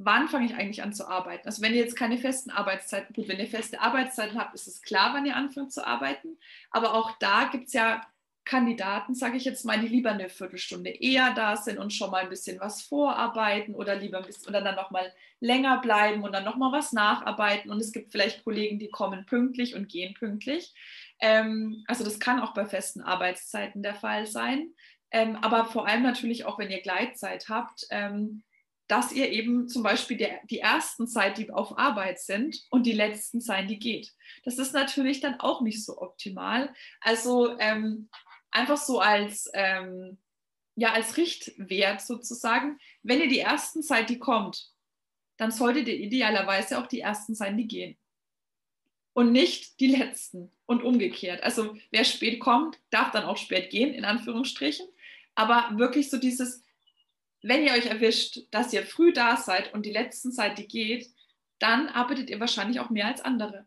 wann 0.00 0.28
fange 0.28 0.46
ich 0.46 0.54
eigentlich 0.54 0.82
an 0.84 0.92
zu 0.92 1.08
arbeiten? 1.08 1.46
Also 1.46 1.62
wenn 1.62 1.74
ihr 1.74 1.80
jetzt 1.80 1.96
keine 1.96 2.18
festen 2.18 2.50
Arbeitszeiten, 2.50 3.12
gut, 3.14 3.26
wenn 3.26 3.40
ihr 3.40 3.48
feste 3.48 3.80
Arbeitszeiten 3.80 4.38
habt, 4.38 4.54
ist 4.54 4.68
es 4.68 4.82
klar, 4.82 5.12
wann 5.12 5.26
ihr 5.26 5.34
anfangt 5.34 5.72
zu 5.72 5.84
arbeiten. 5.84 6.38
Aber 6.70 6.94
auch 6.94 7.18
da 7.18 7.48
gibt 7.50 7.66
es 7.66 7.72
ja 7.72 8.06
Kandidaten, 8.48 9.14
sage 9.14 9.36
ich 9.36 9.44
jetzt 9.44 9.66
mal, 9.66 9.78
die 9.78 9.88
lieber 9.88 10.10
eine 10.10 10.30
Viertelstunde 10.30 10.88
eher 10.88 11.34
da 11.34 11.54
sind 11.54 11.78
und 11.78 11.92
schon 11.92 12.10
mal 12.10 12.22
ein 12.22 12.30
bisschen 12.30 12.58
was 12.60 12.80
vorarbeiten 12.80 13.74
oder 13.74 13.94
lieber 13.94 14.18
ein 14.18 14.24
bisschen 14.24 14.48
oder 14.48 14.62
dann 14.62 14.74
nochmal 14.74 15.12
länger 15.38 15.82
bleiben 15.82 16.22
und 16.22 16.32
dann 16.32 16.44
nochmal 16.44 16.72
was 16.72 16.94
nacharbeiten. 16.94 17.70
Und 17.70 17.78
es 17.78 17.92
gibt 17.92 18.10
vielleicht 18.10 18.44
Kollegen, 18.44 18.78
die 18.78 18.88
kommen 18.88 19.26
pünktlich 19.26 19.74
und 19.74 19.90
gehen 19.90 20.14
pünktlich. 20.14 20.72
Ähm, 21.20 21.84
also 21.88 22.04
das 22.04 22.20
kann 22.20 22.40
auch 22.40 22.54
bei 22.54 22.64
festen 22.64 23.02
Arbeitszeiten 23.02 23.82
der 23.82 23.94
Fall 23.94 24.26
sein. 24.26 24.70
Ähm, 25.10 25.36
aber 25.36 25.66
vor 25.66 25.86
allem 25.86 26.02
natürlich 26.02 26.46
auch, 26.46 26.58
wenn 26.58 26.70
ihr 26.70 26.80
Gleitzeit 26.80 27.50
habt, 27.50 27.86
ähm, 27.90 28.44
dass 28.86 29.12
ihr 29.12 29.30
eben 29.30 29.68
zum 29.68 29.82
Beispiel 29.82 30.16
der, 30.16 30.40
die 30.48 30.60
ersten 30.60 31.06
Zeit, 31.06 31.36
die 31.36 31.50
auf 31.50 31.76
Arbeit 31.76 32.18
sind 32.18 32.56
und 32.70 32.86
die 32.86 32.92
letzten 32.92 33.42
Zeit, 33.42 33.68
die 33.68 33.78
geht. 33.78 34.14
Das 34.44 34.58
ist 34.58 34.72
natürlich 34.72 35.20
dann 35.20 35.38
auch 35.38 35.60
nicht 35.60 35.84
so 35.84 36.00
optimal. 36.00 36.72
Also 37.02 37.58
ähm, 37.58 38.08
einfach 38.50 38.76
so 38.76 39.00
als, 39.00 39.50
ähm, 39.54 40.18
ja, 40.74 40.92
als 40.92 41.16
Richtwert 41.16 42.00
sozusagen, 42.00 42.78
wenn 43.02 43.20
ihr 43.20 43.28
die 43.28 43.40
ersten 43.40 43.82
Zeit, 43.82 44.10
die 44.10 44.18
kommt, 44.18 44.70
dann 45.36 45.50
solltet 45.50 45.88
ihr 45.88 45.98
idealerweise 45.98 46.78
auch 46.78 46.86
die 46.86 47.00
ersten 47.00 47.34
sein, 47.34 47.56
die 47.56 47.68
gehen. 47.68 47.96
Und 49.12 49.32
nicht 49.32 49.80
die 49.80 49.88
letzten 49.88 50.52
und 50.66 50.82
umgekehrt. 50.82 51.42
Also 51.42 51.76
wer 51.90 52.04
spät 52.04 52.40
kommt, 52.40 52.78
darf 52.90 53.10
dann 53.10 53.24
auch 53.24 53.36
spät 53.36 53.70
gehen, 53.70 53.94
in 53.94 54.04
Anführungsstrichen. 54.04 54.86
Aber 55.34 55.70
wirklich 55.76 56.10
so 56.10 56.18
dieses, 56.18 56.62
wenn 57.42 57.64
ihr 57.64 57.72
euch 57.72 57.86
erwischt, 57.86 58.40
dass 58.50 58.72
ihr 58.72 58.84
früh 58.84 59.12
da 59.12 59.36
seid 59.36 59.74
und 59.74 59.86
die 59.86 59.92
letzten 59.92 60.32
Zeit, 60.32 60.58
die 60.58 60.68
geht, 60.68 61.08
dann 61.58 61.88
arbeitet 61.88 62.30
ihr 62.30 62.40
wahrscheinlich 62.40 62.80
auch 62.80 62.90
mehr 62.90 63.06
als 63.06 63.20
andere. 63.20 63.66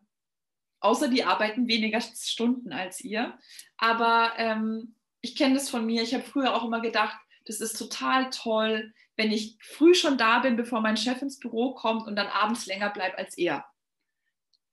Außer 0.82 1.08
die 1.08 1.24
arbeiten 1.24 1.67
weniger 1.67 2.02
Stunden 2.02 2.74
als 2.74 3.02
ihr. 3.02 3.38
Aber 3.78 4.34
ähm, 4.38 4.96
ich 5.22 5.36
kenne 5.36 5.54
das 5.54 5.70
von 5.70 5.86
mir. 5.86 6.02
Ich 6.02 6.13
habe 6.13 6.24
früher 6.24 6.56
auch 6.56 6.65
immer 6.65 6.82
gedacht, 6.82 7.17
das 7.46 7.62
ist 7.62 7.78
total 7.78 8.30
toll, 8.30 8.94
wenn 9.15 9.32
ich 9.32 9.58
früh 9.62 9.94
schon 9.94 10.17
da 10.17 10.39
bin, 10.39 10.56
bevor 10.56 10.82
mein 10.82 10.98
Chef 10.98 11.22
ins 11.22 11.39
Büro 11.39 11.74
kommt 11.74 12.08
und 12.08 12.15
dann 12.15 12.28
abends 12.28 12.65
länger 12.65 12.89
bleibt 12.89 13.17
als 13.17 13.38
er. 13.38 13.65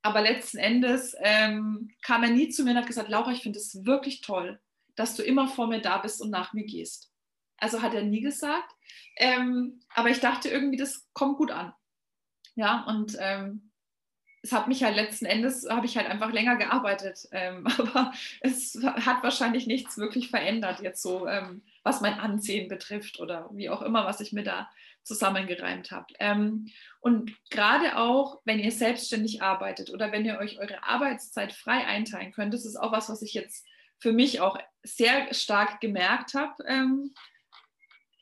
Aber 0.03 0.23
letzten 0.23 0.59
Endes 0.59 1.15
ähm, 1.21 1.91
kam 2.03 2.23
er 2.23 2.31
nie 2.31 2.49
zu 2.49 2.65
mir 2.65 2.71
und 2.71 2.79
hat 2.79 2.87
gesagt, 2.87 3.11
Laura, 3.11 3.33
ich 3.33 3.43
finde 3.43 3.59
es 3.59 3.85
wirklich 3.85 4.23
toll, 4.23 4.61
dass 4.97 5.15
du 5.17 5.23
immer 5.23 5.49
vor 5.49 5.67
mir 5.67 5.81
da 5.81 5.99
bist 5.99 6.23
und 6.23 6.31
nach 6.31 6.53
mir 6.55 6.65
gehst. 6.65 7.13
Also 7.59 7.83
hat 7.83 7.95
er 7.95 8.03
nie 8.03 8.21
gesagt. 8.21 8.73
Ähm, 9.17 9.81
aber 9.95 10.11
ich 10.11 10.21
dachte 10.21 10.49
irgendwie, 10.49 10.79
das 10.79 11.09
kommt 11.13 11.37
gut 11.37 11.51
an. 11.51 11.73
Ja, 12.55 12.85
und 12.85 13.17
ähm, 13.21 13.68
es 14.43 14.53
hat 14.53 14.69
mich 14.69 14.83
halt 14.85 14.97
letzten 14.97 15.27
Endes, 15.27 15.69
habe 15.69 15.87
ich 15.87 15.97
halt 15.97 16.09
einfach 16.09 16.33
länger 16.33 16.57
gearbeitet. 16.57 17.29
Ähm, 17.33 17.67
aber 17.79 18.13
es 18.41 18.79
hat 18.83 19.23
wahrscheinlich 19.23 19.67
nichts 19.67 19.99
wirklich 19.99 20.31
verändert, 20.31 20.81
jetzt 20.81 21.03
so, 21.03 21.27
ähm, 21.27 21.63
was 21.83 22.01
mein 22.01 22.15
Ansehen 22.15 22.69
betrifft 22.69 23.21
oder 23.21 23.49
wie 23.53 23.71
auch 23.71 23.83
immer, 23.83 24.05
was 24.05 24.21
ich 24.21 24.33
mir 24.33 24.45
da 24.45 24.69
zusammengereimt 25.03 25.91
habe. 25.91 26.07
Ähm, 26.19 26.69
und 27.01 27.33
gerade 27.51 27.97
auch, 27.97 28.41
wenn 28.45 28.59
ihr 28.59 28.73
selbstständig 28.73 29.43
arbeitet 29.43 29.91
oder 29.91 30.13
wenn 30.13 30.25
ihr 30.25 30.39
euch 30.39 30.59
eure 30.59 30.85
Arbeitszeit 30.85 31.53
frei 31.53 31.87
einteilen 31.87 32.33
könnt, 32.33 32.53
das 32.53 32.67
ist 32.67 32.77
auch 32.77 32.93
was, 32.93 33.09
was 33.09 33.23
ich 33.23 33.33
jetzt 33.33 33.67
für 33.99 34.13
mich 34.13 34.41
auch 34.41 34.59
sehr 34.83 35.33
stark 35.35 35.81
gemerkt 35.81 36.35
habe 36.35 36.63
ähm, 36.67 37.15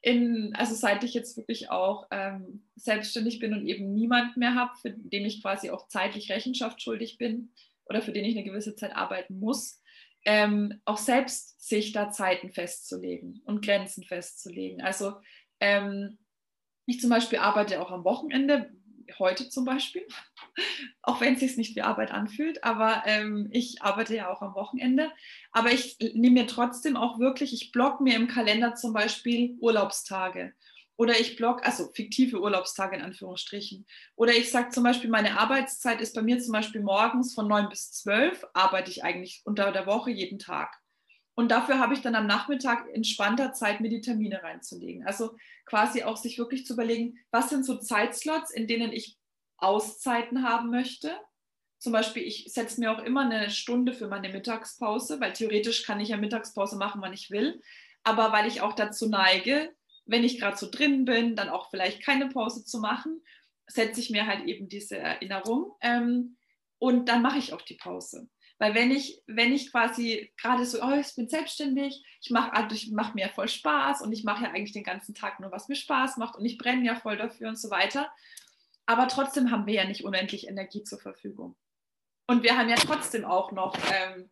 in, 0.07 0.55
also 0.55 0.77
seit 0.77 1.03
ich 1.03 1.15
jetzt 1.15 1.37
wirklich 1.37 1.69
auch 1.69 2.07
ähm, 2.13 2.63
selbstständig 2.77 3.41
bin 3.41 3.53
und 3.53 3.67
eben 3.67 3.93
niemand 3.93 4.37
mehr 4.37 4.55
habe, 4.55 4.71
für 4.81 4.91
den 4.93 5.27
ich 5.27 5.43
quasi 5.43 5.71
auch 5.71 5.89
zeitlich 5.89 6.31
Rechenschaft 6.31 6.81
schuldig 6.81 7.19
bin 7.19 7.51
oder 7.87 8.01
für 8.01 8.13
den 8.13 8.25
ich 8.25 8.37
eine 8.37 8.45
gewisse 8.45 8.77
Zeit 8.77 8.95
arbeiten 8.95 9.41
muss, 9.41 9.83
ähm, 10.25 10.81
auch 10.85 10.99
selbst 10.99 11.61
sich 11.61 11.91
da 11.91 12.13
Zeiten 12.13 12.53
festzulegen 12.53 13.43
und 13.47 13.65
Grenzen 13.65 14.05
festzulegen. 14.05 14.81
Also 14.81 15.15
ähm, 15.59 16.19
ich 16.87 17.01
zum 17.01 17.11
Beispiel 17.11 17.41
arbeite 17.41 17.83
auch 17.83 17.91
am 17.91 18.05
Wochenende, 18.05 18.71
heute 19.19 19.49
zum 19.49 19.65
Beispiel, 19.65 20.07
auch 21.03 21.21
wenn 21.21 21.35
es 21.35 21.41
sich 21.41 21.57
nicht 21.57 21.77
wie 21.77 21.83
Arbeit 21.83 22.11
anfühlt, 22.11 22.65
aber 22.65 23.03
ähm, 23.07 23.49
ich 23.53 23.83
arbeite 23.83 24.15
ja 24.15 24.31
auch 24.31 24.43
am 24.43 24.55
Wochenende. 24.55 25.11
Aber 25.53 25.73
ich 25.73 25.99
nehme 25.99 26.43
mir 26.43 26.47
trotzdem 26.47 26.97
auch 26.97 27.19
wirklich, 27.19 27.53
ich 27.53 27.73
blocke 27.73 28.03
mir 28.03 28.17
im 28.17 28.29
Kalender 28.29 28.75
zum 28.75 28.93
Beispiel 28.93 29.57
Urlaubstage. 29.61 30.53
Oder 30.99 31.21
ich 31.21 31.37
block, 31.37 31.67
also 31.67 31.91
fiktive 31.93 32.41
Urlaubstage 32.41 32.97
in 32.97 33.03
Anführungsstrichen. 33.03 33.87
Oder 34.15 34.33
ich 34.33 34.51
sage 34.51 34.71
zum 34.71 34.83
Beispiel, 34.83 35.11
meine 35.11 35.39
Arbeitszeit 35.39 36.01
ist 36.01 36.15
bei 36.15 36.23
mir 36.23 36.39
zum 36.39 36.53
Beispiel 36.53 36.81
morgens 36.81 37.35
von 37.35 37.47
9 37.49 37.69
bis 37.69 37.93
12, 37.93 38.47
arbeite 38.55 38.91
ich 38.91 39.05
eigentlich 39.05 39.43
unter 39.45 39.73
der 39.73 39.87
Woche 39.87 40.11
jeden 40.11 40.39
Tag. 40.39 40.75
Und 41.37 41.51
dafür 41.51 41.79
habe 41.79 41.93
ich 41.93 42.01
dann 42.01 42.15
am 42.15 42.27
Nachmittag 42.27 42.89
entspannter 42.93 43.53
Zeit, 43.53 43.81
mir 43.81 43.91
die 43.91 44.01
Termine 44.01 44.43
reinzulegen. 44.43 45.07
Also 45.07 45.37
quasi 45.67 46.03
auch 46.03 46.17
sich 46.17 46.39
wirklich 46.39 46.65
zu 46.65 46.73
überlegen, 46.73 47.19
was 47.31 47.51
sind 47.51 47.65
so 47.65 47.77
Zeitslots, 47.77 48.51
in 48.51 48.67
denen 48.67 48.91
ich 48.91 49.19
Auszeiten 49.59 50.43
haben 50.43 50.71
möchte. 50.71 51.15
Zum 51.79 51.93
Beispiel, 51.93 52.23
ich 52.23 52.51
setze 52.53 52.81
mir 52.81 52.91
auch 52.91 53.03
immer 53.03 53.21
eine 53.21 53.51
Stunde 53.51 53.93
für 53.93 54.09
meine 54.09 54.31
Mittagspause, 54.31 55.21
weil 55.21 55.35
theoretisch 55.35 55.85
kann 55.85 56.01
ich 56.01 56.09
ja 56.09 56.17
Mittagspause 56.17 56.79
machen, 56.79 57.03
wann 57.03 57.13
ich 57.13 57.31
will. 57.31 57.61
Aber 58.03 58.33
weil 58.33 58.47
ich 58.47 58.63
auch 58.63 58.73
dazu 58.73 59.07
neige, 59.07 59.75
wenn 60.07 60.25
ich 60.25 60.41
gerade 60.41 60.57
so 60.57 60.71
drin 60.71 61.05
bin, 61.05 61.37
dann 61.37 61.51
auch 61.51 61.69
vielleicht 61.69 62.03
keine 62.03 62.29
Pause 62.29 62.65
zu 62.65 62.79
machen, 62.81 63.21
setze 63.67 64.01
ich 64.01 64.09
mir 64.09 64.27
halt 64.27 64.47
eben 64.47 64.69
diese 64.69 64.97
Erinnerung 64.97 65.73
ähm, 65.83 66.39
und 66.79 67.09
dann 67.11 67.21
mache 67.21 67.39
ich 67.39 67.53
auch 67.53 67.63
die 67.63 67.75
Pause. 67.75 68.29
Weil 68.59 68.75
wenn 68.75 68.91
ich, 68.91 69.23
wenn 69.27 69.53
ich 69.53 69.71
quasi 69.71 70.33
gerade 70.39 70.65
so, 70.65 70.83
oh, 70.83 70.95
ich 70.95 71.15
bin 71.15 71.29
selbstständig, 71.29 72.03
ich 72.23 72.31
mache 72.31 72.55
also 72.55 72.75
ich 72.75 72.91
mach 72.91 73.13
mir 73.13 73.29
voll 73.29 73.49
Spaß 73.49 74.01
und 74.01 74.13
ich 74.13 74.25
mache 74.25 74.45
ja 74.45 74.51
eigentlich 74.51 74.73
den 74.73 74.85
ganzen 74.85 75.15
Tag 75.15 75.41
nur, 75.41 75.53
was 75.53 75.69
mir 75.69 75.77
Spaß 75.77 76.17
macht 76.17 76.37
und 76.37 76.45
ich 76.45 76.57
brenne 76.57 76.85
ja 76.85 76.97
voll 76.97 77.19
dafür 77.19 77.49
und 77.49 77.59
so 77.59 77.71
weiter. 77.71 78.11
Aber 78.87 79.09
trotzdem 79.09 79.51
haben 79.51 79.67
wir 79.67 79.75
ja 79.75 79.85
nicht 79.85 80.05
unendlich 80.05 80.49
Energie 80.49 80.85
zur 80.85 80.99
Verfügung. 80.99 81.57
Und 82.27 82.43
wir 82.43 82.57
haben 82.57 82.69
ja 82.69 82.77
trotzdem 82.77 83.25
auch 83.25 83.53
noch 83.53 83.77
ähm, 83.93 84.31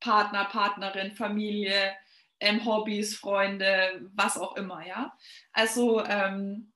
Partner, 0.00 0.46
Partnerin, 0.46 1.12
Familie, 1.12 1.94
ähm, 2.40 2.64
Hobbys, 2.64 3.16
Freunde, 3.16 4.10
was 4.14 4.38
auch 4.38 4.56
immer, 4.56 4.84
ja. 4.86 5.16
Also 5.52 6.04
ähm, 6.04 6.72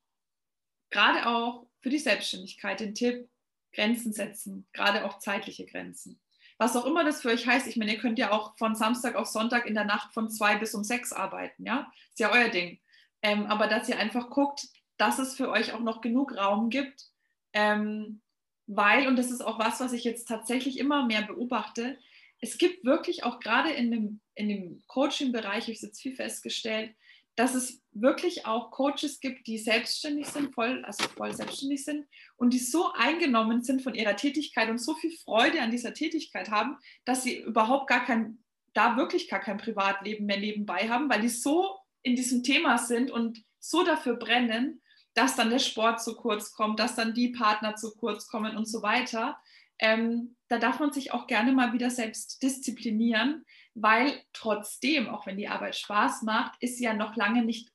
gerade 0.90 1.26
auch 1.26 1.66
für 1.80 1.90
die 1.90 1.98
Selbstständigkeit 1.98 2.80
den 2.80 2.94
Tipp, 2.94 3.28
Grenzen 3.72 4.12
setzen, 4.12 4.68
gerade 4.72 5.05
auch 5.05 5.18
zeitliche 5.18 5.66
Grenzen. 5.66 6.20
Was 6.59 6.76
auch 6.76 6.86
immer 6.86 7.05
das 7.05 7.22
für 7.22 7.30
euch 7.30 7.46
heißt. 7.46 7.66
Ich 7.66 7.76
meine, 7.76 7.94
ihr 7.94 7.98
könnt 7.98 8.18
ja 8.18 8.32
auch 8.32 8.57
von 8.57 8.74
Samstag 8.74 9.16
auf 9.16 9.26
Sonntag 9.26 9.66
in 9.66 9.74
der 9.74 9.84
Nacht 9.84 10.12
von 10.12 10.30
zwei 10.30 10.57
bis 10.57 10.74
um 10.74 10.84
sechs 10.84 11.12
arbeiten, 11.12 11.66
ja, 11.66 11.90
ist 12.11 12.20
ja 12.20 12.32
euer 12.32 12.48
Ding. 12.48 12.78
Ähm, 13.22 13.46
aber 13.46 13.66
dass 13.66 13.88
ihr 13.88 13.98
einfach 13.98 14.30
guckt, 14.30 14.68
dass 14.96 15.18
es 15.18 15.34
für 15.34 15.50
euch 15.50 15.72
auch 15.72 15.80
noch 15.80 16.00
genug 16.00 16.36
Raum 16.36 16.70
gibt, 16.70 17.07
ähm, 17.52 18.20
weil, 18.66 19.09
und 19.09 19.16
das 19.16 19.30
ist 19.30 19.42
auch 19.42 19.59
was, 19.59 19.80
was 19.80 19.92
ich 19.92 20.05
jetzt 20.05 20.26
tatsächlich 20.26 20.78
immer 20.78 21.07
mehr 21.07 21.22
beobachte, 21.22 21.98
es 22.40 22.59
gibt 22.59 22.84
wirklich 22.84 23.24
auch 23.24 23.40
gerade 23.40 23.70
in 23.70 23.90
dem, 23.90 24.20
in 24.34 24.48
dem 24.48 24.82
Coaching-Bereich, 24.86 25.62
habe 25.62 25.72
ich 25.72 25.82
jetzt 25.82 26.00
viel 26.00 26.14
festgestellt, 26.14 26.94
dass 27.37 27.55
es 27.55 27.82
wirklich 27.93 28.47
auch 28.47 28.70
Coaches 28.70 29.20
gibt, 29.20 29.47
die 29.47 29.59
selbstständig 29.59 30.28
sind, 30.28 30.55
voll, 30.55 30.85
also 30.85 31.05
voll 31.09 31.32
selbstständig 31.35 31.85
sind 31.85 32.07
und 32.37 32.53
die 32.53 32.59
so 32.59 32.93
eingenommen 32.93 33.62
sind 33.62 33.82
von 33.82 33.95
ihrer 33.95 34.16
Tätigkeit 34.16 34.68
und 34.68 34.78
so 34.78 34.95
viel 34.95 35.12
Freude 35.24 35.61
an 35.61 35.70
dieser 35.70 35.95
Tätigkeit 35.95 36.51
haben, 36.51 36.76
dass 37.05 37.22
sie 37.22 37.39
überhaupt 37.39 37.89
gar 37.89 38.05
kein, 38.05 38.39
da 38.72 38.97
wirklich 38.97 39.28
gar 39.28 39.41
kein 39.41 39.59
Privatleben 39.59 40.26
mehr 40.26 40.39
nebenbei 40.39 40.89
haben, 40.89 41.09
weil 41.09 41.20
die 41.20 41.28
so 41.28 41.78
in 42.03 42.16
diesem 42.16 42.43
Thema 42.43 42.78
sind 42.78 43.11
und 43.11 43.43
so 43.59 43.82
dafür 43.82 44.16
brennen, 44.16 44.80
dass 45.14 45.37
dann 45.37 45.51
der 45.51 45.61
Sport 45.61 46.03
zu 46.03 46.16
kurz 46.16 46.53
kommt, 46.53 46.80
dass 46.80 46.97
dann 46.97 47.14
die 47.14 47.28
Partner 47.28 47.76
zu 47.76 47.95
kurz 47.97 48.26
kommen 48.26 48.57
und 48.57 48.66
so 48.66 48.82
weiter. 48.82 49.39
Ähm, 49.78 50.37
da 50.49 50.59
darf 50.59 50.80
man 50.80 50.93
sich 50.93 51.12
auch 51.12 51.26
gerne 51.26 51.53
mal 51.53 51.72
wieder 51.72 51.91
selbst 51.91 52.43
disziplinieren, 52.43 53.45
weil 53.74 54.22
trotzdem, 54.32 55.08
auch 55.08 55.26
wenn 55.26 55.36
die 55.36 55.48
Arbeit 55.48 55.76
Spaß 55.76 56.22
macht, 56.22 56.54
ist 56.62 56.80
ja 56.80 56.94
noch 56.94 57.16
lange 57.16 57.44
nicht 57.44 57.70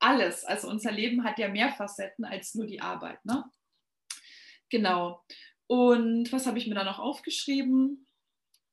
alles. 0.00 0.44
Also 0.44 0.68
unser 0.68 0.92
Leben 0.92 1.24
hat 1.24 1.38
ja 1.38 1.48
mehr 1.48 1.72
Facetten 1.72 2.24
als 2.24 2.54
nur 2.54 2.66
die 2.66 2.80
Arbeit. 2.80 3.24
Ne? 3.24 3.44
Genau. 4.68 5.24
Und 5.66 6.30
was 6.32 6.46
habe 6.46 6.58
ich 6.58 6.66
mir 6.66 6.74
da 6.74 6.84
noch 6.84 6.98
aufgeschrieben? 6.98 8.06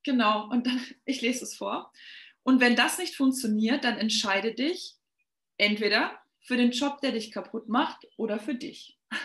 Genau, 0.03 0.49
und 0.49 0.67
dann, 0.67 0.81
ich 1.05 1.21
lese 1.21 1.45
es 1.45 1.55
vor. 1.55 1.91
Und 2.43 2.59
wenn 2.59 2.75
das 2.75 2.97
nicht 2.97 3.15
funktioniert, 3.15 3.83
dann 3.83 3.97
entscheide 3.97 4.53
dich 4.53 4.95
entweder 5.57 6.19
für 6.41 6.57
den 6.57 6.71
Job, 6.71 7.01
der 7.01 7.11
dich 7.11 7.31
kaputt 7.31 7.69
macht, 7.69 8.07
oder 8.17 8.39
für 8.39 8.55
dich. 8.55 8.97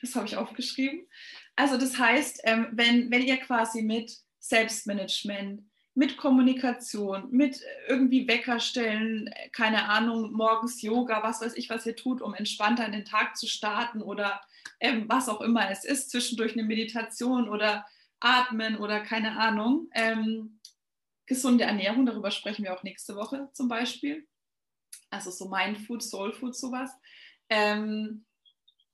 Das 0.00 0.14
habe 0.14 0.24
ich 0.24 0.38
aufgeschrieben. 0.38 1.06
Also 1.54 1.76
das 1.76 1.98
heißt, 1.98 2.40
ähm, 2.44 2.68
wenn, 2.72 3.10
wenn 3.10 3.22
ihr 3.22 3.36
quasi 3.36 3.82
mit 3.82 4.10
Selbstmanagement, 4.38 5.68
mit 5.96 6.18
Kommunikation, 6.18 7.30
mit 7.30 7.62
irgendwie 7.88 8.28
Wecker 8.28 8.60
stellen, 8.60 9.30
keine 9.52 9.88
Ahnung, 9.88 10.30
morgens 10.32 10.82
Yoga, 10.82 11.22
was 11.22 11.40
weiß 11.40 11.56
ich, 11.56 11.70
was 11.70 11.86
ihr 11.86 11.96
tut, 11.96 12.20
um 12.20 12.34
entspannter 12.34 12.84
in 12.84 12.92
den 12.92 13.06
Tag 13.06 13.34
zu 13.34 13.46
starten 13.46 14.02
oder 14.02 14.42
ähm, 14.78 15.06
was 15.08 15.30
auch 15.30 15.40
immer 15.40 15.70
es 15.70 15.86
ist, 15.86 16.10
zwischendurch 16.10 16.52
eine 16.52 16.64
Meditation 16.64 17.48
oder 17.48 17.86
Atmen 18.20 18.76
oder 18.76 19.00
keine 19.00 19.38
Ahnung. 19.38 19.88
Ähm, 19.94 20.60
gesunde 21.24 21.64
Ernährung, 21.64 22.04
darüber 22.04 22.30
sprechen 22.30 22.64
wir 22.64 22.74
auch 22.74 22.82
nächste 22.82 23.16
Woche 23.16 23.48
zum 23.54 23.68
Beispiel. 23.68 24.28
Also 25.08 25.30
so 25.30 25.48
Mindfood, 25.48 26.02
Soulfood, 26.02 26.54
sowas. 26.54 26.90
Ähm, 27.48 28.26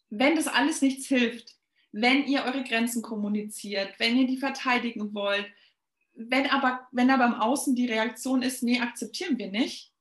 wenn 0.09 0.37
das 0.37 0.47
alles 0.47 0.83
nichts 0.83 1.09
hilft, 1.09 1.57
wenn 1.91 2.27
ihr 2.27 2.45
eure 2.45 2.63
Grenzen 2.63 3.03
kommuniziert, 3.03 3.93
wenn 3.99 4.17
ihr 4.17 4.29
die 4.29 4.39
verteidigen 4.39 5.13
wollt, 5.15 5.51
wenn 6.15 6.47
aber, 6.47 6.87
wenn 6.93 7.11
aber 7.11 7.27
im 7.27 7.35
Außen 7.35 7.75
die 7.75 7.87
Reaktion 7.87 8.43
ist, 8.43 8.63
nee, 8.63 8.81
akzeptieren 8.81 9.39
wir 9.39 9.51
nicht, 9.51 9.93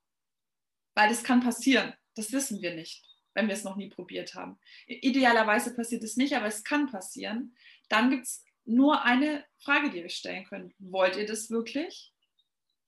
weil 0.94 1.10
das 1.10 1.24
kann 1.24 1.42
passieren, 1.42 1.94
das 2.16 2.32
wissen 2.32 2.62
wir 2.62 2.76
nicht, 2.76 3.04
wenn 3.34 3.48
wir 3.48 3.54
es 3.54 3.64
noch 3.64 3.76
nie 3.78 3.90
probiert 3.90 4.36
haben. 4.36 4.60
Idealerweise 4.88 5.74
passiert 5.74 6.04
es 6.04 6.18
nicht, 6.18 6.36
aber 6.36 6.48
es 6.48 6.64
kann 6.64 6.92
passieren. 6.92 7.56
Dann 7.90 8.10
gibt 8.10 8.26
es 8.26 8.44
nur 8.66 9.04
eine 9.04 9.46
Frage, 9.60 9.90
die 9.90 10.04
euch 10.04 10.16
stellen 10.16 10.46
könnt. 10.46 10.74
Wollt 10.80 11.16
ihr 11.16 11.26
das 11.26 11.50
wirklich? 11.50 12.14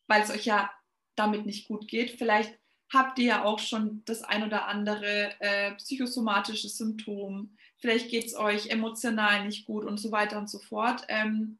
Weil 0.07 0.21
es 0.21 0.29
euch 0.29 0.45
ja 0.45 0.71
damit 1.15 1.45
nicht 1.45 1.67
gut 1.67 1.87
geht. 1.87 2.11
Vielleicht 2.17 2.57
habt 2.91 3.17
ihr 3.19 3.25
ja 3.25 3.43
auch 3.43 3.59
schon 3.59 4.03
das 4.05 4.21
ein 4.21 4.43
oder 4.43 4.67
andere 4.67 5.33
äh, 5.39 5.73
psychosomatische 5.75 6.69
Symptom. 6.69 7.57
Vielleicht 7.79 8.09
geht 8.09 8.25
es 8.25 8.35
euch 8.35 8.67
emotional 8.67 9.45
nicht 9.45 9.65
gut 9.65 9.85
und 9.85 9.97
so 9.97 10.11
weiter 10.11 10.37
und 10.37 10.49
so 10.49 10.59
fort. 10.59 11.03
Ähm, 11.07 11.59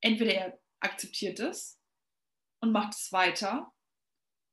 entweder 0.00 0.34
ihr 0.34 0.58
akzeptiert 0.80 1.40
es 1.40 1.78
und 2.60 2.72
macht 2.72 2.94
es 2.94 3.12
weiter 3.12 3.72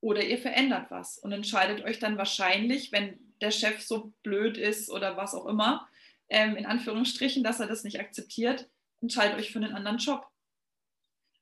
oder 0.01 0.23
ihr 0.23 0.37
verändert 0.37 0.91
was 0.91 1.17
und 1.17 1.31
entscheidet 1.31 1.83
euch 1.83 1.99
dann 1.99 2.17
wahrscheinlich, 2.17 2.91
wenn 2.91 3.19
der 3.41 3.51
Chef 3.51 3.81
so 3.81 4.13
blöd 4.23 4.57
ist 4.57 4.89
oder 4.89 5.17
was 5.17 5.33
auch 5.33 5.45
immer, 5.45 5.87
ähm, 6.29 6.55
in 6.55 6.65
Anführungsstrichen, 6.65 7.43
dass 7.43 7.59
er 7.59 7.67
das 7.67 7.83
nicht 7.83 7.99
akzeptiert, 7.99 8.69
entscheidet 9.01 9.37
euch 9.37 9.51
für 9.51 9.59
einen 9.59 9.73
anderen 9.73 9.97
Job. 9.97 10.27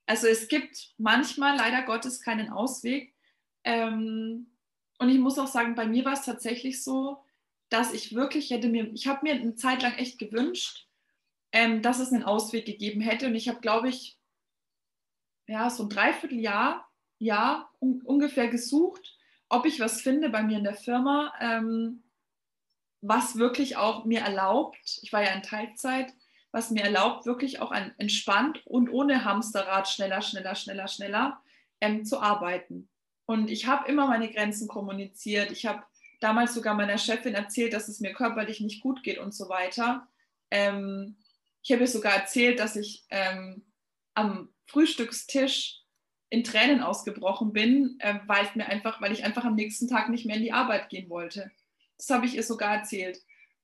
Also 0.06 0.28
es 0.28 0.48
gibt 0.48 0.94
manchmal 0.98 1.56
leider 1.58 1.84
Gottes 1.84 2.22
keinen 2.22 2.50
Ausweg. 2.50 3.14
Ähm, 3.64 4.48
und 5.00 5.10
ich 5.10 5.20
muss 5.20 5.40
auch 5.40 5.48
sagen, 5.48 5.76
bei 5.76 5.86
mir 5.86 6.06
war 6.06 6.14
es 6.14 6.26
tatsächlich 6.26 6.84
so, 6.84 7.24
dass 7.70 7.94
ich 7.94 8.14
wirklich 8.14 8.50
hätte 8.50 8.68
mir, 8.68 8.92
ich 8.94 9.08
habe 9.08 9.22
mir 9.24 9.34
eine 9.34 9.56
Zeit 9.56 9.82
lang 9.82 9.94
echt 9.96 10.20
gewünscht, 10.20 10.88
ähm, 11.54 11.82
dass 11.82 12.00
es 12.00 12.12
einen 12.12 12.24
Ausweg 12.24 12.66
gegeben 12.66 13.00
hätte. 13.00 13.28
Und 13.28 13.36
ich 13.36 13.48
habe, 13.48 13.62
glaube 13.62 13.88
ich, 13.88 14.18
ja, 15.48 15.70
so 15.70 15.84
ein 15.84 15.90
Dreivierteljahr 15.90 16.90
Jahr 17.20 17.72
un 17.80 18.02
ungefähr 18.02 18.50
gesucht, 18.50 19.18
ob 19.50 19.66
ich 19.66 19.80
was 19.80 20.02
finde 20.02 20.30
bei 20.30 20.44
mir 20.44 20.58
in 20.58 20.64
der 20.64 20.76
Firma, 20.76 21.34
ähm, 21.40 22.04
was 23.02 23.38
wirklich 23.38 23.78
auch 23.78 24.06
mir 24.06 24.22
erlaubt, 24.22 25.00
ich 25.02 25.14
war 25.14 25.24
ja 25.24 25.32
in 25.32 25.44
Teilzeit, 25.44 26.14
was 26.52 26.70
mir 26.70 26.84
erlaubt, 26.84 27.26
wirklich 27.26 27.60
auch 27.62 27.72
ein, 27.72 27.94
entspannt 27.98 28.66
und 28.66 28.90
ohne 28.90 29.26
Hamsterrad 29.26 29.88
schneller, 29.90 30.22
schneller, 30.22 30.56
schneller, 30.56 30.88
schneller 30.88 31.42
ähm, 31.82 32.06
zu 32.06 32.20
arbeiten. 32.20 32.90
Und 33.26 33.50
ich 33.50 33.68
habe 33.68 33.88
immer 33.90 34.08
meine 34.08 34.30
Grenzen 34.32 34.68
kommuniziert. 34.68 35.52
Ich 35.52 35.66
habe 35.66 35.84
damals 36.20 36.54
sogar 36.54 36.76
meiner 36.76 36.98
Chefin 36.98 37.34
erzählt, 37.34 37.74
dass 37.74 37.88
es 37.88 38.00
mir 38.00 38.14
körperlich 38.14 38.60
nicht 38.62 38.82
gut 38.82 39.04
geht 39.04 39.18
und 39.18 39.34
so 39.34 39.50
weiter. 39.50 40.08
Ähm, 40.52 41.16
ich 41.64 41.72
habe 41.72 41.82
ihr 41.82 41.88
sogar 41.88 42.14
erzählt, 42.14 42.60
dass 42.60 42.76
ich 42.76 43.06
ähm, 43.10 43.66
am 44.14 44.54
Frühstückstisch 44.68 45.80
in 46.30 46.44
Tränen 46.44 46.82
ausgebrochen 46.82 47.54
bin, 47.54 47.98
äh, 48.00 48.20
weil, 48.28 48.46
ich 48.46 48.56
mir 48.56 48.66
einfach, 48.66 49.02
weil 49.02 49.14
ich 49.14 49.24
einfach 49.24 49.46
am 49.46 49.56
nächsten 49.56 49.88
Tag 49.88 50.10
nicht 50.10 50.26
mehr 50.26 50.36
in 50.36 50.44
die 50.44 50.52
Arbeit 50.52 50.90
gehen 50.90 51.10
wollte. 51.10 51.52
Das 51.98 52.10
habe 52.10 52.26
ich 52.26 52.36
ihr 52.36 52.44
sogar 52.44 52.76
erzählt. 52.76 53.20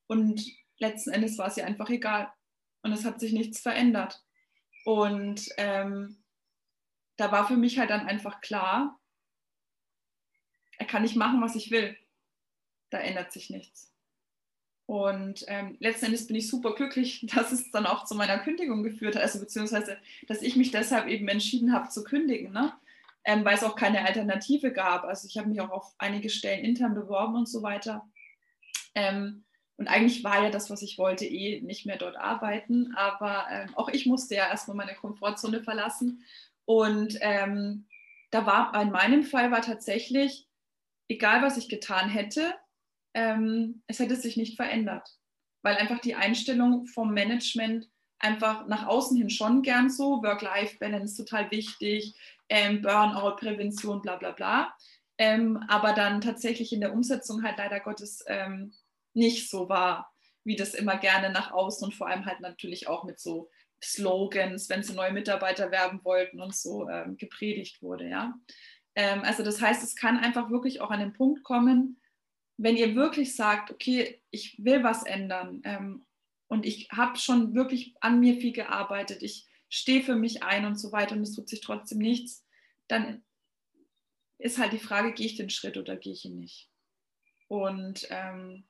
Und 0.08 0.45
letzten 0.78 1.12
Endes 1.12 1.38
war 1.38 1.47
es 1.47 1.58
ihr 1.58 1.66
einfach 1.66 1.89
egal. 1.89 2.32
Und 2.84 2.93
es 2.93 3.04
hat 3.04 3.20
sich 3.20 3.34
nichts 3.34 3.60
verändert. 3.60 4.24
Und 4.86 5.50
ähm, 5.58 6.24
da 7.18 7.32
war 7.34 7.47
für 7.47 7.58
mich 7.58 7.80
halt 7.80 7.89
dann 7.89 8.08
einfach 8.08 8.39
klar, 8.39 8.97
er 10.78 10.86
kann 10.86 11.02
nicht 11.02 11.18
machen, 11.18 11.41
was 11.41 11.56
ich 11.56 11.72
will. 11.72 11.97
Da 12.91 13.00
ändert 13.00 13.34
sich 13.34 13.50
nichts. 13.50 13.93
Und 14.89 15.45
ähm, 15.49 15.77
letzten 15.79 16.07
Endes 16.07 16.25
bin 16.25 16.35
ich 16.35 16.49
super 16.49 16.73
glücklich, 16.73 17.23
dass 17.35 17.51
es 17.51 17.69
dann 17.69 17.85
auch 17.85 18.05
zu 18.05 18.15
meiner 18.15 18.39
Kündigung 18.39 18.81
geführt 18.81 19.15
hat, 19.15 19.21
also 19.21 19.39
beziehungsweise, 19.39 19.97
dass 20.27 20.41
ich 20.41 20.55
mich 20.55 20.71
deshalb 20.71 21.05
eben 21.05 21.27
entschieden 21.27 21.73
habe 21.73 21.89
zu 21.89 22.03
kündigen, 22.03 22.51
ne? 22.51 22.73
Ähm, 23.23 23.45
weil 23.45 23.53
es 23.53 23.63
auch 23.63 23.75
keine 23.75 24.03
Alternative 24.03 24.71
gab. 24.73 25.03
Also 25.03 25.27
ich 25.27 25.37
habe 25.37 25.47
mich 25.47 25.61
auch 25.61 25.69
auf 25.69 25.93
einige 25.99 26.31
Stellen 26.31 26.65
intern 26.65 26.95
beworben 26.95 27.35
und 27.35 27.47
so 27.47 27.61
weiter. 27.61 28.09
Ähm, 28.95 29.43
und 29.77 29.87
eigentlich 29.87 30.23
war 30.23 30.41
ja 30.41 30.49
das, 30.49 30.71
was 30.71 30.81
ich 30.81 30.97
wollte, 30.97 31.25
eh 31.25 31.61
nicht 31.61 31.85
mehr 31.85 31.97
dort 31.97 32.17
arbeiten. 32.17 32.95
Aber 32.95 33.45
ähm, 33.51 33.69
auch 33.75 33.89
ich 33.89 34.07
musste 34.07 34.33
ja 34.33 34.47
erstmal 34.49 34.77
meine 34.77 34.95
Komfortzone 34.95 35.61
verlassen. 35.61 36.23
Und 36.65 37.15
ähm, 37.21 37.85
da 38.31 38.47
war 38.47 38.81
in 38.81 38.89
meinem 38.89 39.21
Fall 39.21 39.51
war 39.51 39.61
tatsächlich, 39.61 40.47
egal 41.07 41.43
was 41.43 41.57
ich 41.57 41.69
getan 41.69 42.09
hätte, 42.09 42.55
ähm, 43.14 43.82
es 43.88 43.99
hätte 43.99 44.16
sich 44.16 44.38
nicht 44.38 44.55
verändert, 44.55 45.10
weil 45.62 45.76
einfach 45.78 45.99
die 45.99 46.16
Einstellung 46.16 46.86
vom 46.88 47.14
Management 47.14 47.88
einfach 48.20 48.68
nach 48.68 48.86
außen 48.86 49.18
hin 49.18 49.30
schon 49.30 49.62
gern 49.62 49.89
so, 49.89 50.22
Work-Life-Balance 50.22 51.24
total 51.24 51.49
wichtig, 51.51 52.16
ähm, 52.49 52.82
Burnout-Prävention, 52.82 54.01
bla 54.01 54.18
bla 54.18 54.32
bla, 54.32 54.74
ähm, 55.18 55.57
aber 55.68 55.93
dann 55.93 56.22
tatsächlich 56.22 56.74
in 56.74 56.82
der 56.82 56.93
Umsetzung 56.93 57.43
halt 57.43 57.57
leider 57.57 57.80
Gottes 57.80 58.24
ähm, 58.28 58.74
nicht 59.14 59.49
so 59.49 59.70
war, 59.70 60.12
wie 60.43 60.55
das 60.55 60.74
immer 60.74 60.97
gerne 60.97 61.32
nach 61.32 61.51
außen 61.51 61.86
und 61.86 61.93
vor 61.93 62.07
allem 62.07 62.26
halt 62.26 62.39
natürlich 62.39 62.88
auch 62.88 63.03
mit 63.03 63.20
so 63.20 63.49
Slogans, 63.84 64.70
wenn 64.70 64.84
sie 64.84 64.93
neue 64.93 65.14
Mitarbeiter 65.14 65.72
werben 65.72 66.03
wollten 66.03 66.41
und 66.41 66.55
so 66.55 66.89
ähm, 66.89 67.18
gepredigt 67.18 67.82
wurde, 67.82 68.10
ja. 68.10 68.34
Ähm, 68.95 69.22
also 69.24 69.43
das 69.43 69.62
heißt, 69.62 69.84
es 69.84 69.95
kann 69.95 70.20
einfach 70.20 70.49
wirklich 70.49 70.82
auch 70.82 70.89
an 70.89 70.99
den 70.99 71.14
Punkt 71.14 71.43
kommen, 71.43 71.99
wenn 72.62 72.76
ihr 72.76 72.93
wirklich 72.93 73.36
sagt, 73.36 73.72
okay, 73.72 74.22
ich 74.32 74.62
will 74.64 74.84
was 74.84 75.03
ändern 75.03 75.62
ähm, 75.64 76.05
und 76.47 76.66
ich 76.66 76.89
habe 76.91 77.18
schon 77.18 77.55
wirklich 77.55 77.95
an 78.01 78.20
mir 78.20 78.36
viel 78.36 78.51
gearbeitet, 78.51 79.24
ich 79.24 79.47
stehe 79.70 80.03
für 80.03 80.16
mich 80.16 80.43
ein 80.43 80.66
und 80.66 80.76
so 80.76 80.91
weiter 80.91 81.16
und 81.16 81.22
es 81.22 81.34
tut 81.34 81.47
sich 81.47 81.62
trotzdem 81.62 81.99
nichts, 81.99 82.45
dann 82.89 83.24
ist 84.39 84.57
halt 84.57 84.74
die 84.74 84.80
Frage, 84.80 85.14
gehe 85.14 85.26
ich 85.26 85.36
den 85.36 85.49
Schritt 85.49 85.78
oder 85.78 85.95
gehe 85.95 86.12
ich 86.12 86.26
ihn 86.26 86.38
nicht? 86.38 86.70
Und 87.47 88.05
ähm, 88.10 88.66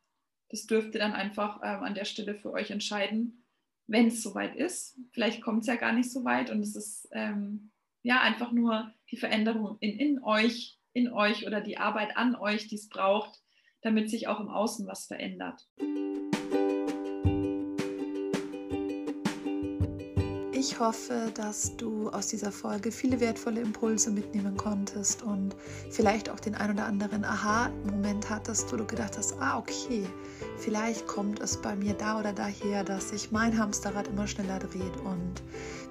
das 0.50 0.68
dürft 0.68 0.94
ihr 0.94 1.00
dann 1.00 1.14
einfach 1.14 1.60
ähm, 1.64 1.84
an 1.84 1.96
der 1.96 2.06
Stelle 2.06 2.36
für 2.36 2.52
euch 2.52 2.70
entscheiden, 2.70 3.44
wenn 3.88 4.08
es 4.08 4.22
soweit 4.22 4.56
ist. 4.56 5.00
Vielleicht 5.14 5.42
kommt 5.42 5.62
es 5.62 5.68
ja 5.68 5.76
gar 5.76 5.94
nicht 5.94 6.12
so 6.12 6.24
weit 6.24 6.52
und 6.52 6.62
es 6.62 6.76
ist 6.76 7.08
ähm, 7.12 7.72
ja 8.04 8.22
einfach 8.22 8.52
nur 8.52 8.94
die 9.10 9.18
Veränderung 9.18 9.78
in, 9.80 9.98
in 9.98 10.24
euch, 10.24 10.78
in 10.94 11.12
euch 11.12 11.48
oder 11.48 11.60
die 11.60 11.80
Arbeit 11.80 12.18
an 12.18 12.36
euch, 12.36 12.68
die 12.68 12.76
es 12.76 12.88
braucht, 12.88 13.42
damit 13.82 14.10
sich 14.10 14.28
auch 14.28 14.40
im 14.40 14.50
Außen 14.50 14.88
was 14.88 15.06
verändert. 15.06 15.68
Ich 20.72 20.80
hoffe, 20.80 21.32
dass 21.34 21.76
du 21.78 22.10
aus 22.10 22.28
dieser 22.28 22.52
Folge 22.52 22.92
viele 22.92 23.20
wertvolle 23.20 23.60
Impulse 23.60 24.12
mitnehmen 24.12 24.56
konntest 24.56 25.24
und 25.24 25.56
vielleicht 25.90 26.30
auch 26.30 26.40
den 26.40 26.54
ein 26.54 26.70
oder 26.70 26.86
anderen 26.86 27.26
Aha-Moment 27.26 28.30
hattest, 28.30 28.72
wo 28.72 28.78
du 28.78 28.86
gedacht 28.86 29.18
hast, 29.18 29.34
ah 29.42 29.58
okay, 29.58 30.06
vielleicht 30.60 31.08
kommt 31.08 31.40
es 31.40 31.58
bei 31.58 31.76
mir 31.76 31.96
da 31.96 32.20
oder 32.20 32.34
daher, 32.34 32.84
dass 32.84 33.10
sich 33.10 33.32
mein 33.32 33.58
Hamsterrad 33.58 34.10
immer 34.10 34.28
schneller 34.28 34.60
dreht. 34.60 34.96
Und 35.04 35.42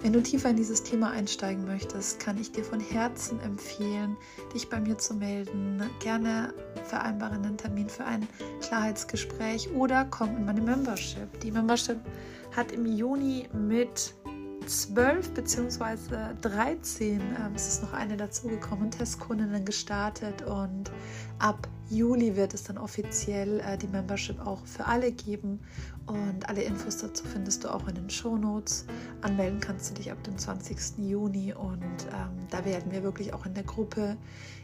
wenn 0.01 0.13
du 0.13 0.23
tiefer 0.23 0.51
in 0.51 0.57
dieses 0.57 0.85
Thema 0.85 1.11
einsteigen 1.11 1.67
möchtest, 1.67 2.21
kann 2.21 2.39
ich 2.39 2.53
dir 2.53 2.63
von 2.63 2.79
Herzen 2.79 3.41
empfehlen, 3.41 4.17
dich 4.55 4.69
bei 4.69 4.79
mir 4.79 4.97
zu 4.97 5.13
melden. 5.15 5.83
Gerne 5.99 6.55
vereinbare 6.85 7.35
einen 7.35 7.59
Termin 7.59 7.89
für 7.89 8.05
ein 8.05 8.29
Klarheitsgespräch 8.61 9.71
oder 9.73 10.05
komm 10.05 10.37
in 10.37 10.45
meine 10.45 10.61
Membership. 10.61 11.41
Die 11.41 11.51
Membership 11.51 11.99
hat 12.55 12.71
im 12.71 12.87
Juni 12.87 13.49
mit 13.53 14.15
12 14.69 15.31
bzw. 15.33 16.35
13 16.43 17.21
ähm, 17.21 17.23
es 17.55 17.69
ist 17.69 17.83
noch 17.83 17.95
eine 17.95 18.17
dazugekommen, 18.17 18.91
Testkundinnen 18.91 19.65
gestartet 19.65 20.43
und 20.43 20.91
ab 21.39 21.69
Juli 21.89 22.37
wird 22.37 22.53
es 22.53 22.65
dann 22.65 22.77
offiziell 22.77 23.61
äh, 23.61 23.79
die 23.79 23.87
Membership 23.87 24.47
auch 24.47 24.65
für 24.67 24.85
alle 24.85 25.11
geben 25.11 25.61
und 26.07 26.49
alle 26.49 26.63
Infos 26.63 26.99
dazu 26.99 27.25
findest 27.25 27.65
du 27.65 27.69
auch 27.69 27.89
in 27.89 27.95
den 27.95 28.11
Show 28.11 28.37
Notes. 28.37 28.87
Anmelden 29.23 29.61
kannst 29.61 29.91
du 29.91 29.95
dich 29.95 30.13
ab 30.13 30.23
dem 30.25 30.37
20. 30.37 30.99
Juni 30.99 31.55
und 31.55 31.83
ähm, 31.83 32.47
da 32.51 32.65
werden 32.65 32.93
wir 32.93 33.03
wirklich 33.03 33.33
auch 33.33 33.47
in 33.47 33.55
der 33.55 33.65
Gruppe 33.65 34.17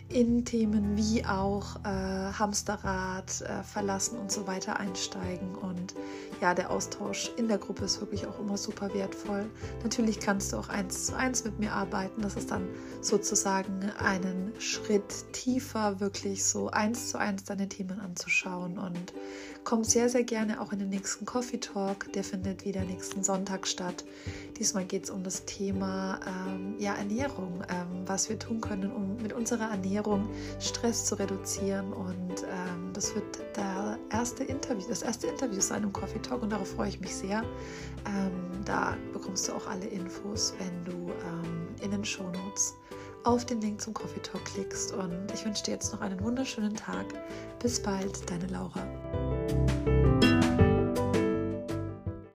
in 0.08 0.44
Themen 0.44 0.96
wie 0.96 1.24
auch 1.24 1.76
äh, 1.84 2.32
Hamsterrad, 2.38 3.40
äh, 3.40 3.62
Verlassen 3.62 4.18
und 4.18 4.30
so 4.30 4.46
weiter 4.46 4.78
einsteigen. 4.78 5.54
Und 5.54 5.94
ja, 6.40 6.54
der 6.54 6.70
Austausch 6.70 7.30
in 7.36 7.48
der 7.48 7.58
Gruppe 7.58 7.84
ist 7.84 8.00
wirklich 8.00 8.26
auch 8.26 8.38
immer 8.38 8.56
super 8.56 8.92
wertvoll. 8.94 9.46
Natürlich 9.82 10.20
kannst 10.20 10.52
du 10.52 10.58
auch 10.58 10.68
eins 10.68 11.06
zu 11.06 11.16
eins 11.16 11.44
mit 11.44 11.58
mir 11.58 11.72
arbeiten. 11.72 12.22
Das 12.22 12.36
ist 12.36 12.50
dann 12.50 12.68
sozusagen 13.00 13.90
einen 13.98 14.52
Schritt 14.58 15.32
tiefer, 15.32 16.00
wirklich 16.00 16.44
so 16.44 16.70
eins 16.70 17.08
zu 17.10 17.18
eins 17.18 17.44
deine 17.44 17.68
Themen 17.68 17.98
anzuschauen. 18.00 18.78
Und 18.78 19.14
komm 19.64 19.82
sehr, 19.82 20.08
sehr 20.08 20.24
gerne 20.24 20.60
auch 20.60 20.72
in 20.72 20.78
den 20.78 20.90
nächsten 20.90 21.24
Coffee 21.24 21.58
Talk. 21.58 22.12
Der 22.12 22.22
findet 22.22 22.64
wieder 22.64 22.82
nächsten 22.84 23.24
Sonntag 23.24 23.66
statt. 23.66 24.04
Diesmal 24.58 24.84
geht 24.84 25.04
es 25.04 25.10
um 25.10 25.24
das 25.24 25.46
Thema 25.46 26.20
ähm, 26.26 26.76
ja, 26.78 26.94
Ernährung, 26.94 27.62
ähm, 27.68 28.06
was 28.06 28.28
wir 28.28 28.38
tun 28.38 28.60
können, 28.60 28.92
um 28.92 29.16
mit 29.16 29.32
unserer 29.32 29.70
Ernährung 29.70 30.28
Stress 30.60 31.06
zu 31.06 31.16
reduzieren. 31.16 31.92
Und 31.92 32.42
ähm, 32.42 32.92
das 32.92 33.14
wird 33.14 33.24
der 33.56 33.98
erste 34.10 34.44
Interview, 34.44 34.84
das 34.88 35.02
erste 35.02 35.26
Interview 35.26 35.60
sein 35.60 35.82
im 35.82 35.92
Coffee 35.92 36.20
Talk 36.20 36.42
und 36.42 36.50
darauf 36.50 36.70
freue 36.70 36.88
ich 36.88 37.00
mich 37.00 37.14
sehr. 37.14 37.42
Ähm, 38.06 38.64
da 38.64 38.96
bekommst 39.12 39.48
du 39.48 39.52
auch 39.52 39.66
alle 39.66 39.86
Infos, 39.86 40.54
wenn 40.58 40.84
du 40.84 41.10
ähm, 41.10 41.68
in 41.82 41.90
den 41.90 42.04
Show 42.04 42.24
Notes 42.24 42.74
auf 43.24 43.44
den 43.44 43.60
Link 43.60 43.80
zum 43.80 43.94
Coffee 43.94 44.20
Talk 44.20 44.44
klickst. 44.44 44.92
Und 44.92 45.32
ich 45.32 45.44
wünsche 45.44 45.64
dir 45.64 45.72
jetzt 45.72 45.92
noch 45.92 46.00
einen 46.00 46.22
wunderschönen 46.22 46.74
Tag. 46.74 47.06
Bis 47.60 47.82
bald, 47.82 48.30
deine 48.30 48.46
Laura. 48.46 49.93